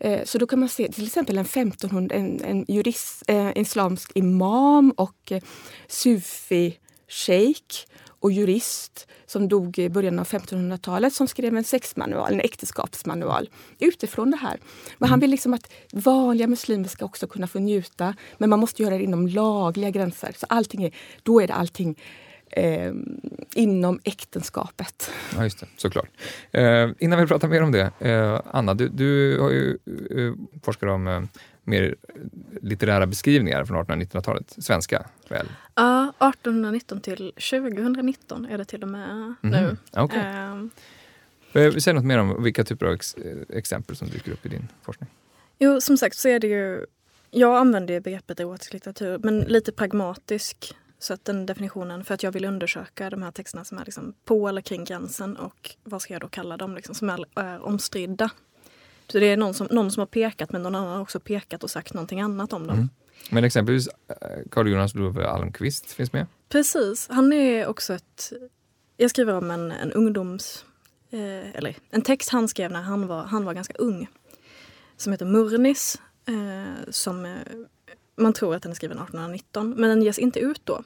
Eh, 0.00 0.24
så 0.24 0.38
då 0.38 0.46
kan 0.46 0.60
man 0.60 0.68
se 0.68 0.92
till 0.92 1.06
exempel 1.06 1.38
en 1.38 1.44
1500, 1.44 2.16
en, 2.16 2.44
en 2.44 2.64
jurist, 2.68 3.22
en 3.26 3.46
eh, 3.46 3.62
islamsk 3.62 4.12
imam 4.14 4.90
och 4.90 5.32
eh, 5.32 5.42
sufi 5.88 6.78
sheikh 7.08 7.86
och 8.20 8.32
jurist 8.32 9.06
som 9.26 9.48
dog 9.48 9.78
i 9.78 9.88
början 9.88 10.18
av 10.18 10.26
1500-talet 10.26 11.12
som 11.12 11.28
skrev 11.28 11.56
en 11.56 11.64
sexmanual, 11.64 12.32
en 12.32 12.40
äktenskapsmanual 12.40 13.50
utifrån 13.78 14.30
det 14.30 14.36
här. 14.36 14.60
Men 14.98 15.08
han 15.08 15.18
mm. 15.18 15.20
vill 15.20 15.30
liksom 15.30 15.54
att 15.54 15.70
vanliga 15.92 16.46
muslimer 16.46 16.88
ska 16.88 17.04
också 17.04 17.26
kunna 17.26 17.46
få 17.46 17.58
njuta 17.58 18.14
men 18.38 18.50
man 18.50 18.60
måste 18.60 18.82
göra 18.82 18.98
det 18.98 19.04
inom 19.04 19.26
lagliga 19.26 19.90
gränser. 19.90 20.34
Så 20.36 20.46
allting 20.48 20.84
är, 20.84 20.94
då 21.22 21.40
är 21.40 21.46
det 21.46 21.54
allting 21.54 21.98
eh, 22.50 22.92
inom 23.54 24.00
äktenskapet. 24.04 25.10
Ja, 25.36 25.44
just 25.44 25.60
det. 25.60 25.66
Såklart. 25.76 26.08
Eh, 26.52 26.90
innan 26.98 27.20
vi 27.20 27.26
pratar 27.26 27.48
mer 27.48 27.62
om 27.62 27.72
det, 27.72 27.90
eh, 27.98 28.40
Anna, 28.50 28.74
du, 28.74 28.88
du 28.88 29.40
har 29.40 29.50
ju 29.50 29.78
eh, 30.10 30.34
forskat 30.62 30.88
om 30.88 31.06
eh, 31.06 31.22
mer 31.64 31.94
litterära 32.62 33.06
beskrivningar 33.06 33.64
från 33.64 33.80
1800 33.80 34.20
1900-talet. 34.20 34.54
Svenska, 34.58 35.06
väl? 35.28 35.46
Ja, 35.74 36.08
1819 36.08 37.00
till 37.00 37.32
2019 37.32 38.44
är 38.44 38.58
det 38.58 38.64
till 38.64 38.82
och 38.82 38.88
med 38.88 39.10
mm 39.10 39.34
-hmm. 39.42 39.50
nu. 39.50 39.76
Okay. 40.02 40.20
Ehm. 40.20 40.70
Eh, 41.52 41.76
Säg 41.76 41.94
något 41.94 42.04
mer 42.04 42.18
om 42.18 42.42
vilka 42.42 42.64
typer 42.64 42.86
av 42.86 42.92
ex 42.92 43.16
exempel 43.48 43.96
som 43.96 44.08
dyker 44.08 44.32
upp 44.32 44.46
i 44.46 44.48
din 44.48 44.68
forskning. 44.82 45.10
Jo, 45.58 45.80
som 45.80 45.96
sagt 45.96 46.16
så 46.16 46.28
är 46.28 46.38
det 46.38 46.46
ju... 46.46 46.86
Jag 47.30 47.56
använder 47.56 48.00
begreppet 48.00 48.40
erotisk 48.40 48.72
litteratur, 48.72 49.18
men 49.22 49.40
lite 49.40 49.72
pragmatisk. 49.72 50.74
Så 50.98 51.14
att 51.14 51.24
den 51.24 51.46
definitionen, 51.46 52.04
för 52.04 52.14
att 52.14 52.22
jag 52.22 52.32
vill 52.32 52.44
undersöka 52.44 53.10
de 53.10 53.22
här 53.22 53.30
texterna 53.30 53.64
som 53.64 53.78
är 53.78 53.84
liksom 53.84 54.14
på 54.24 54.48
eller 54.48 54.60
kring 54.60 54.84
gränsen 54.84 55.36
och 55.36 55.76
vad 55.84 56.02
ska 56.02 56.14
jag 56.14 56.20
då 56.20 56.28
kalla 56.28 56.56
dem, 56.56 56.74
liksom, 56.74 56.94
som 56.94 57.10
är, 57.10 57.24
är 57.34 57.62
omstridda. 57.62 58.30
Så 59.06 59.18
det 59.18 59.26
är 59.26 59.36
någon 59.36 59.54
som, 59.54 59.68
någon 59.70 59.90
som 59.90 60.00
har 60.00 60.06
pekat 60.06 60.52
men 60.52 60.62
någon 60.62 60.74
annan 60.74 60.92
har 60.92 61.00
också 61.00 61.20
pekat 61.20 61.64
och 61.64 61.70
sagt 61.70 61.94
någonting 61.94 62.20
annat 62.20 62.52
om 62.52 62.66
dem. 62.66 62.76
Mm. 62.76 62.88
Men 63.30 63.44
exempelvis 63.44 63.88
eh, 64.56 64.66
Jonas 64.66 64.94
Love 64.94 65.28
Almqvist 65.28 65.92
finns 65.92 66.12
med? 66.12 66.26
Precis, 66.48 67.08
han 67.10 67.32
är 67.32 67.66
också 67.66 67.94
ett... 67.94 68.32
Jag 68.96 69.10
skriver 69.10 69.34
om 69.34 69.50
en, 69.50 69.72
en 69.72 69.92
ungdoms... 69.92 70.64
Eh, 71.10 71.56
eller 71.56 71.76
en 71.90 72.02
text 72.02 72.30
han 72.30 72.48
skrev 72.48 72.72
när 72.72 72.82
han 72.82 73.06
var, 73.06 73.24
han 73.24 73.44
var 73.44 73.54
ganska 73.54 73.74
ung. 73.74 74.08
Som 74.96 75.12
heter 75.12 75.26
Murnis. 75.26 76.00
Eh, 76.26 76.90
som 76.90 77.24
eh, 77.24 77.32
man 78.18 78.32
tror 78.32 78.54
att 78.54 78.62
den 78.62 78.72
är 78.72 78.76
skriven 78.76 78.98
1819, 78.98 79.74
men 79.76 79.90
den 79.90 80.02
ges 80.02 80.18
inte 80.18 80.40
ut 80.40 80.60
då. 80.64 80.82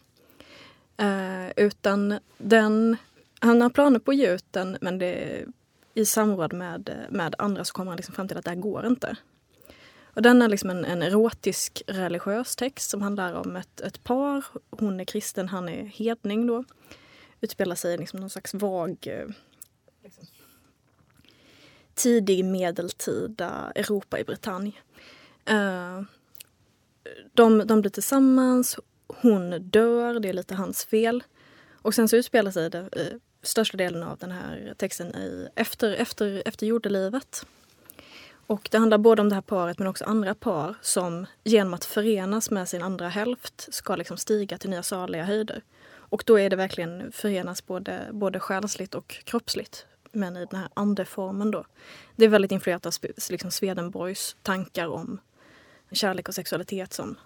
Eh, 0.96 1.50
utan 1.56 2.18
den... 2.38 2.96
Han 3.40 3.60
har 3.60 3.70
planer 3.70 3.98
på 3.98 4.10
att 4.10 4.16
ge 4.16 4.34
ut 4.34 4.44
den 4.50 4.78
men 4.80 4.98
det 4.98 5.44
i 5.94 6.04
samråd 6.04 6.52
med, 6.52 7.06
med 7.10 7.34
andra 7.38 7.64
så 7.64 7.72
kommer 7.72 7.90
han 7.90 7.96
liksom 7.96 8.14
fram 8.14 8.28
till 8.28 8.36
att 8.36 8.44
det 8.44 8.50
här 8.50 8.56
går 8.56 8.86
inte. 8.86 9.16
Och 10.14 10.22
den 10.22 10.42
är 10.42 10.48
liksom 10.48 10.70
en, 10.70 10.84
en 10.84 11.02
erotisk 11.02 11.82
religiös 11.86 12.56
text 12.56 12.90
som 12.90 13.02
handlar 13.02 13.34
om 13.34 13.56
ett, 13.56 13.80
ett 13.80 14.04
par. 14.04 14.44
Hon 14.70 15.00
är 15.00 15.04
kristen, 15.04 15.48
han 15.48 15.68
är 15.68 15.84
hedning 15.84 16.46
då. 16.46 16.64
Utspelar 17.40 17.76
sig 17.76 17.94
i 17.94 17.98
liksom 17.98 18.20
någon 18.20 18.30
slags 18.30 18.54
vag 18.54 18.96
eh, 19.00 19.26
liksom, 20.04 20.26
tidig 21.94 22.44
medeltida 22.44 23.72
Europa 23.74 24.18
i 24.18 24.24
Bretagne. 24.24 24.72
Uh, 25.50 26.02
de, 27.32 27.66
de 27.66 27.80
blir 27.80 27.90
tillsammans, 27.90 28.78
hon 29.06 29.70
dör, 29.70 30.20
det 30.20 30.28
är 30.28 30.32
lite 30.32 30.54
hans 30.54 30.84
fel. 30.84 31.22
Och 31.72 31.94
sen 31.94 32.08
så 32.08 32.16
utspelar 32.16 32.50
sig 32.50 32.70
det 32.70 32.88
största 33.42 33.76
delen 33.76 34.02
av 34.02 34.18
den 34.18 34.30
här 34.30 34.74
texten 34.76 35.16
i, 35.16 35.48
efter, 35.54 35.92
efter, 35.92 36.42
efter 36.46 36.66
jordelivet. 36.66 37.46
Och 38.46 38.68
det 38.72 38.78
handlar 38.78 38.98
både 38.98 39.22
om 39.22 39.28
det 39.28 39.34
här 39.34 39.42
paret 39.42 39.78
men 39.78 39.88
också 39.88 40.04
andra 40.04 40.34
par 40.34 40.74
som 40.80 41.26
genom 41.44 41.74
att 41.74 41.84
förenas 41.84 42.50
med 42.50 42.68
sin 42.68 42.82
andra 42.82 43.08
hälft 43.08 43.74
ska 43.74 43.96
liksom 43.96 44.16
stiga 44.16 44.58
till 44.58 44.70
nya 44.70 44.82
saliga 44.82 45.24
höjder. 45.24 45.62
Och 45.94 46.22
då 46.26 46.38
är 46.38 46.50
det 46.50 46.56
verkligen 46.56 47.12
förenas 47.12 47.66
både, 47.66 48.08
både 48.12 48.40
själsligt 48.40 48.94
och 48.94 49.08
kroppsligt 49.24 49.86
men 50.12 50.36
i 50.36 50.46
den 50.50 50.60
här 50.60 50.68
andeformen 50.74 51.50
då. 51.50 51.64
Det 52.16 52.24
är 52.24 52.28
väldigt 52.28 52.52
influerat 52.52 52.86
av 52.86 52.92
liksom 53.30 53.50
Swedenborgs 53.50 54.36
tankar 54.42 54.86
om 54.86 55.20
kärlek 55.92 56.28
och 56.28 56.34
sexualitet 56.34 56.92
som 56.92 57.16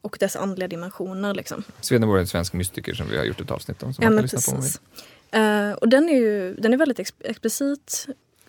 och 0.00 0.16
dess 0.20 0.36
andliga 0.36 0.68
dimensioner. 0.68 1.34
Liksom. 1.34 1.64
Swedenborg 1.80 2.18
är 2.18 2.20
en 2.20 2.26
svensk 2.26 2.52
mystiker 2.52 2.94
som 2.94 3.08
vi 3.08 3.16
har 3.18 3.24
gjort 3.24 3.40
ett 3.40 3.50
avsnitt 3.50 3.82
om. 3.82 3.94
Som 3.94 4.04
ja, 4.04 4.10
man 4.10 4.16
kan 4.18 4.22
lyssna 4.22 4.56
på 4.56 5.38
uh, 5.38 5.72
och 5.72 5.88
den 5.88 6.08
är, 6.08 6.16
ju, 6.16 6.54
den 6.54 6.72
är 6.72 6.76
väldigt 6.76 6.98
ex 6.98 7.12
explicit 7.20 8.06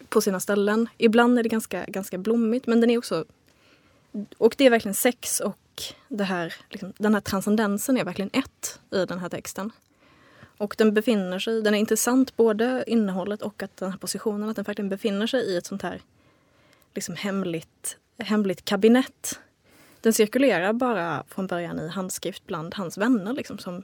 på 0.09 0.21
sina 0.21 0.39
ställen. 0.39 0.89
Ibland 0.97 1.39
är 1.39 1.43
det 1.43 1.49
ganska, 1.49 1.85
ganska 1.85 2.17
blommigt 2.17 2.67
men 2.67 2.81
den 2.81 2.89
är 2.89 2.97
också... 2.97 3.25
Och 4.37 4.55
det 4.57 4.65
är 4.65 4.69
verkligen 4.69 4.95
sex 4.95 5.39
och 5.39 5.57
det 6.07 6.23
här, 6.23 6.53
liksom, 6.69 6.93
den 6.97 7.13
här 7.13 7.21
transcendensen 7.21 7.97
är 7.97 8.03
verkligen 8.03 8.29
ett 8.33 8.79
i 8.91 9.05
den 9.05 9.19
här 9.19 9.29
texten. 9.29 9.71
Och 10.57 10.75
den 10.77 10.93
befinner 10.93 11.39
sig, 11.39 11.61
den 11.61 11.73
är 11.73 11.79
intressant 11.79 12.35
både 12.35 12.83
innehållet 12.87 13.41
och 13.41 13.63
att 13.63 13.77
den 13.77 13.91
här 13.91 13.97
positionen, 13.97 14.49
att 14.49 14.55
den 14.55 14.63
verkligen 14.63 14.89
befinner 14.89 15.27
sig 15.27 15.41
i 15.41 15.57
ett 15.57 15.65
sånt 15.65 15.81
här 15.81 16.01
liksom 16.93 17.15
hemligt, 17.15 17.97
hemligt 18.17 18.65
kabinett 18.65 19.39
den 20.03 20.13
cirkulerar 20.13 20.73
bara 20.73 21.23
från 21.27 21.47
början 21.47 21.79
i 21.79 21.87
handskrift 21.87 22.47
bland 22.47 22.73
hans 22.75 22.97
vänner 22.97 23.33
liksom, 23.33 23.57
som, 23.57 23.83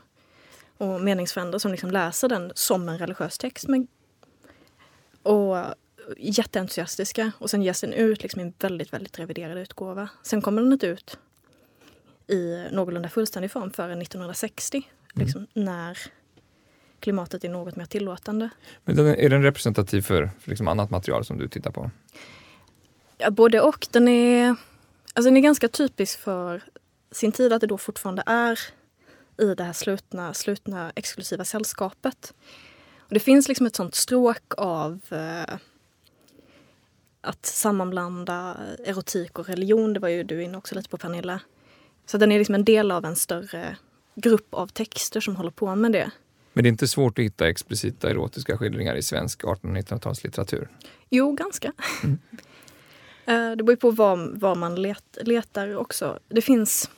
och 0.77 1.01
meningsfränder 1.01 1.59
som 1.59 1.71
liksom 1.71 1.91
läser 1.91 2.29
den 2.29 2.51
som 2.55 2.89
en 2.89 2.97
religiös 2.97 3.37
text. 3.37 3.67
Men, 3.67 3.87
och 5.23 5.57
jätteentusiastiska. 6.17 7.31
Och 7.37 7.49
sen 7.49 7.61
ges 7.61 7.81
den 7.81 7.93
ut 7.93 8.23
liksom 8.23 8.41
i 8.41 8.43
en 8.43 8.53
väldigt, 8.59 8.93
väldigt 8.93 9.19
reviderad 9.19 9.57
utgåva. 9.57 10.09
Sen 10.23 10.41
kommer 10.41 10.61
den 10.61 10.73
inte 10.73 10.87
ut 10.87 11.17
i 12.27 12.65
någorlunda 12.71 13.09
fullständig 13.09 13.51
form 13.51 13.71
förrän 13.71 14.01
1960. 14.01 14.77
Mm. 14.77 15.25
Liksom, 15.25 15.47
när 15.53 15.97
klimatet 16.99 17.43
är 17.43 17.49
något 17.49 17.75
mer 17.75 17.85
tillåtande. 17.85 18.49
Men 18.85 18.99
är 18.99 19.29
den 19.29 19.43
representativ 19.43 20.01
för, 20.01 20.29
för 20.39 20.49
liksom 20.49 20.67
annat 20.67 20.89
material 20.89 21.25
som 21.25 21.37
du 21.37 21.47
tittar 21.47 21.71
på? 21.71 21.91
Ja, 23.21 23.29
både 23.29 23.61
och. 23.61 23.87
Den 23.91 24.07
är 24.07 24.55
Alltså 25.13 25.29
den 25.29 25.37
är 25.37 25.41
ganska 25.41 25.67
typisk 25.67 26.19
för 26.19 26.63
sin 27.11 27.31
tid, 27.31 27.53
att 27.53 27.61
det 27.61 27.67
då 27.67 27.77
fortfarande 27.77 28.23
är 28.25 28.59
i 29.41 29.55
det 29.55 29.63
här 29.63 29.73
slutna, 29.73 30.33
slutna 30.33 30.91
exklusiva 30.95 31.45
sällskapet. 31.45 32.33
Och 32.97 33.13
det 33.13 33.19
finns 33.19 33.47
liksom 33.47 33.65
ett 33.65 33.75
sånt 33.75 33.95
stråk 33.95 34.43
av 34.57 34.99
eh, 35.09 35.55
att 37.21 37.45
sammanblanda 37.45 38.57
erotik 38.85 39.39
och 39.39 39.47
religion. 39.47 39.93
Det 39.93 39.99
var 39.99 40.09
ju 40.09 40.23
du 40.23 40.43
inne 40.43 40.57
också 40.57 40.75
lite 40.75 40.89
på 40.89 40.97
Pernilla. 40.97 41.39
Så 42.05 42.17
den 42.17 42.31
är 42.31 42.39
liksom 42.39 42.55
en 42.55 42.65
del 42.65 42.91
av 42.91 43.05
en 43.05 43.15
större 43.15 43.77
grupp 44.15 44.53
av 44.53 44.67
texter 44.67 45.21
som 45.21 45.35
håller 45.35 45.51
på 45.51 45.75
med 45.75 45.91
det. 45.91 46.11
Men 46.53 46.63
det 46.63 46.67
är 46.67 46.71
inte 46.71 46.87
svårt 46.87 47.19
att 47.19 47.25
hitta 47.25 47.49
explicita 47.49 48.09
erotiska 48.09 48.57
skildringar 48.57 48.95
i 48.95 49.01
svensk 49.01 49.43
1800-1900-talslitteratur? 49.43 50.67
Jo, 51.09 51.31
ganska. 51.31 51.71
Mm. 52.03 52.19
Eh, 53.29 53.51
det 53.51 53.63
beror 53.63 53.75
på 53.75 53.91
vad, 53.91 54.39
vad 54.39 54.57
man 54.57 54.75
let, 54.75 55.17
letar 55.21 55.75
också. 55.75 56.19
Det 56.27 56.41
finns... 56.41 56.89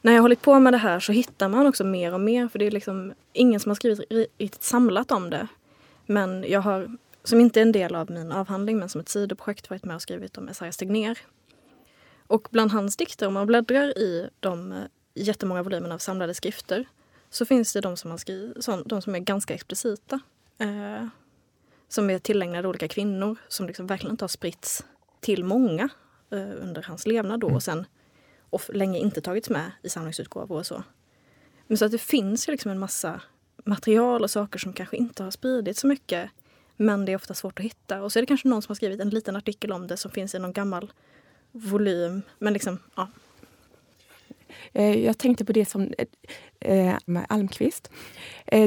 När 0.00 0.12
jag 0.12 0.18
har 0.18 0.22
hållit 0.22 0.42
på 0.42 0.60
med 0.60 0.72
det 0.72 0.78
här 0.78 1.00
så 1.00 1.12
hittar 1.12 1.48
man 1.48 1.66
också 1.66 1.84
mer 1.84 2.14
och 2.14 2.20
mer 2.20 2.48
för 2.48 2.58
det 2.58 2.64
är 2.64 2.70
liksom 2.70 3.12
ingen 3.32 3.60
som 3.60 3.70
har 3.70 3.74
skrivit 3.74 4.00
riktigt 4.38 4.62
samlat 4.62 5.10
om 5.10 5.30
det. 5.30 5.48
Men 6.06 6.44
jag 6.48 6.60
har, 6.60 6.96
som 7.24 7.40
inte 7.40 7.60
är 7.60 7.62
en 7.62 7.72
del 7.72 7.94
av 7.94 8.10
min 8.10 8.32
avhandling 8.32 8.78
men 8.78 8.88
som 8.88 9.00
ett 9.00 9.08
sidoprojekt 9.08 9.70
varit 9.70 9.84
med 9.84 9.96
och 9.96 10.02
skrivit 10.02 10.38
om 10.38 10.48
Esaias 10.48 10.76
Tegnér. 10.76 11.18
Och 12.26 12.48
bland 12.50 12.70
hans 12.70 12.96
dikter, 12.96 13.26
om 13.26 13.34
man 13.34 13.46
bläddrar 13.46 13.98
i 13.98 14.28
de 14.40 14.72
eh, 14.72 14.78
jättemånga 15.14 15.62
volymerna 15.62 15.94
av 15.94 15.98
samlade 15.98 16.34
skrifter 16.34 16.88
så 17.30 17.44
finns 17.44 17.72
det 17.72 17.80
de 17.80 17.96
som, 17.96 18.10
har 18.10 18.18
skri, 18.18 18.54
de 18.86 19.02
som 19.02 19.14
är 19.14 19.18
ganska 19.18 19.54
explicita. 19.54 20.20
Eh, 20.58 21.06
som 21.88 22.10
är 22.10 22.18
tillägnade 22.18 22.68
olika 22.68 22.88
kvinnor 22.88 23.36
som 23.48 23.66
liksom 23.66 23.86
verkligen 23.86 24.10
inte 24.12 24.24
har 24.24 24.28
spritts 24.28 24.84
till 25.22 25.44
många 25.44 25.88
eh, 26.30 26.50
under 26.62 26.82
hans 26.82 27.06
levnad 27.06 27.40
då 27.40 27.46
mm. 27.46 27.56
och 27.56 27.62
sen 27.62 27.86
och 28.50 28.62
länge 28.74 28.98
inte 28.98 29.20
tagits 29.20 29.50
med 29.50 29.72
i 29.82 29.88
samlingsutgåvor 29.88 30.58
och 30.58 30.66
så. 30.66 30.82
Men 31.66 31.78
så 31.78 31.84
att 31.84 31.90
det 31.90 31.98
finns 31.98 32.48
ju 32.48 32.52
liksom 32.52 32.70
en 32.70 32.78
massa 32.78 33.20
material 33.64 34.22
och 34.22 34.30
saker 34.30 34.58
som 34.58 34.72
kanske 34.72 34.96
inte 34.96 35.22
har 35.22 35.30
spridits 35.30 35.80
så 35.80 35.86
mycket 35.86 36.30
men 36.76 37.04
det 37.04 37.12
är 37.12 37.16
ofta 37.16 37.34
svårt 37.34 37.58
att 37.58 37.64
hitta. 37.64 38.02
Och 38.02 38.12
så 38.12 38.18
är 38.18 38.22
det 38.22 38.26
kanske 38.26 38.48
någon 38.48 38.62
som 38.62 38.70
har 38.70 38.74
skrivit 38.74 39.00
en 39.00 39.10
liten 39.10 39.36
artikel 39.36 39.72
om 39.72 39.86
det 39.86 39.96
som 39.96 40.10
finns 40.10 40.34
i 40.34 40.38
någon 40.38 40.52
gammal 40.52 40.92
volym. 41.52 42.22
Men 42.38 42.52
liksom, 42.52 42.78
ja. 42.94 43.08
Eh, 44.72 45.04
jag 45.04 45.18
tänkte 45.18 45.44
på 45.44 45.52
det 45.52 45.64
som 45.64 45.94
eh, 46.60 46.96
med 47.04 47.26
Almqvist. 47.28 47.90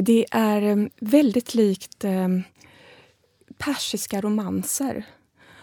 Det 0.02 0.26
är 0.30 0.90
väldigt 1.04 1.54
likt 1.54 2.04
persiska 3.58 4.20
romanser 4.20 5.04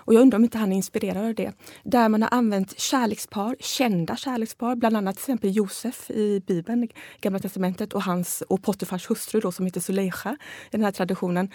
och 0.06 0.14
jag 0.14 0.22
undrar 0.22 0.38
om 0.38 0.44
inte 0.44 0.58
han 0.58 0.72
är 0.72 0.76
inspirerad 0.76 1.26
av 1.26 1.34
det. 1.34 1.54
Där 1.84 2.10
man 2.10 2.22
har 2.22 2.30
använt 2.34 2.80
kärlekspar, 2.80 3.56
kända 3.60 4.16
kärlekspar, 4.16 4.76
bland 4.76 4.98
annat 4.98 5.16
till 5.16 5.22
exempel 5.22 5.56
Josef 5.56 6.12
i 6.12 6.42
Bibeln, 6.48 6.88
Gamla 7.22 7.40
testamentet 7.40 7.94
och 7.94 8.04
hans 8.04 8.44
och 8.50 8.64
Potifars 8.64 9.10
hustru 9.10 9.40
då, 9.40 9.52
som 9.52 9.66
heter 9.66 9.82
Suleja 9.82 10.14
i 10.32 10.36
den 10.72 10.84
här 10.84 10.92
traditionen. 10.92 11.50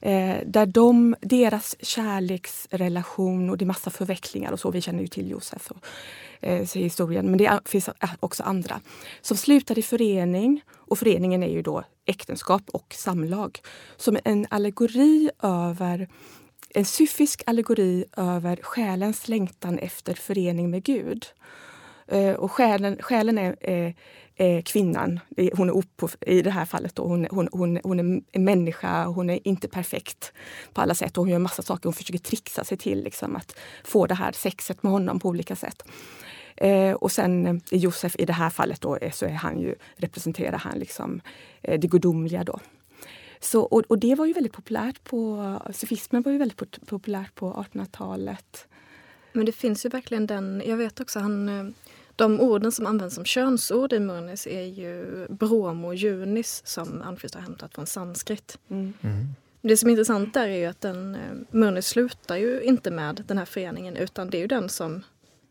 Eh, 0.00 0.36
där 0.46 0.66
de, 0.66 1.16
deras 1.20 1.76
kärleksrelation 1.80 3.50
och 3.50 3.58
det 3.58 3.64
är 3.64 3.66
massa 3.66 3.90
förvecklingar 3.90 4.52
och 4.52 4.60
så, 4.60 4.70
vi 4.70 4.80
känner 4.80 5.00
ju 5.00 5.08
till 5.08 5.30
Josef 5.30 5.70
och 5.70 5.86
eh, 6.40 6.68
historien, 6.74 7.26
men 7.26 7.38
det 7.38 7.60
finns 7.64 7.88
också 8.20 8.42
andra, 8.42 8.80
som 9.20 9.36
slutar 9.36 9.78
i 9.78 9.82
förening 9.82 10.62
och 10.92 10.98
föreningen 10.98 11.42
är 11.42 11.50
ju 11.50 11.62
då 11.62 11.84
äktenskap 12.06 12.62
och 12.72 12.94
samlag. 12.94 13.60
Som 13.96 14.18
en 14.24 14.46
allegori 14.50 15.30
över 15.42 16.08
en 16.74 16.84
syfisk 16.84 17.42
allegori 17.46 18.04
över 18.16 18.58
själens 18.62 19.28
längtan 19.28 19.78
efter 19.78 20.14
förening 20.14 20.70
med 20.70 20.84
Gud. 20.84 21.26
Eh, 22.08 22.34
och 22.34 22.52
själen, 22.52 22.96
själen 23.00 23.38
är, 23.38 23.56
är, 23.60 23.94
är, 24.36 24.60
kvinnan, 24.60 25.20
hon 25.56 25.68
är 25.68 25.76
upp 25.76 26.02
i 26.20 26.42
det 26.42 26.50
här 26.50 26.64
fallet, 26.64 26.94
då, 26.94 27.02
hon, 27.06 27.26
hon, 27.30 27.48
hon, 27.52 27.78
hon 27.84 28.00
är 28.32 28.38
människa, 28.38 29.04
hon 29.04 29.30
är 29.30 29.48
inte 29.48 29.68
perfekt 29.68 30.32
på 30.72 30.80
alla 30.80 30.94
sätt 30.94 31.18
och 31.18 31.24
hon 31.24 31.30
gör 31.30 31.38
massa 31.38 31.62
saker. 31.62 31.84
Hon 31.84 31.92
försöker 31.92 32.18
trixa 32.18 32.64
sig 32.64 32.78
till 32.78 33.04
liksom, 33.04 33.36
att 33.36 33.56
få 33.84 34.06
det 34.06 34.14
här 34.14 34.32
sexet 34.32 34.82
med 34.82 34.92
honom 34.92 35.20
på 35.20 35.28
olika 35.28 35.56
sätt. 35.56 35.84
Eh, 36.56 36.92
och 36.92 37.12
sen 37.12 37.60
Josef 37.70 38.16
i 38.18 38.24
det 38.24 38.32
här 38.32 38.50
fallet 38.50 38.80
då, 38.80 38.98
så 39.12 39.26
är 39.26 39.32
han 39.32 39.60
ju, 39.60 39.74
representerar 39.96 40.58
han 40.58 40.78
liksom 40.78 41.20
eh, 41.62 41.80
det 41.80 41.86
gudomliga 41.86 42.44
då. 42.44 42.60
Så, 43.42 43.62
och, 43.62 43.82
och, 43.88 43.98
det 43.98 44.14
var 44.14 44.26
ju 44.26 44.32
väldigt 44.32 44.52
populärt 44.52 45.04
på, 45.04 45.58
sufismen 45.72 46.22
var 46.22 46.32
ju 46.32 46.38
väldigt 46.38 46.86
populärt 46.86 47.34
på 47.34 47.66
1800-talet. 47.72 48.66
Men 49.32 49.46
det 49.46 49.52
finns 49.52 49.86
ju 49.86 49.88
verkligen 49.88 50.26
den, 50.26 50.62
jag 50.66 50.76
vet 50.76 51.00
också 51.00 51.18
han 51.18 51.48
eh, 51.48 51.64
de 52.16 52.40
orden 52.40 52.72
som 52.72 52.86
används 52.86 53.14
som 53.14 53.24
könsord 53.24 53.92
i 53.92 53.98
Murnis 53.98 54.46
är 54.46 54.62
ju 54.62 55.26
bromo 55.28 55.88
och 55.88 55.94
junis 55.94 56.62
som 56.64 57.02
Almqvist 57.02 57.34
har 57.34 57.42
hämtat 57.42 57.74
från 57.74 57.86
sanskrit. 57.86 58.58
Mm. 58.68 58.92
Mm. 59.00 59.26
Det 59.60 59.76
som 59.76 59.88
är 59.88 59.90
intressant 59.90 60.34
där 60.34 60.48
är 60.48 60.56
ju 60.56 60.66
att 60.66 60.80
den, 60.80 61.14
eh, 61.14 61.20
Murnis 61.50 61.86
slutar 61.86 62.36
ju 62.36 62.62
inte 62.62 62.90
med 62.90 63.24
den 63.26 63.38
här 63.38 63.44
föreningen 63.44 63.96
utan 63.96 64.30
det 64.30 64.36
är 64.36 64.40
ju 64.40 64.46
den 64.46 64.68
som 64.68 65.02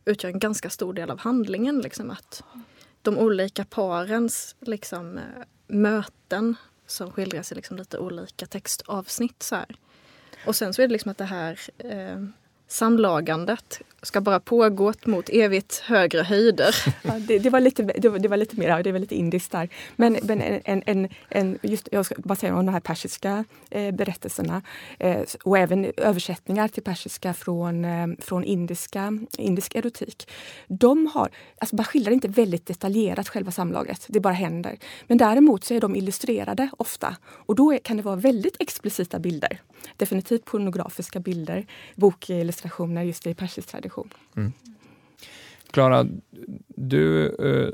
utgör 0.06 0.32
en 0.32 0.39
ganska 0.39 0.70
stor 0.70 0.94
del 0.94 1.10
av 1.10 1.20
handlingen. 1.20 1.80
Liksom, 1.80 2.12
att 2.12 2.44
de 3.02 3.18
olika 3.18 3.66
parens 3.66 4.56
liksom, 4.60 5.18
eh, 5.18 5.24
möten 5.68 6.56
som 6.92 7.12
skildras 7.12 7.52
i 7.52 7.56
liksom, 7.56 7.78
lite 7.78 7.98
olika 7.98 8.46
textavsnitt. 8.46 9.44
Så 9.44 9.56
här. 9.56 9.76
Och 10.46 10.56
sen 10.56 10.74
så 10.74 10.82
är 10.82 10.88
det 10.88 10.92
liksom 10.92 11.12
att 11.12 11.18
det 11.18 11.26
här 11.26 11.60
eh, 11.78 12.24
samlagandet 12.72 13.82
ska 14.02 14.22
bara 14.22 14.40
pågått 14.40 15.06
mot 15.06 15.30
evigt 15.30 15.80
högre 15.80 16.22
höjder. 16.22 16.76
Ja, 17.04 17.14
det, 17.20 17.40
det, 17.40 17.50
var 17.50 17.60
lite, 17.60 17.84
det, 17.84 18.10
var, 18.10 18.20
det 18.20 18.28
var 18.28 18.38
lite 18.38 18.60
mer, 18.60 18.84
det 18.84 18.92
var 18.92 19.00
lite 19.00 19.16
indiskt 19.16 19.52
där. 19.52 19.70
Men, 19.96 20.18
men 20.24 20.42
en, 20.42 20.84
en, 20.86 21.10
en, 21.30 21.60
just, 21.62 21.90
jag 21.92 22.06
ska 22.06 22.16
bara 22.18 22.36
säga 22.36 22.56
om 22.56 22.66
de 22.66 22.72
här 22.72 22.80
persiska 22.80 23.46
eh, 23.70 23.92
berättelserna 23.92 24.62
eh, 25.00 25.22
och 25.44 25.58
även 25.58 25.92
översättningar 25.98 26.68
till 26.68 26.84
persiska 26.84 27.34
från, 27.34 27.86
eh, 27.86 28.08
från 28.20 28.44
indiska, 28.44 29.20
indisk 29.38 29.76
erotik. 29.76 30.30
De 30.68 31.08
har, 31.08 31.30
alltså 31.58 31.76
man 31.76 31.86
skildrar 31.86 32.14
inte 32.14 32.28
väldigt 32.28 32.66
detaljerat 32.66 33.30
själva 33.30 33.52
samlaget, 33.52 34.06
det 34.08 34.20
bara 34.20 34.34
händer. 34.34 34.78
Men 35.08 35.18
däremot 35.18 35.64
så 35.64 35.74
är 35.74 35.82
de 35.82 35.96
illustrerade 35.96 36.70
ofta 36.78 37.18
och 37.26 37.56
då 37.56 37.74
är, 37.74 37.78
kan 37.78 37.98
det 37.98 38.04
vara 38.04 38.16
väldigt 38.16 38.56
explicita 38.60 39.20
bilder. 39.20 39.62
Definitivt 39.98 40.46
pornografiska 40.46 41.20
bilder, 41.20 41.66
bokillustrationer 41.96 42.61
just 43.05 43.28
i 43.28 43.34
persisk 43.34 43.70
tradition. 43.70 44.09
Mm. 44.36 44.53
Klara, 45.72 46.05
du 46.68 47.26
eh, 47.26 47.70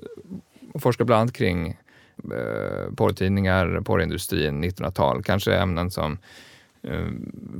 forskar 0.80 1.06
bland 1.06 1.22
annat 1.22 1.34
kring 1.34 1.68
eh, 2.24 2.94
porrtidningar, 2.96 3.82
porrindustrin, 3.82 4.64
1900-tal, 4.64 5.24
kanske 5.24 5.56
ämnen 5.56 5.92
som 5.92 6.18
eh, 6.84 7.08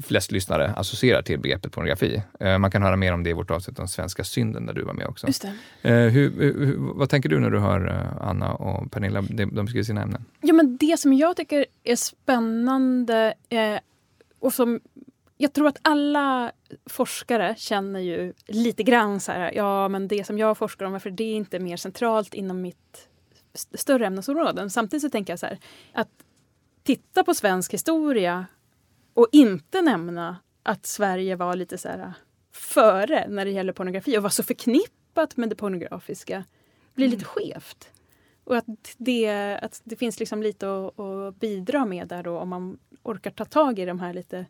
flest 0.04 0.32
lyssnare 0.32 0.74
associerar 0.76 1.22
till 1.22 1.40
begreppet 1.40 1.72
pornografi. 1.72 2.22
Eh, 2.40 2.58
man 2.58 2.72
kan 2.72 2.84
höra 2.84 2.96
mer 2.96 3.14
om 3.14 3.24
det 3.24 3.30
i 3.30 3.34
vårt 3.34 3.52
avsnitt 3.52 3.80
om 3.80 3.88
svenska 3.88 4.24
synden 4.24 4.66
där 4.66 4.74
du 4.74 4.84
var 4.84 4.94
med 4.94 5.08
också. 5.08 5.28
Just 5.28 5.46
eh, 5.46 5.52
hur, 5.94 6.32
hur, 6.42 6.76
vad 6.78 7.10
tänker 7.10 7.30
du 7.30 7.40
när 7.40 7.50
du 7.50 7.60
hör 7.60 7.88
eh, 7.88 8.28
Anna 8.28 8.54
och 8.54 8.92
Pernilla, 8.92 9.22
de, 9.22 9.46
de 9.46 9.66
beskriver 9.66 9.84
sina 9.84 10.02
ämnen? 10.02 10.26
Ja, 10.42 10.54
men 10.54 10.78
det 10.78 11.00
som 11.00 11.14
jag 11.14 11.36
tycker 11.36 11.66
är 11.84 11.96
spännande 11.96 13.34
och 14.40 14.54
som 14.54 14.80
jag 15.38 15.54
tror 15.54 15.68
att 15.68 15.80
alla 15.82 16.52
forskare 16.86 17.56
känner 17.58 18.00
ju 18.00 18.34
lite 18.46 18.84
grann 18.84 19.20
så 19.20 19.32
här, 19.32 19.52
ja 19.52 19.88
men 19.88 20.08
det 20.08 20.24
som 20.24 20.38
jag 20.38 20.58
forskar 20.58 20.86
om, 20.86 20.92
varför 20.92 21.12
det 21.12 21.24
är 21.24 21.36
inte 21.36 21.60
mer 21.60 21.78
centralt 21.78 22.34
inom 22.34 22.62
mitt 22.62 23.10
större 23.54 24.06
ämnesområden. 24.06 24.70
Samtidigt 24.70 25.02
så 25.02 25.10
tänker 25.10 25.34
jag 25.34 25.40
så 25.40 25.46
här, 25.46 25.60
att 25.94 26.10
titta 26.84 27.24
på 27.24 27.34
svensk 27.34 27.74
historia 27.74 28.46
och 29.14 29.28
inte 29.32 29.82
nämna 29.82 30.38
att 30.64 30.86
Sverige 30.86 31.36
var 31.36 31.56
lite 31.56 31.78
så 31.78 31.88
här 31.88 32.14
före 32.52 33.28
när 33.30 33.46
det 33.46 33.52
gäller 33.52 33.74
pornografi 33.74 34.18
och 34.18 34.24
var 34.24 34.30
så 34.30 34.44
förknippat 34.44 35.38
med 35.38 35.50
det 35.50 35.56
pornografiska 35.56 36.44
blir 36.94 37.08
lite 37.08 37.26
mm. 37.26 37.54
skevt. 37.54 37.92
Och 38.44 38.58
att 38.58 38.66
det, 38.98 39.58
att 39.62 39.82
det 39.84 39.96
finns 39.96 40.20
liksom 40.20 40.44
lite 40.44 40.68
att, 40.68 41.00
att 41.00 41.36
bidra 41.36 41.86
med 41.86 42.08
där 42.08 42.24
då 42.24 42.40
om 42.40 42.50
man 42.50 42.80
orkar 43.04 43.32
ta 43.32 43.46
tag 43.46 43.80
i 43.80 43.86
de 43.86 44.00
här 44.00 44.14
lite 44.14 44.46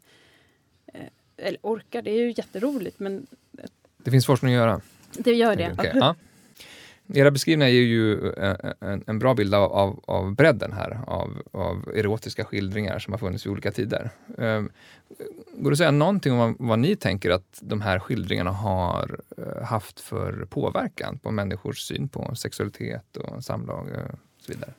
eller 1.38 1.60
orkar, 1.62 2.02
det 2.02 2.12
är 2.12 2.20
ju 2.20 2.34
jätteroligt 2.38 3.00
men... 3.00 3.28
Det 3.98 4.12
finns 4.12 4.26
forskning 4.26 4.54
att 4.54 4.58
göra? 4.58 4.82
Det 5.18 5.34
gör 5.34 5.56
det. 5.56 5.74
Okay. 5.74 5.92
Ja. 5.96 6.16
Era 7.14 7.32
beskrivningar 7.32 7.70
ger 7.70 7.82
ju 7.82 8.32
eh, 8.32 8.56
en, 8.80 9.04
en 9.08 9.20
bra 9.20 9.34
bild 9.34 9.56
av, 9.56 9.72
av, 9.72 10.04
av 10.06 10.36
bredden 10.36 10.74
här, 10.74 11.00
av, 11.08 11.42
av, 11.52 11.92
erotiska 11.96 12.46
skildringar 12.46 13.00
som 13.00 13.14
har 13.14 13.18
funnits 13.18 13.46
i 13.46 13.50
olika 13.50 13.72
tider. 13.72 14.10
Um, 14.38 14.72
går 15.58 15.72
det 15.72 15.74
att 15.74 15.78
säga 15.78 15.92
någonting 15.92 16.34
om 16.34 16.40
vad, 16.40 16.56
vad, 16.60 16.80
ni 16.80 16.96
tänker 16.96 17.30
att 17.30 17.60
de 17.62 17.82
här 17.82 18.00
skildringarna 18.00 18.52
har 18.52 19.20
haft 19.64 20.00
för 20.00 20.46
påverkan 20.50 21.20
på 21.20 21.32
människors 21.32 21.80
syn 21.80 22.10
på 22.10 22.36
sexualitet 22.36 23.18
och 23.18 23.44
samlag 23.44 23.88
och 23.88 24.20
så 24.46 24.52
vidare? 24.52 24.74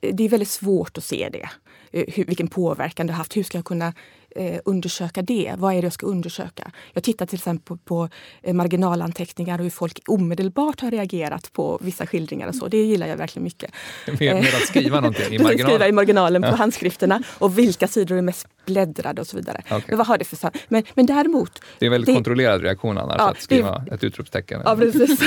Det 0.00 0.24
är 0.24 0.28
väldigt 0.28 0.48
svårt 0.48 0.98
att 0.98 1.04
se 1.04 1.28
det, 1.32 1.50
hur, 1.90 2.24
vilken 2.24 2.48
påverkan 2.48 3.06
det 3.06 3.12
har 3.12 3.18
haft. 3.18 3.36
Hur 3.36 3.42
ska 3.42 3.58
jag 3.58 3.64
kunna 3.64 3.94
eh, 4.36 4.60
undersöka 4.64 5.22
det. 5.22 5.54
Vad 5.58 5.72
är 5.72 5.76
det 5.76 5.86
jag 5.86 5.92
ska 5.92 6.06
undersöka? 6.06 6.70
Jag 6.92 7.02
tittar 7.02 7.26
till 7.26 7.36
exempel 7.38 7.64
på, 7.64 7.76
på 7.76 8.08
eh, 8.42 8.54
marginalanteckningar 8.54 9.58
och 9.58 9.64
hur 9.64 9.70
folk 9.70 10.00
omedelbart 10.06 10.80
har 10.80 10.90
reagerat 10.90 11.52
på 11.52 11.78
vissa 11.82 12.06
skildringar 12.06 12.48
och 12.48 12.54
så. 12.54 12.68
Det 12.68 12.76
gillar 12.76 13.06
jag 13.06 13.16
verkligen 13.16 13.44
mycket. 13.44 13.70
Med, 14.06 14.18
med 14.18 14.38
att 14.40 14.66
skriva 14.66 15.00
någonting 15.00 15.34
i 15.34 15.38
marginalen? 15.38 15.58
skriva 15.58 15.88
i 15.88 15.92
marginalen 15.92 16.42
på 16.42 16.48
ja. 16.48 16.54
handskrifterna 16.54 17.22
och 17.38 17.58
vilka 17.58 17.88
sidor 17.88 18.18
är 18.18 18.22
mest 18.22 18.46
bläddrade 18.66 19.20
och 19.20 19.26
så 19.26 19.36
vidare. 19.36 19.62
Okay. 19.64 19.82
Men 19.88 19.98
vad 19.98 20.06
har 20.06 20.18
det 20.18 20.24
för 20.24 20.50
men, 20.68 20.82
men 20.94 21.06
däremot... 21.06 21.60
Det 21.78 21.84
är 21.84 21.86
en 21.86 21.92
väldigt 21.92 22.06
det, 22.06 22.14
kontrollerad 22.14 22.62
reaktion 22.62 22.98
annars 22.98 23.16
ja, 23.18 23.30
att 23.30 23.42
skriva 23.42 23.78
det, 23.78 23.94
ett 23.94 24.04
utropstecken. 24.04 24.62
Ja, 24.64 24.76
precis. 24.76 25.20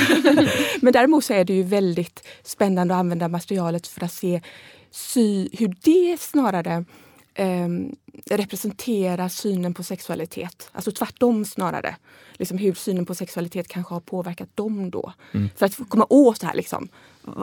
men 0.81 0.93
däremot 0.93 1.25
så 1.25 1.33
är 1.33 1.43
det 1.43 1.53
ju 1.53 1.63
väldigt 1.63 2.27
spännande 2.43 2.93
att 2.93 2.99
använda 2.99 3.27
materialet 3.27 3.87
för 3.87 4.03
att 4.05 4.11
se 4.11 4.41
sy, 4.91 5.49
hur 5.53 5.75
det 5.81 6.21
snarare 6.21 6.85
eh, 7.39 7.67
representerar 8.25 9.29
synen 9.29 9.73
på 9.73 9.83
sexualitet. 9.83 10.69
Alltså 10.71 10.91
tvärtom 10.91 11.45
snarare. 11.45 11.95
Liksom 12.33 12.57
hur 12.57 12.73
synen 12.73 13.05
på 13.05 13.15
sexualitet 13.15 13.67
kanske 13.67 13.93
har 13.93 14.01
påverkat 14.01 14.49
dem 14.55 14.89
då. 14.91 15.13
Mm. 15.31 15.49
För 15.55 15.65
att 15.65 15.89
komma 15.89 16.05
åt 16.09 16.39
det 16.41 16.47
här. 16.47 16.55
Liksom. 16.55 16.87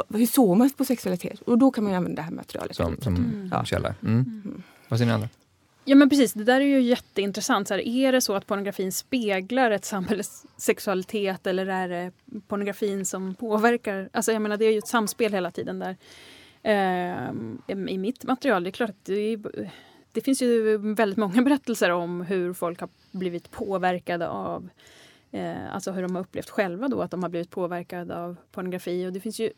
Hur 0.08 0.26
såg 0.26 0.56
man 0.56 0.70
på 0.70 0.84
sexualitet? 0.84 1.40
Och 1.40 1.58
då 1.58 1.70
kan 1.70 1.84
man 1.84 1.94
använda 1.94 2.16
det 2.16 2.22
här 2.22 2.30
materialet. 2.30 2.76
Som, 2.76 2.96
som 3.00 3.16
mm. 3.16 3.48
ja. 3.52 3.64
källa. 3.64 3.94
Mm. 4.02 4.42
Mm. 4.44 4.62
Vad 4.88 4.98
säger 4.98 5.06
ni 5.06 5.14
andra? 5.14 5.28
Ja 5.88 5.96
men 5.96 6.08
precis, 6.08 6.32
det 6.32 6.44
där 6.44 6.60
är 6.60 6.64
ju 6.64 6.80
jätteintressant. 6.80 7.68
Så 7.68 7.74
här, 7.74 7.88
är 7.88 8.12
det 8.12 8.20
så 8.20 8.34
att 8.34 8.46
pornografin 8.46 8.92
speglar 8.92 9.70
ett 9.70 9.84
samhälles 9.84 10.44
sexualitet 10.56 11.46
eller 11.46 11.66
är 11.66 11.88
det 11.88 12.12
pornografin 12.48 13.06
som 13.06 13.34
påverkar? 13.34 14.08
Alltså 14.12 14.32
jag 14.32 14.42
menar 14.42 14.56
det 14.56 14.64
är 14.64 14.72
ju 14.72 14.78
ett 14.78 14.88
samspel 14.88 15.32
hela 15.32 15.50
tiden 15.50 15.78
där. 15.78 15.96
Eh, 16.66 17.30
I 17.66 17.98
mitt 17.98 18.24
material, 18.24 18.64
det 18.64 18.70
är 18.70 18.72
klart 18.72 18.90
att 18.90 19.04
det, 19.04 19.36
det, 20.12 20.20
finns 20.20 20.42
ju 20.42 20.78
väldigt 20.94 21.18
många 21.18 21.42
berättelser 21.42 21.90
om 21.90 22.20
hur 22.20 22.52
folk 22.52 22.80
har 22.80 22.88
blivit 23.10 23.50
påverkade 23.50 24.28
av 24.28 24.68
eh, 25.30 25.74
Alltså 25.74 25.92
hur 25.92 26.02
de 26.02 26.14
har 26.14 26.22
upplevt 26.22 26.50
själva 26.50 26.88
då 26.88 27.02
att 27.02 27.10
de 27.10 27.22
har 27.22 27.30
blivit 27.30 27.50
påverkade 27.50 28.16
av 28.16 28.36
pornografi. 28.52 29.06
Och 29.06 29.12
det 29.12 29.20
finns 29.20 29.40
ju 29.40 29.50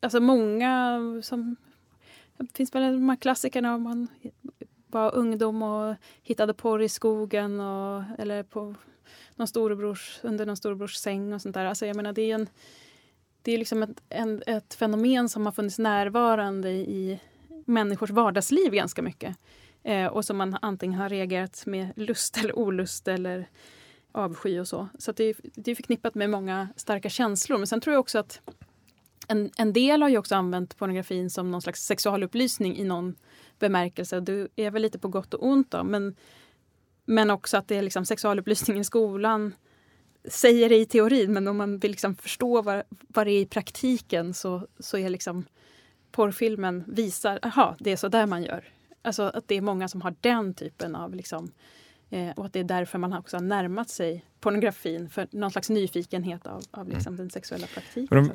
alltså 0.00 0.20
många 0.20 1.00
som... 1.22 1.56
Det 2.36 2.56
finns 2.56 2.74
väl 2.74 2.92
de 2.92 3.08
här 3.08 3.16
klassikerna 3.16 3.74
om 3.74 3.82
man 3.82 4.08
var 4.86 5.14
ungdom 5.14 5.62
och 5.62 5.94
hittade 6.22 6.54
porr 6.54 6.82
i 6.82 6.88
skogen 6.88 7.60
och, 7.60 8.02
eller 8.18 8.42
på 8.42 8.74
någon 9.36 9.48
storebrors, 9.48 10.20
under 10.22 10.46
någon 10.46 10.56
storebrors 10.56 10.94
säng 10.94 11.32
och 11.32 11.42
sånt 11.42 11.54
där. 11.54 11.64
Alltså 11.64 11.86
jag 11.86 11.96
menar, 11.96 12.12
det 12.12 12.30
är 12.30 12.34
en 12.34 12.48
det 13.44 13.52
är 13.52 13.58
liksom 13.58 13.82
ett, 13.82 14.02
en, 14.08 14.42
ett 14.46 14.74
fenomen 14.74 15.28
som 15.28 15.46
har 15.46 15.52
funnits 15.52 15.78
närvarande 15.78 16.70
i 16.70 17.20
människors 17.64 18.10
vardagsliv 18.10 18.72
ganska 18.72 19.02
mycket. 19.02 19.36
Eh, 19.82 20.06
och 20.06 20.24
som 20.24 20.36
man 20.36 20.58
antingen 20.62 21.00
har 21.00 21.08
reagerat 21.08 21.66
med 21.66 21.92
lust 21.96 22.36
eller 22.36 22.58
olust 22.58 23.08
eller 23.08 23.48
avsky 24.12 24.58
och 24.58 24.68
så. 24.68 24.88
Så 24.98 25.12
det, 25.12 25.36
det, 25.54 25.70
är 25.70 25.74
förknippat 25.74 26.14
med 26.14 26.30
många 26.30 26.68
starka 26.76 27.08
känslor. 27.08 27.58
Men 27.58 27.66
sen 27.66 27.80
tror 27.80 27.94
jag 27.94 28.00
också 28.00 28.18
att 28.18 28.40
en, 29.28 29.50
en 29.56 29.72
del 29.72 30.02
har 30.02 30.08
ju 30.08 30.18
också 30.18 30.34
använt 30.34 30.76
pornografin 30.76 31.30
som 31.30 31.50
någon 31.50 31.62
slags 31.62 31.86
sexualupplysning 31.86 32.76
i 32.76 32.84
någon 32.84 33.14
bemärkelse. 33.58 34.20
Det 34.20 34.48
är 34.56 34.70
väl 34.70 34.82
lite 34.82 34.98
på 34.98 35.08
gott 35.08 35.34
och 35.34 35.46
ont 35.46 35.70
då. 35.70 35.84
Men, 35.84 36.16
men 37.04 37.30
också 37.30 37.56
att 37.56 37.68
det 37.68 37.76
är 37.76 37.82
liksom 37.82 38.04
sexualupplysning 38.04 38.78
i 38.78 38.84
skolan 38.84 39.52
säger 40.28 40.68
det 40.68 40.76
i 40.76 40.86
teorin 40.86 41.32
men 41.32 41.48
om 41.48 41.56
man 41.56 41.78
vill 41.78 41.90
liksom 41.90 42.14
förstå 42.14 42.62
vad, 42.62 42.82
vad 42.88 43.26
det 43.26 43.32
är 43.32 43.40
i 43.40 43.46
praktiken 43.46 44.34
så, 44.34 44.66
så 44.78 44.98
är 44.98 45.08
liksom 45.10 45.44
porrfilmen 46.12 46.84
visar, 46.86 47.38
aha, 47.42 47.76
det 47.80 47.92
är 47.92 47.96
så 47.96 48.08
där 48.08 48.26
man 48.26 48.42
gör. 48.42 48.64
Alltså 49.02 49.22
att 49.22 49.48
det 49.48 49.54
är 49.54 49.60
många 49.60 49.88
som 49.88 50.02
har 50.02 50.14
den 50.20 50.54
typen 50.54 50.94
av 50.94 51.14
liksom, 51.14 51.52
Eh, 52.14 52.30
och 52.30 52.46
att 52.46 52.52
det 52.52 52.60
är 52.60 52.64
därför 52.64 52.98
man 52.98 53.12
också 53.12 53.36
har 53.36 53.42
närmat 53.42 53.90
sig 53.90 54.24
pornografin 54.40 55.08
för 55.08 55.28
någon 55.30 55.50
slags 55.50 55.70
nyfikenhet 55.70 56.46
av, 56.46 56.62
av 56.70 56.88
liksom 56.88 57.14
mm. 57.14 57.16
den 57.16 57.30
sexuella 57.30 57.66
praktiken. 57.66 58.30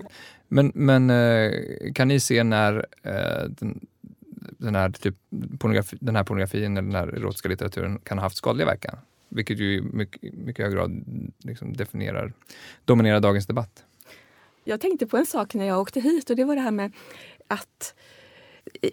Men, 0.48 0.72
men 0.76 1.10
eh, 1.10 1.52
kan 1.94 2.08
ni 2.08 2.20
se 2.20 2.44
när 2.44 2.86
eh, 3.04 3.50
den, 3.50 3.88
den, 4.58 4.76
här 4.76 4.90
typ 4.90 5.16
pornografi, 5.60 5.98
den 6.02 6.16
här 6.16 6.24
pornografin 6.24 6.78
eller 6.78 6.82
den 6.82 6.96
här 6.96 7.08
erotiska 7.08 7.50
litteraturen 7.50 8.00
kan 8.00 8.18
ha 8.18 8.26
haft 8.26 8.38
skadliga 8.38 8.66
verkan? 8.66 8.98
Vilket 9.30 9.60
ju 9.60 9.78
i 9.78 9.82
mycket, 9.82 10.34
mycket 10.34 10.66
hög 10.66 10.74
grad 10.74 11.04
liksom 11.38 11.74
definierar, 11.74 12.34
dominerar 12.86 13.20
dagens 13.20 13.48
debatt. 13.48 13.86
Jag 14.64 14.82
tänkte 14.82 15.08
på 15.08 15.18
en 15.18 15.26
sak 15.26 15.54
när 15.54 15.66
jag 15.66 15.80
åkte 15.82 16.00
hit 16.00 16.30
och 16.30 16.36
det 16.36 16.44
var 16.44 16.56
det 16.56 16.62
här 16.62 16.72
med 16.72 16.92
att 17.48 17.94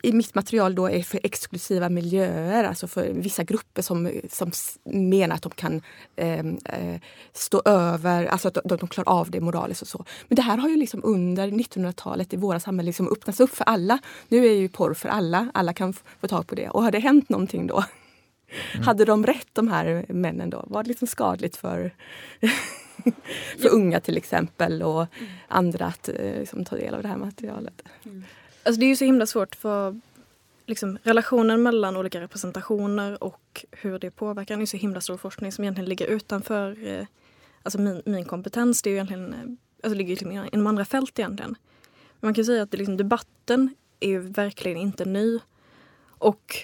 i 0.02 0.12
mitt 0.12 0.34
material 0.34 0.74
då 0.74 0.90
är 0.90 1.02
för 1.02 1.20
exklusiva 1.22 1.88
miljöer, 1.88 2.64
alltså 2.64 2.86
för 2.86 3.12
vissa 3.12 3.44
grupper 3.44 3.82
som, 3.82 4.10
som 4.30 4.50
menar 4.84 5.36
att 5.36 5.42
de 5.42 5.50
kan 5.50 5.82
ehm, 6.16 6.58
eh, 6.64 7.00
stå 7.32 7.62
över, 7.64 8.26
alltså 8.26 8.48
att 8.48 8.54
de, 8.54 8.76
de 8.76 8.88
klarar 8.88 9.08
av 9.08 9.30
det 9.30 9.40
moraliskt 9.40 9.82
och 9.82 9.88
så. 9.88 10.04
Men 10.28 10.36
det 10.36 10.42
här 10.42 10.56
har 10.56 10.68
ju 10.68 10.76
liksom 10.76 11.00
under 11.04 11.48
1900-talet 11.48 12.32
i 12.32 12.36
våra 12.36 12.60
samhällen 12.60 12.86
liksom 12.86 13.08
öppnats 13.08 13.40
upp 13.40 13.50
för 13.50 13.64
alla. 13.64 13.98
Nu 14.28 14.46
är 14.46 14.52
ju 14.52 14.68
porr 14.68 14.94
för 14.94 15.08
alla, 15.08 15.50
alla 15.54 15.72
kan 15.72 15.92
få 15.92 16.28
tag 16.28 16.46
på 16.46 16.54
det. 16.54 16.68
Och 16.68 16.82
har 16.82 16.90
det 16.90 16.98
hänt 16.98 17.28
någonting 17.28 17.66
då? 17.66 17.84
Mm. 18.72 18.86
Hade 18.86 19.04
de 19.04 19.26
rätt 19.26 19.48
de 19.52 19.68
här 19.68 20.04
männen 20.08 20.50
då? 20.50 20.64
Var 20.66 20.82
det 20.82 20.88
liksom 20.88 21.08
skadligt 21.08 21.56
för, 21.56 21.90
för 23.58 23.68
unga 23.68 24.00
till 24.00 24.16
exempel 24.16 24.82
och 24.82 25.00
mm. 25.00 25.32
andra 25.48 25.86
att 25.86 26.08
eh, 26.08 26.38
liksom, 26.38 26.64
ta 26.64 26.76
del 26.76 26.94
av 26.94 27.02
det 27.02 27.08
här 27.08 27.16
materialet? 27.16 27.82
Mm. 28.04 28.24
Alltså 28.62 28.80
det 28.80 28.86
är 28.86 28.88
ju 28.88 28.96
så 28.96 29.04
himla 29.04 29.26
svårt 29.26 29.54
för 29.54 30.00
liksom, 30.66 30.98
relationen 31.02 31.62
mellan 31.62 31.96
olika 31.96 32.20
representationer 32.20 33.24
och 33.24 33.66
hur 33.70 33.98
det 33.98 34.10
påverkar. 34.10 34.56
Det 34.56 34.62
är 34.62 34.66
så 34.66 34.76
himla 34.76 35.00
stor 35.00 35.16
forskning 35.16 35.52
som 35.52 35.64
egentligen 35.64 35.88
ligger 35.88 36.06
utanför 36.06 36.86
eh, 36.86 37.06
alltså 37.62 37.80
min, 37.80 38.02
min 38.04 38.24
kompetens. 38.24 38.82
Det 38.82 38.90
är 38.90 38.92
ju 38.92 38.96
egentligen, 38.96 39.32
eh, 39.32 39.40
alltså 39.82 39.98
ligger 39.98 40.10
liksom 40.10 40.48
inom 40.52 40.66
andra 40.66 40.84
fält 40.84 41.18
egentligen. 41.18 41.56
Men 42.20 42.28
man 42.28 42.34
kan 42.34 42.44
säga 42.44 42.62
att 42.62 42.70
det, 42.70 42.76
liksom, 42.76 42.96
debatten 42.96 43.74
är 44.00 44.08
ju 44.08 44.20
verkligen 44.20 44.78
inte 44.78 45.04
ny. 45.04 45.38
Och 46.18 46.56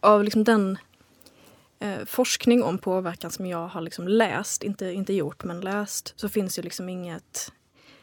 av 0.00 0.24
liksom 0.24 0.44
den 0.44 0.78
eh, 1.80 2.04
forskning 2.06 2.62
om 2.62 2.78
påverkan 2.78 3.30
som 3.30 3.46
jag 3.46 3.66
har 3.68 3.80
liksom 3.80 4.08
läst, 4.08 4.62
inte, 4.62 4.86
inte 4.86 5.12
gjort 5.12 5.44
men 5.44 5.60
läst, 5.60 6.12
så 6.16 6.28
finns 6.28 6.58
ju 6.58 6.62
liksom 6.62 6.88
inget 6.88 7.52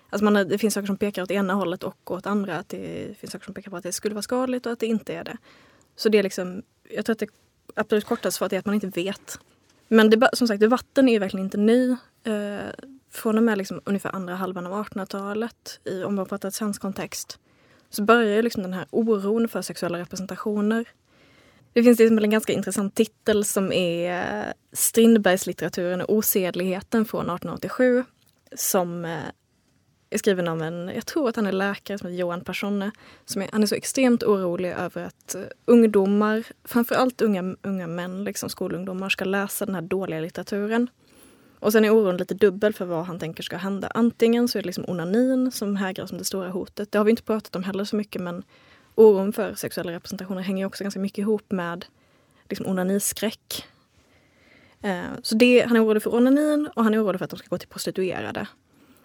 Alltså 0.09 0.23
man, 0.23 0.33
det 0.33 0.57
finns 0.57 0.73
saker 0.73 0.87
som 0.87 0.97
pekar 0.97 1.23
åt 1.23 1.31
ena 1.31 1.53
hållet 1.53 1.83
och 1.83 2.11
åt 2.11 2.25
andra. 2.25 2.57
Att 2.57 2.69
det 2.69 3.17
finns 3.19 3.31
saker 3.31 3.45
som 3.45 3.53
pekar 3.53 3.71
på 3.71 3.77
att 3.77 3.83
det 3.83 3.91
skulle 3.91 4.15
vara 4.15 4.21
skadligt 4.21 4.65
och 4.65 4.71
att 4.71 4.79
det 4.79 4.85
inte 4.85 5.13
är 5.13 5.23
det. 5.23 5.37
Så 5.95 6.09
det 6.09 6.17
är 6.17 6.23
liksom, 6.23 6.61
jag 6.89 7.05
tror 7.05 7.13
att 7.13 7.19
det 7.19 7.27
absolut 7.75 8.05
kortaste 8.05 8.37
svaret 8.37 8.53
är 8.53 8.59
att 8.59 8.65
man 8.65 8.75
inte 8.75 8.87
vet. 8.87 9.39
Men 9.87 10.09
det, 10.09 10.29
som 10.33 10.47
sagt, 10.47 10.59
debatten 10.59 11.09
är 11.09 11.13
ju 11.13 11.19
verkligen 11.19 11.45
inte 11.45 11.57
ny. 11.57 11.91
Eh, 12.23 12.59
från 13.11 13.37
och 13.37 13.43
med 13.43 13.57
liksom 13.57 13.81
ungefär 13.83 14.15
andra 14.15 14.35
halvan 14.35 14.67
av 14.67 14.85
1800-talet, 14.85 15.79
i, 15.83 16.03
om 16.03 16.15
man 16.15 16.25
pratar 16.25 16.49
svensk 16.49 16.81
kontext, 16.81 17.39
så 17.89 18.03
börjar 18.03 18.43
liksom 18.43 18.63
den 18.63 18.73
här 18.73 18.85
oron 18.89 19.47
för 19.47 19.61
sexuella 19.61 19.99
representationer. 19.99 20.85
Det 21.77 21.83
finns 21.83 21.99
liksom 21.99 22.17
en 22.17 22.29
ganska 22.29 22.53
intressant 22.53 22.95
titel 22.95 23.45
som 23.45 23.71
är 23.71 24.19
eh, 24.19 24.53
Strindbergslitteraturen 24.73 26.01
och 26.01 26.13
osedligheten 26.13 27.05
från 27.05 27.21
1887 27.21 28.03
som 28.55 29.05
eh, 29.05 29.17
är 30.09 30.17
skriven 30.17 30.47
av 30.47 30.61
en, 30.61 30.91
jag 30.95 31.05
tror 31.05 31.29
att 31.29 31.35
han 31.35 31.47
är 31.47 31.51
läkare, 31.51 31.97
som 31.97 32.07
heter 32.07 32.19
Johan 32.19 32.41
Personne. 32.41 32.91
Som 33.25 33.41
är, 33.41 33.49
han 33.51 33.63
är 33.63 33.67
så 33.67 33.75
extremt 33.75 34.23
orolig 34.23 34.71
över 34.71 35.03
att 35.03 35.35
eh, 35.35 35.41
ungdomar, 35.65 36.43
framförallt 36.63 37.21
unga, 37.21 37.55
unga 37.61 37.87
män, 37.87 38.23
liksom 38.23 38.49
skolungdomar, 38.49 39.09
ska 39.09 39.25
läsa 39.25 39.65
den 39.65 39.75
här 39.75 39.81
dåliga 39.81 40.19
litteraturen. 40.19 40.89
Och 41.59 41.71
sen 41.71 41.85
är 41.85 41.89
oron 41.89 42.17
lite 42.17 42.33
dubbel 42.33 42.73
för 42.73 42.85
vad 42.85 43.05
han 43.05 43.19
tänker 43.19 43.43
ska 43.43 43.57
hända. 43.57 43.91
Antingen 43.93 44.47
så 44.47 44.57
är 44.57 44.61
det 44.61 44.67
liksom 44.67 44.85
onanin 44.87 45.51
som 45.51 45.75
hägrar 45.75 46.05
som 46.05 46.17
det 46.17 46.25
stora 46.25 46.49
hotet. 46.49 46.91
Det 46.91 46.97
har 46.97 47.05
vi 47.05 47.11
inte 47.11 47.23
pratat 47.23 47.55
om 47.55 47.63
heller 47.63 47.83
så 47.83 47.95
mycket 47.95 48.21
men 48.21 48.43
oron 48.97 49.33
för 49.33 49.55
sexuella 49.55 49.91
representationer 49.91 50.41
hänger 50.41 50.65
också 50.65 50.83
ganska 50.83 50.99
mycket 50.99 51.17
ihop 51.17 51.51
med 51.51 51.85
liksom 52.49 52.67
onaniskräck. 52.67 53.65
Eh, 54.81 55.03
så 55.23 55.35
det, 55.35 55.65
han 55.67 55.75
är 55.75 55.85
orolig 55.85 56.03
för 56.03 56.15
onanin 56.15 56.69
och 56.75 56.83
han 56.83 56.93
är 56.93 57.03
orolig 57.03 57.19
för 57.19 57.25
att 57.25 57.29
de 57.29 57.39
ska 57.39 57.47
gå 57.47 57.57
till 57.57 57.67
prostituerade. 57.67 58.47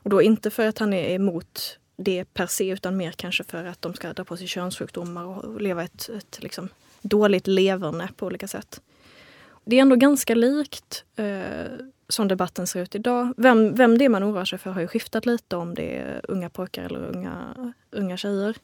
Och 0.03 0.11
då 0.11 0.23
inte 0.23 0.51
för 0.51 0.67
att 0.67 0.79
han 0.79 0.93
är 0.93 1.15
emot 1.15 1.79
det 1.97 2.25
per 2.25 2.47
se 2.47 2.69
utan 2.69 2.97
mer 2.97 3.13
kanske 3.13 3.45
för 3.45 3.65
att 3.65 3.83
de 3.83 3.95
ska 3.95 4.13
dra 4.13 4.25
på 4.25 4.37
sig 4.37 4.47
könssjukdomar 4.47 5.25
och 5.25 5.61
leva 5.61 5.85
ett, 5.85 6.09
ett 6.09 6.43
liksom, 6.43 6.69
dåligt 7.03 7.47
leverne 7.47 8.09
på 8.17 8.27
olika 8.27 8.49
sätt. 8.49 8.81
Det 9.65 9.77
är 9.77 9.81
ändå 9.81 9.97
ganska 9.97 10.35
likt 10.35 11.05
eh, 11.17 11.67
som 12.09 12.29
debatten 12.29 12.67
ser 12.67 12.83
ut 12.83 12.95
idag. 12.95 13.35
Vem, 13.37 13.75
vem 13.75 13.99
det 13.99 14.05
är 14.05 14.09
man 14.09 14.25
oroar 14.25 14.45
sig 14.45 14.59
för 14.59 14.71
har 14.71 14.81
ju 14.81 14.89
skiftat 14.89 15.27
lite 15.27 15.57
om 15.57 15.75
det 15.75 15.99
är 15.99 16.21
unga 16.29 16.51
pojkar 16.51 16.85
eller 16.85 17.07
unga, 17.07 17.55
unga 17.91 18.17
tjejer. 18.17 18.57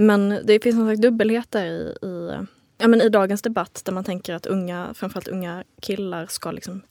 Men 0.00 0.40
det 0.44 0.62
finns 0.62 0.76
en 0.76 0.86
slags 0.86 1.00
dubbelhet 1.00 1.50
där 1.50 1.66
i, 1.66 2.06
i, 2.06 2.30
ja, 2.78 2.88
men 2.88 3.00
i 3.00 3.08
dagens 3.08 3.42
debatt 3.42 3.82
där 3.84 3.92
man 3.92 4.04
tänker 4.04 4.34
att 4.34 4.46
unga, 4.46 4.94
framförallt 4.94 5.28
unga 5.28 5.64
killar 5.80 6.26
ska 6.26 6.50
liksom 6.50 6.82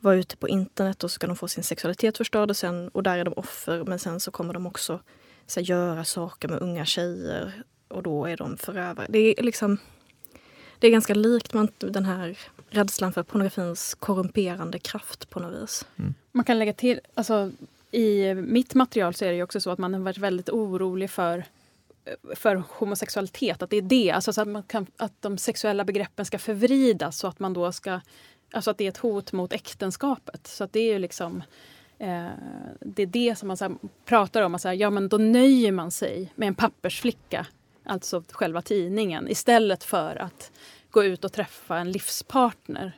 vara 0.00 0.16
ute 0.16 0.36
på 0.36 0.48
internet 0.48 1.04
och 1.04 1.10
så 1.10 1.14
ska 1.14 1.26
de 1.26 1.36
få 1.36 1.48
sin 1.48 1.64
sexualitet 1.64 2.16
förstörd 2.16 2.50
och, 2.50 2.56
sen, 2.56 2.88
och 2.88 3.02
där 3.02 3.18
är 3.18 3.24
de 3.24 3.34
offer. 3.36 3.84
Men 3.84 3.98
sen 3.98 4.20
så 4.20 4.30
kommer 4.30 4.54
de 4.54 4.66
också 4.66 5.00
så 5.46 5.60
här, 5.60 5.66
göra 5.66 6.04
saker 6.04 6.48
med 6.48 6.62
unga 6.62 6.84
tjejer 6.84 7.62
och 7.88 8.02
då 8.02 8.26
är 8.26 8.36
de 8.36 8.56
förövare. 8.56 9.06
Det 9.08 9.18
är 9.18 9.42
liksom 9.42 9.78
det 10.78 10.86
är 10.86 10.90
ganska 10.90 11.14
likt 11.14 11.54
man, 11.54 11.68
den 11.78 12.04
här 12.04 12.38
rädslan 12.70 13.12
för 13.12 13.22
pornografins 13.22 13.94
korrumperande 13.94 14.78
kraft 14.78 15.30
på 15.30 15.40
något 15.40 15.62
vis. 15.62 15.86
Mm. 15.96 16.14
Man 16.32 16.44
kan 16.44 16.58
lägga 16.58 16.72
till, 16.72 17.00
alltså, 17.14 17.50
i 17.90 18.34
mitt 18.34 18.74
material 18.74 19.14
så 19.14 19.24
är 19.24 19.32
det 19.32 19.42
också 19.42 19.60
så 19.60 19.70
att 19.70 19.78
man 19.78 19.94
har 19.94 20.00
varit 20.00 20.18
väldigt 20.18 20.48
orolig 20.48 21.10
för 21.10 21.44
för 22.34 22.62
homosexualitet, 22.68 23.62
att 23.62 23.70
det 23.70 23.76
är 23.76 23.82
det, 23.82 24.10
alltså 24.10 24.32
så 24.32 24.40
att, 24.40 24.48
man 24.48 24.62
kan, 24.62 24.86
att 24.96 25.22
de 25.22 25.38
sexuella 25.38 25.84
begreppen 25.84 26.24
ska 26.24 26.38
förvridas 26.38 27.18
så 27.18 27.26
att 27.26 27.38
man 27.38 27.52
då 27.52 27.72
ska 27.72 28.00
Alltså 28.52 28.70
att 28.70 28.78
det 28.78 28.84
är 28.84 28.88
ett 28.88 28.96
hot 28.96 29.32
mot 29.32 29.52
äktenskapet. 29.52 30.46
Så 30.46 30.64
att 30.64 30.72
det 30.72 30.80
är 30.80 30.92
ju 30.92 30.98
liksom 30.98 31.42
eh, 31.98 32.26
det 32.80 33.02
är 33.02 33.06
det 33.06 33.38
som 33.38 33.48
man 33.48 33.56
så 33.56 33.76
pratar 34.04 34.42
om. 34.42 34.54
Att 34.54 34.60
så 34.60 34.68
här, 34.68 34.74
ja, 34.74 34.90
men 34.90 35.08
då 35.08 35.18
nöjer 35.18 35.72
man 35.72 35.90
sig 35.90 36.32
med 36.34 36.48
en 36.48 36.54
pappersflicka, 36.54 37.46
alltså 37.84 38.22
själva 38.30 38.62
tidningen 38.62 39.28
istället 39.28 39.84
för 39.84 40.16
att 40.16 40.52
gå 40.90 41.04
ut 41.04 41.24
och 41.24 41.32
träffa 41.32 41.78
en 41.78 41.92
livspartner. 41.92 42.92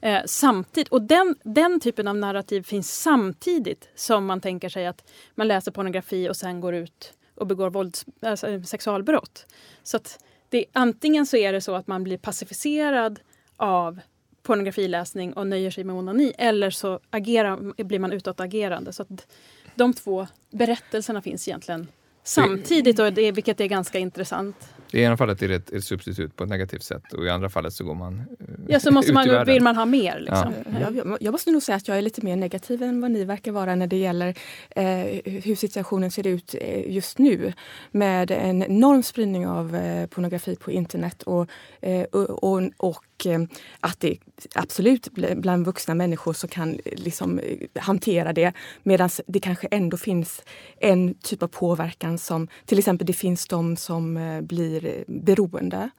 Eh, 0.00 0.22
samtidigt, 0.26 0.88
och 0.88 1.02
den, 1.02 1.36
den 1.42 1.80
typen 1.80 2.08
av 2.08 2.16
narrativ 2.16 2.62
finns 2.62 3.00
samtidigt 3.02 3.88
som 3.94 4.26
man 4.26 4.40
tänker 4.40 4.68
sig 4.68 4.86
att 4.86 5.10
man 5.34 5.48
läser 5.48 5.72
pornografi 5.72 6.28
och 6.28 6.36
sen 6.36 6.60
går 6.60 6.74
ut 6.74 7.14
och 7.34 7.46
begår 7.46 7.70
vålds, 7.70 8.06
alltså 8.20 8.62
sexualbrott. 8.62 9.46
Så 9.82 9.96
att 9.96 10.24
det, 10.48 10.64
antingen 10.72 11.26
så 11.26 11.36
är 11.36 11.52
det 11.52 11.60
så 11.60 11.74
att 11.74 11.86
man 11.86 12.04
blir 12.04 12.18
pacificerad 12.18 13.20
av 13.56 14.00
pornografiläsning 14.42 15.32
och 15.32 15.46
nöjer 15.46 15.70
sig 15.70 15.84
med 15.84 15.96
onani 15.96 16.32
eller 16.38 16.70
så 16.70 17.00
agerar, 17.10 17.84
blir 17.84 17.98
man 17.98 18.12
utåtagerande. 18.12 18.92
Så 18.92 19.02
att 19.02 19.26
de 19.74 19.92
två 19.92 20.26
berättelserna 20.50 21.22
finns 21.22 21.48
egentligen 21.48 21.88
samtidigt, 22.24 22.98
och 22.98 23.12
det, 23.12 23.32
vilket 23.32 23.60
är 23.60 23.66
ganska 23.66 23.98
intressant. 23.98 24.56
I 24.92 25.02
ena 25.02 25.16
fallet 25.16 25.42
är 25.42 25.48
det 25.48 25.54
ett, 25.54 25.72
ett, 25.72 25.84
substitut 25.84 26.36
på 26.36 26.44
ett 26.44 26.50
negativt 26.50 26.82
sätt 26.82 27.12
och 27.12 27.24
i 27.24 27.30
andra 27.30 27.50
fallet 27.50 27.72
så 27.72 27.84
går 27.84 27.94
man 27.94 28.14
uh, 28.14 28.24
Ja, 28.68 28.80
så 28.80 28.90
måste 28.90 29.12
man, 29.14 29.44
vill 29.46 29.62
man 29.62 29.76
ha 29.76 29.84
mer. 29.84 30.20
Liksom. 30.20 30.54
Ja. 30.80 30.90
Jag, 30.94 31.18
jag, 31.20 31.32
måste 31.32 31.50
nog 31.50 31.62
säga 31.62 31.76
att 31.76 31.88
jag 31.88 31.98
är 31.98 32.02
lite 32.02 32.24
mer 32.24 32.36
negativ 32.36 32.82
än 32.82 33.00
vad 33.00 33.10
ni 33.10 33.24
verkar 33.24 33.52
vara 33.52 33.74
när 33.74 33.86
det 33.86 33.96
gäller 33.96 34.34
eh, 34.70 34.84
hur 35.24 35.54
situationen 35.54 36.10
ser 36.10 36.26
ut 36.26 36.54
eh, 36.60 36.92
just 36.92 37.18
nu. 37.18 37.52
Med 37.90 38.30
en 38.30 38.62
enorm 38.62 39.02
spridning 39.02 39.46
av 39.46 39.76
eh, 39.76 40.06
pornografi 40.06 40.56
på 40.56 40.70
internet 40.70 41.22
och, 41.22 41.46
eh, 41.80 42.02
och, 42.02 42.44
och, 42.44 42.62
och 42.76 43.04
Eh, 43.26 43.40
att 43.80 44.00
det 44.00 44.16
absolut 44.54 45.08
bland 45.36 45.66
vuxna 45.66 45.94
människor 45.94 46.32
som 46.32 46.48
kan 46.48 46.78
liksom 46.84 47.40
hantera 47.74 48.32
det 48.32 48.52
medan 48.82 49.10
det 49.26 49.40
kanske 49.40 49.66
ändå 49.70 49.96
finns 49.96 50.42
en 50.80 51.14
typ 51.14 51.42
av 51.42 51.48
påverkan 51.48 52.18
som 52.18 52.48
till 52.66 52.78
exempel 52.78 53.06
det 53.06 53.12
finns 53.12 53.46
de 53.46 53.76
som 53.76 54.16
eh, 54.16 54.40
blir 54.40 55.04
beroende 55.06 55.90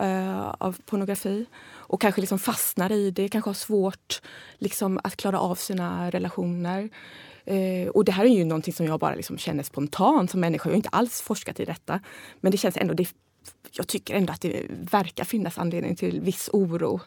eh, 0.00 0.48
av 0.58 0.76
pornografi 0.86 1.46
och 1.88 2.00
kanske 2.00 2.20
liksom 2.20 2.38
fastnar 2.38 2.92
i 2.92 3.10
det, 3.10 3.28
kanske 3.28 3.48
har 3.48 3.54
svårt 3.54 4.22
liksom, 4.58 5.00
att 5.04 5.16
klara 5.16 5.40
av 5.40 5.54
sina 5.54 6.10
relationer. 6.10 6.88
Eh, 7.44 7.88
och 7.88 8.04
det 8.04 8.12
här 8.12 8.24
är 8.24 8.28
ju 8.28 8.44
någonting 8.44 8.74
som 8.74 8.86
jag 8.86 9.00
bara 9.00 9.14
liksom 9.14 9.38
känner 9.38 9.62
spontant 9.62 10.30
som 10.30 10.40
människa. 10.40 10.68
Jag 10.68 10.72
har 10.72 10.76
inte 10.76 10.88
alls 10.88 11.20
forskat 11.20 11.60
i 11.60 11.64
detta. 11.64 12.00
Men 12.40 12.52
det 12.52 12.58
känns 12.58 12.76
ändå, 12.76 12.94
det 12.94 13.08
jag 13.72 13.88
tycker 13.88 14.14
ändå 14.14 14.32
att 14.32 14.40
det 14.40 14.66
verkar 14.68 15.24
finnas 15.24 15.58
anledning 15.58 15.96
till 15.96 16.20
viss 16.20 16.50
oro. 16.52 17.00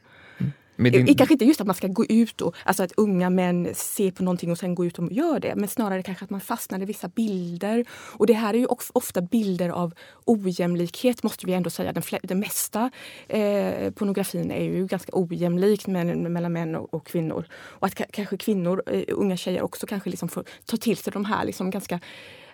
Mm. 0.80 0.84
Med 0.84 1.06
din- 1.06 1.16
Kanske 1.16 1.34
inte 1.34 1.46
just 1.46 1.62
att 1.62 1.68
man 1.68 1.76
ska 1.76 1.88
gå 1.88 2.06
ut 2.06 2.42
och 2.42 2.56
alltså 2.64 2.84
att 2.84 2.92
unga 2.98 3.30
män 3.30 3.70
ser 3.76 4.12
på 4.12 4.24
någonting 4.24 4.52
och 4.52 4.58
sen 4.58 4.76
går 4.76 4.86
ut 4.86 5.00
och 5.00 5.12
gör 5.12 5.40
det. 5.40 5.56
Men 5.56 5.68
snarare 5.70 6.04
kanske 6.04 6.24
att 6.26 6.30
man 6.32 6.42
fastnar 6.42 6.82
i 6.82 6.86
vissa 6.86 7.08
bilder. 7.08 7.86
Och 7.92 8.28
det 8.28 8.34
här 8.34 8.54
är 8.54 8.58
ju 8.58 8.66
of- 8.66 8.92
ofta 8.94 9.22
bilder 9.22 9.70
av 9.70 9.94
ojämlikhet 10.26 11.24
måste 11.24 11.46
vi 11.46 11.54
ändå 11.54 11.70
säga. 11.70 11.94
Den, 11.94 12.04
den 12.24 12.40
mesta 12.40 12.92
eh, 13.28 13.92
pornografin 13.92 14.52
är 14.52 14.64
ju 14.64 14.86
ganska 14.86 15.12
ojämlik 15.16 15.88
men, 15.88 16.34
mellan 16.34 16.54
män 16.54 16.76
och, 16.76 16.94
och 16.94 17.06
kvinnor. 17.06 17.46
Och 17.54 17.88
att 17.88 17.96
ka- 17.96 18.10
kanske 18.12 18.38
kvinnor, 18.38 18.84
eh, 18.88 19.04
unga 19.08 19.38
tjejer 19.38 19.62
också 19.62 19.88
kanske 19.88 20.10
liksom 20.10 20.30
får 20.30 20.44
ta 20.66 20.78
till 20.78 20.98
sig 20.98 21.14
de 21.14 21.26
här 21.26 21.46
liksom 21.46 21.70
ganska 21.70 22.00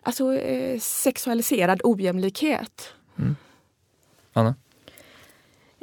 alltså, 0.02 0.34
eh, 0.38 0.80
sexualiserad 0.80 1.82
ojämlikhet. 1.84 2.94
Anna? 4.34 4.56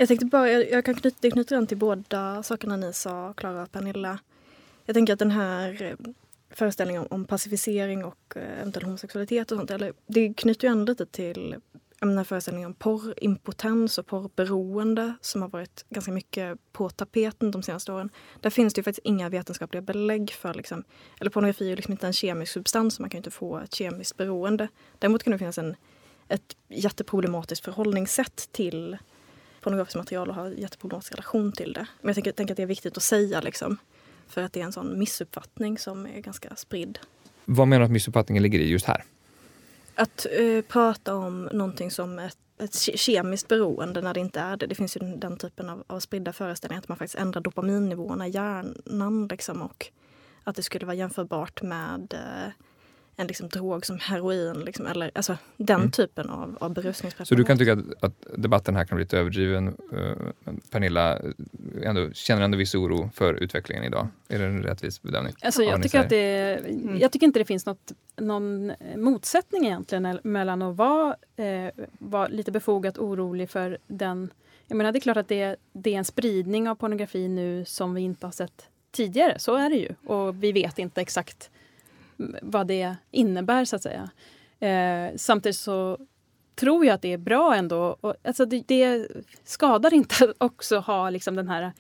Jag 0.03 0.09
tänkte 0.09 0.27
bara, 0.27 0.51
jag, 0.51 0.71
jag 0.71 0.85
kan 0.85 0.95
knyta, 0.95 1.31
knyta 1.31 1.57
an 1.57 1.67
till 1.67 1.77
båda 1.77 2.43
sakerna 2.43 2.77
ni 2.77 2.93
sa, 2.93 3.33
Klara 3.33 3.63
och 3.63 3.73
Pernilla. 3.73 4.19
Jag 4.85 4.95
tänker 4.95 5.13
att 5.13 5.19
den 5.19 5.31
här 5.31 5.83
eh, 5.83 6.13
föreställningen 6.51 7.03
om, 7.03 7.09
om 7.11 7.25
pacificering 7.25 8.05
och 8.05 8.37
eh, 8.37 8.61
eventuell 8.61 8.85
homosexualitet 8.85 9.53
och 9.53 9.59
sånt, 9.59 9.71
eller, 9.71 9.93
det 10.07 10.35
knyter 10.35 10.69
ju 10.69 10.73
an 10.73 10.85
lite 10.85 11.07
till 11.07 11.57
den 12.01 12.17
här 12.17 12.25
föreställningen 12.25 12.67
om 12.67 12.75
porrimpotens 12.75 13.99
och 13.99 14.07
porrberoende 14.07 15.15
som 15.21 15.43
har 15.43 15.49
varit 15.49 15.85
ganska 15.91 16.13
mycket 16.13 16.59
på 16.73 16.91
tapeten 16.91 17.51
de 17.51 17.63
senaste 17.63 17.93
åren. 17.93 18.11
Där 18.41 18.51
finns 18.51 18.75
det 18.75 18.79
ju 18.79 18.83
faktiskt 18.83 19.07
inga 19.07 19.29
vetenskapliga 19.29 19.83
belägg 19.83 20.31
för, 20.31 20.55
liksom, 20.55 20.85
eller 21.21 21.31
pornografi 21.31 21.65
är 21.65 21.69
ju 21.69 21.77
liksom 21.77 21.93
inte 21.93 22.07
en 22.07 22.13
kemisk 22.13 22.53
substans, 22.53 22.95
så 22.95 23.03
man 23.03 23.11
kan 23.11 23.19
ju 23.19 23.21
inte 23.21 23.31
få 23.31 23.59
ett 23.59 23.75
kemiskt 23.75 24.17
beroende. 24.17 24.69
Däremot 24.99 25.23
kan 25.23 25.31
det 25.31 25.39
finnas 25.39 25.59
en, 25.59 25.77
ett 26.29 26.57
jätteproblematiskt 26.69 27.65
förhållningssätt 27.65 28.49
till 28.53 28.99
pornografiskt 29.63 29.97
material 29.97 30.29
och 30.29 30.35
har 30.35 30.47
en 30.47 30.59
jätteproblematisk 30.59 31.13
relation 31.13 31.53
till 31.53 31.73
det. 31.73 31.87
Men 32.01 32.09
jag 32.09 32.15
tänker, 32.15 32.33
tänker 32.33 32.55
att 32.55 32.57
det 32.57 32.63
är 32.63 32.67
viktigt 32.67 32.97
att 32.97 33.03
säga 33.03 33.41
liksom. 33.41 33.77
För 34.29 34.43
att 34.43 34.53
det 34.53 34.61
är 34.61 34.65
en 34.65 34.73
sån 34.73 34.99
missuppfattning 34.99 35.79
som 35.79 36.07
är 36.07 36.21
ganska 36.21 36.57
spridd. 36.57 36.99
Vad 37.45 37.69
menar 37.69 37.81
du 37.81 37.85
att 37.85 37.91
missuppfattningen 37.91 38.43
ligger 38.43 38.59
i 38.59 38.69
just 38.69 38.87
här? 38.87 39.05
Att 39.95 40.27
eh, 40.31 40.63
prata 40.69 41.15
om 41.15 41.49
någonting 41.53 41.91
som 41.91 42.19
ett, 42.19 42.39
ett 42.59 42.71
ke- 42.71 42.97
kemiskt 42.97 43.49
beroende 43.49 44.01
när 44.01 44.15
det 44.15 44.21
inte 44.21 44.41
är 44.41 44.57
det. 44.57 44.67
Det 44.67 44.75
finns 44.75 44.97
ju 44.97 44.99
den, 44.99 45.21
den 45.21 45.37
typen 45.37 45.71
av, 45.71 45.85
av 45.87 46.01
spridda 46.01 46.33
föreställningar 46.33 46.83
att 46.83 46.89
man 46.89 46.99
faktiskt 46.99 47.19
ändrar 47.21 47.41
dopaminnivåerna 47.41 48.29
i 48.29 48.31
hjärnan. 48.31 49.29
Liksom, 49.29 49.63
och 49.63 49.87
att 50.45 50.57
det 50.57 50.63
skulle 50.63 50.87
vara 50.87 50.97
jämförbart 50.97 51.63
med 51.63 52.15
eh, 52.15 52.53
en 53.17 53.27
liksom, 53.27 53.49
drog 53.49 53.87
som 53.87 53.99
heroin. 53.99 54.61
Liksom, 54.61 54.87
eller, 54.87 55.11
alltså, 55.15 55.37
den 55.57 55.77
Mm. 55.81 55.91
typen 55.91 56.31
av, 56.31 56.57
av 56.61 56.75
berusningspreparat. 56.75 57.29
Så 57.29 57.35
du 57.35 57.45
kan 57.45 57.59
tycka 57.59 57.73
att, 57.73 58.05
att 58.05 58.13
debatten 58.37 58.77
här 58.77 58.85
kan 58.85 58.97
bli 58.97 59.05
lite 59.05 59.19
överdriven. 59.19 59.69
eh, 59.69 60.17
men 60.45 60.61
Pernilla 60.71 61.13
eh, 61.19 61.23
ändå, 61.83 62.11
känner 62.13 62.43
ändå 62.43 62.59
viss 62.59 62.75
oro 62.75 63.11
för 63.15 63.35
utvecklingen 63.35 63.85
idag. 63.85 64.09
Är 64.29 64.39
det 64.39 64.45
en 64.45 64.63
rättvis 64.63 65.03
bedömning? 65.03 65.35
Alltså 65.43 65.63
Ja, 65.63 65.71
jag, 65.71 65.83
tycker 65.83 66.01
att 66.01 66.09
det, 66.09 66.61
jag 67.01 67.13
tycker 67.13 67.27
inte 67.27 67.39
det 67.39 67.45
finns 67.45 67.67
något, 67.67 67.93
någon 68.17 68.73
motsättning 68.97 69.67
egentligen 69.67 70.07
el- 70.07 70.21
mellan 70.23 70.63
att 70.63 70.77
vara, 70.77 71.17
eh, 71.37 71.71
vara 71.99 72.29
lite 72.29 72.53
befogat 72.53 72.99
orolig 72.99 73.51
för 73.51 73.79
den... 73.87 74.31
Jag 74.67 74.77
menar 74.77 74.93
det 74.93 74.99
är 74.99 75.01
klart 75.01 75.17
att 75.17 75.29
det, 75.29 75.57
det 75.73 75.95
är 75.95 75.99
en 75.99 76.05
spridning 76.05 76.69
av 76.69 76.75
pornografi 76.75 77.29
nu 77.29 77.65
som 77.65 77.95
vi 77.95 78.01
inte 78.01 78.27
har 78.27 78.33
sett 78.33 78.69
tidigare. 78.91 79.39
Så 79.39 79.57
är 79.57 79.71
det 79.71 79.77
ju. 79.77 79.95
Och 80.07 80.43
vi 80.45 80.53
vet 80.53 80.79
inte 80.79 81.01
exakt 81.01 81.51
mm, 81.51 81.52
vad 82.43 82.67
det 82.67 82.97
innebär 83.11 83.65
så 83.65 83.77
att 83.77 83.83
säga. 83.83 84.11
Eh, 84.61 85.17
samtidigt 85.17 85.57
så 85.57 85.99
tror 86.55 86.87
jag 86.87 86.95
att 86.95 87.03
det 87.03 87.13
är 87.13 87.19
bra 87.19 87.55
ändå. 87.55 87.97
Och, 88.01 88.15
alltså 88.25 88.47
det, 88.47 88.65
det 88.67 89.09
skadar 89.45 89.95
inte 89.95 90.25
att 90.25 90.35
också 90.39 90.79
ha 90.79 91.11
liksom 91.11 91.37
den 91.37 91.49
här 91.49 91.73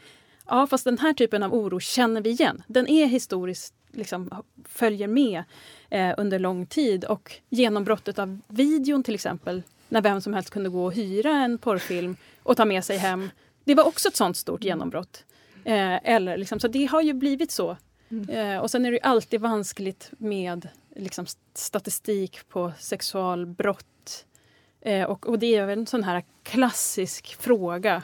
Ja, 0.46 0.66
fast 0.66 0.84
den 0.84 0.98
här 0.98 1.12
typen 1.12 1.42
av 1.42 1.54
oro 1.54 1.80
känner 1.80 2.20
vi 2.20 2.30
igen. 2.30 2.62
Den 2.66 2.88
är 2.88 3.06
historiskt, 3.06 3.74
liksom, 3.92 4.42
följer 4.64 5.08
med 5.08 5.42
eh, 5.90 6.14
under 6.16 6.38
lång 6.38 6.66
tid. 6.66 7.04
Och 7.04 7.32
genombrottet 7.48 8.18
av 8.18 8.38
videon 8.48 9.02
till 9.02 9.14
exempel, 9.14 9.62
när 9.88 10.00
vem 10.00 10.20
som 10.20 10.34
helst 10.34 10.50
kunde 10.50 10.68
gå 10.70 10.84
och 10.84 10.94
hyra 10.94 11.30
en 11.30 11.58
porrfilm 11.58 12.16
och 12.42 12.56
ta 12.56 12.64
med 12.64 12.84
sig 12.84 12.96
hem. 12.96 13.30
Det 13.64 13.74
var 13.74 13.84
också 13.84 14.08
ett 14.08 14.16
sånt 14.16 14.36
stort 14.36 14.64
genombrott. 14.64 15.24
Eh, 15.64 16.10
eller 16.10 16.36
liksom, 16.36 16.60
så 16.60 16.68
det 16.68 16.84
har 16.84 17.02
ju 17.02 17.12
blivit 17.12 17.50
så. 17.50 17.76
Mm. 18.12 18.28
Eh, 18.28 18.60
och 18.60 18.70
sen 18.70 18.84
är 18.84 18.90
det 18.90 18.96
ju 18.96 19.02
alltid 19.02 19.40
vanskligt 19.40 20.10
med 20.18 20.68
liksom, 20.96 21.26
statistik 21.54 22.48
på 22.48 22.72
sexualbrott. 22.78 24.26
Eh, 24.80 25.04
och, 25.04 25.28
och 25.28 25.38
det 25.38 25.56
är 25.56 25.66
väl 25.66 25.78
en 25.78 25.86
sån 25.86 26.04
här 26.04 26.24
klassisk 26.42 27.36
fråga. 27.40 28.02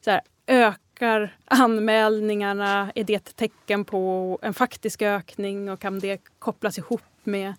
Så 0.00 0.10
här, 0.10 0.20
ökar 0.46 1.36
anmälningarna? 1.44 2.92
Är 2.94 3.04
det 3.04 3.14
ett 3.14 3.36
tecken 3.36 3.84
på 3.84 4.38
en 4.42 4.54
faktisk 4.54 5.02
ökning 5.02 5.70
och 5.70 5.80
kan 5.80 5.98
det 5.98 6.18
kopplas 6.38 6.78
ihop 6.78 7.02
med, 7.24 7.54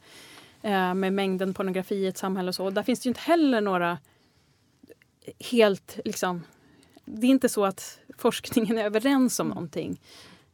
eh, 0.62 0.94
med 0.94 1.14
mängden 1.14 1.54
pornografi 1.54 1.96
i 1.96 2.08
ett 2.08 2.18
samhälle? 2.18 2.50
och 2.50 2.56
så? 2.56 2.70
Där 2.70 2.84
finns 2.84 3.00
det 3.00 3.08
ju 3.08 3.10
inte 3.10 3.22
heller 3.22 3.62
några 3.62 3.98
helt... 5.52 6.00
Liksom, 6.06 6.44
det 7.06 7.28
är 7.28 7.32
inte 7.32 7.50
så 7.50 7.66
att 7.66 8.00
forskningen 8.18 8.78
är 8.78 8.86
överens 8.86 9.40
om 9.40 9.48
någonting 9.48 10.00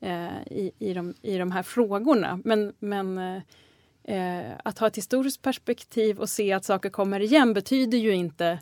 Eh, 0.01 0.41
i, 0.51 0.71
i, 0.79 0.93
de, 0.93 1.13
i 1.21 1.37
de 1.37 1.51
här 1.51 1.63
frågorna. 1.63 2.39
Men, 2.43 2.73
men 2.79 3.17
eh, 4.03 4.51
att 4.63 4.79
ha 4.79 4.87
ett 4.87 4.97
historiskt 4.97 5.41
perspektiv 5.41 6.19
och 6.19 6.29
se 6.29 6.53
att 6.53 6.65
saker 6.65 6.89
kommer 6.89 7.19
igen 7.19 7.53
betyder 7.53 7.97
ju 7.97 8.11
inte 8.11 8.59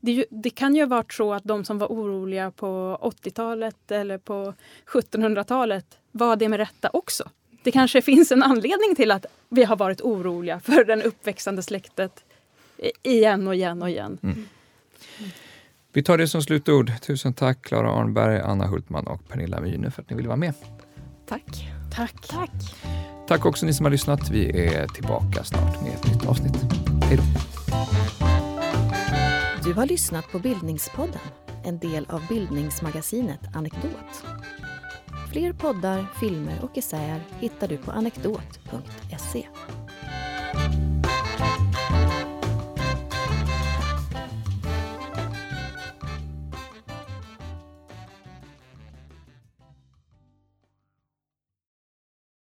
det, 0.00 0.12
ju, 0.12 0.24
det 0.30 0.50
kan 0.50 0.74
ju 0.74 0.82
ha 0.82 0.86
varit 0.86 1.12
så 1.12 1.34
att 1.34 1.44
de 1.44 1.64
som 1.64 1.78
var 1.78 1.86
oroliga 1.86 2.50
på 2.50 2.98
80-talet 3.02 3.90
eller 3.90 4.18
på 4.18 4.54
1700-talet 4.86 5.98
var 6.12 6.36
det 6.36 6.48
med 6.48 6.56
rätta 6.56 6.90
också. 6.92 7.30
Det 7.62 7.70
kanske 7.70 8.02
finns 8.02 8.32
en 8.32 8.42
anledning 8.42 8.96
till 8.96 9.10
att 9.10 9.26
vi 9.48 9.64
har 9.64 9.76
varit 9.76 10.00
oroliga 10.00 10.60
för 10.60 10.84
den 10.84 11.02
uppväxande 11.02 11.62
släktet 11.62 12.24
igen 13.02 13.48
och 13.48 13.54
igen 13.54 13.82
och 13.82 13.90
igen. 13.90 14.18
Mm. 14.22 14.44
Vi 15.92 16.02
tar 16.02 16.18
det 16.18 16.28
som 16.28 16.42
slutord. 16.42 16.92
Tusen 17.00 17.32
tack 17.32 17.62
Klara 17.62 17.92
Arnberg, 17.92 18.40
Anna 18.40 18.66
Hultman 18.66 19.06
och 19.06 19.28
Pernilla 19.28 19.60
Myhne 19.60 19.90
för 19.90 20.02
att 20.02 20.10
ni 20.10 20.16
ville 20.16 20.28
vara 20.28 20.36
med. 20.36 20.54
Tack. 21.28 21.68
Tack. 21.90 22.26
Tack. 22.28 22.50
Tack 23.26 23.46
också 23.46 23.66
ni 23.66 23.72
som 23.72 23.86
har 23.86 23.90
lyssnat. 23.90 24.30
Vi 24.30 24.66
är 24.66 24.86
tillbaka 24.86 25.44
snart 25.44 25.82
med 25.82 25.92
ett 25.92 26.06
nytt 26.06 26.26
avsnitt. 26.26 26.56
Hej 27.02 27.16
då! 27.16 27.22
Du 29.64 29.74
har 29.74 29.86
lyssnat 29.86 30.32
på 30.32 30.38
Bildningspodden, 30.38 31.20
en 31.64 31.78
del 31.78 32.06
av 32.08 32.22
bildningsmagasinet 32.28 33.40
Anekdot. 33.54 34.24
Fler 35.32 35.52
poddar, 35.52 36.06
filmer 36.20 36.58
och 36.62 36.78
essäer 36.78 37.22
hittar 37.40 37.68
du 37.68 37.76
på 37.76 37.90
anekdot.se. 37.90 39.46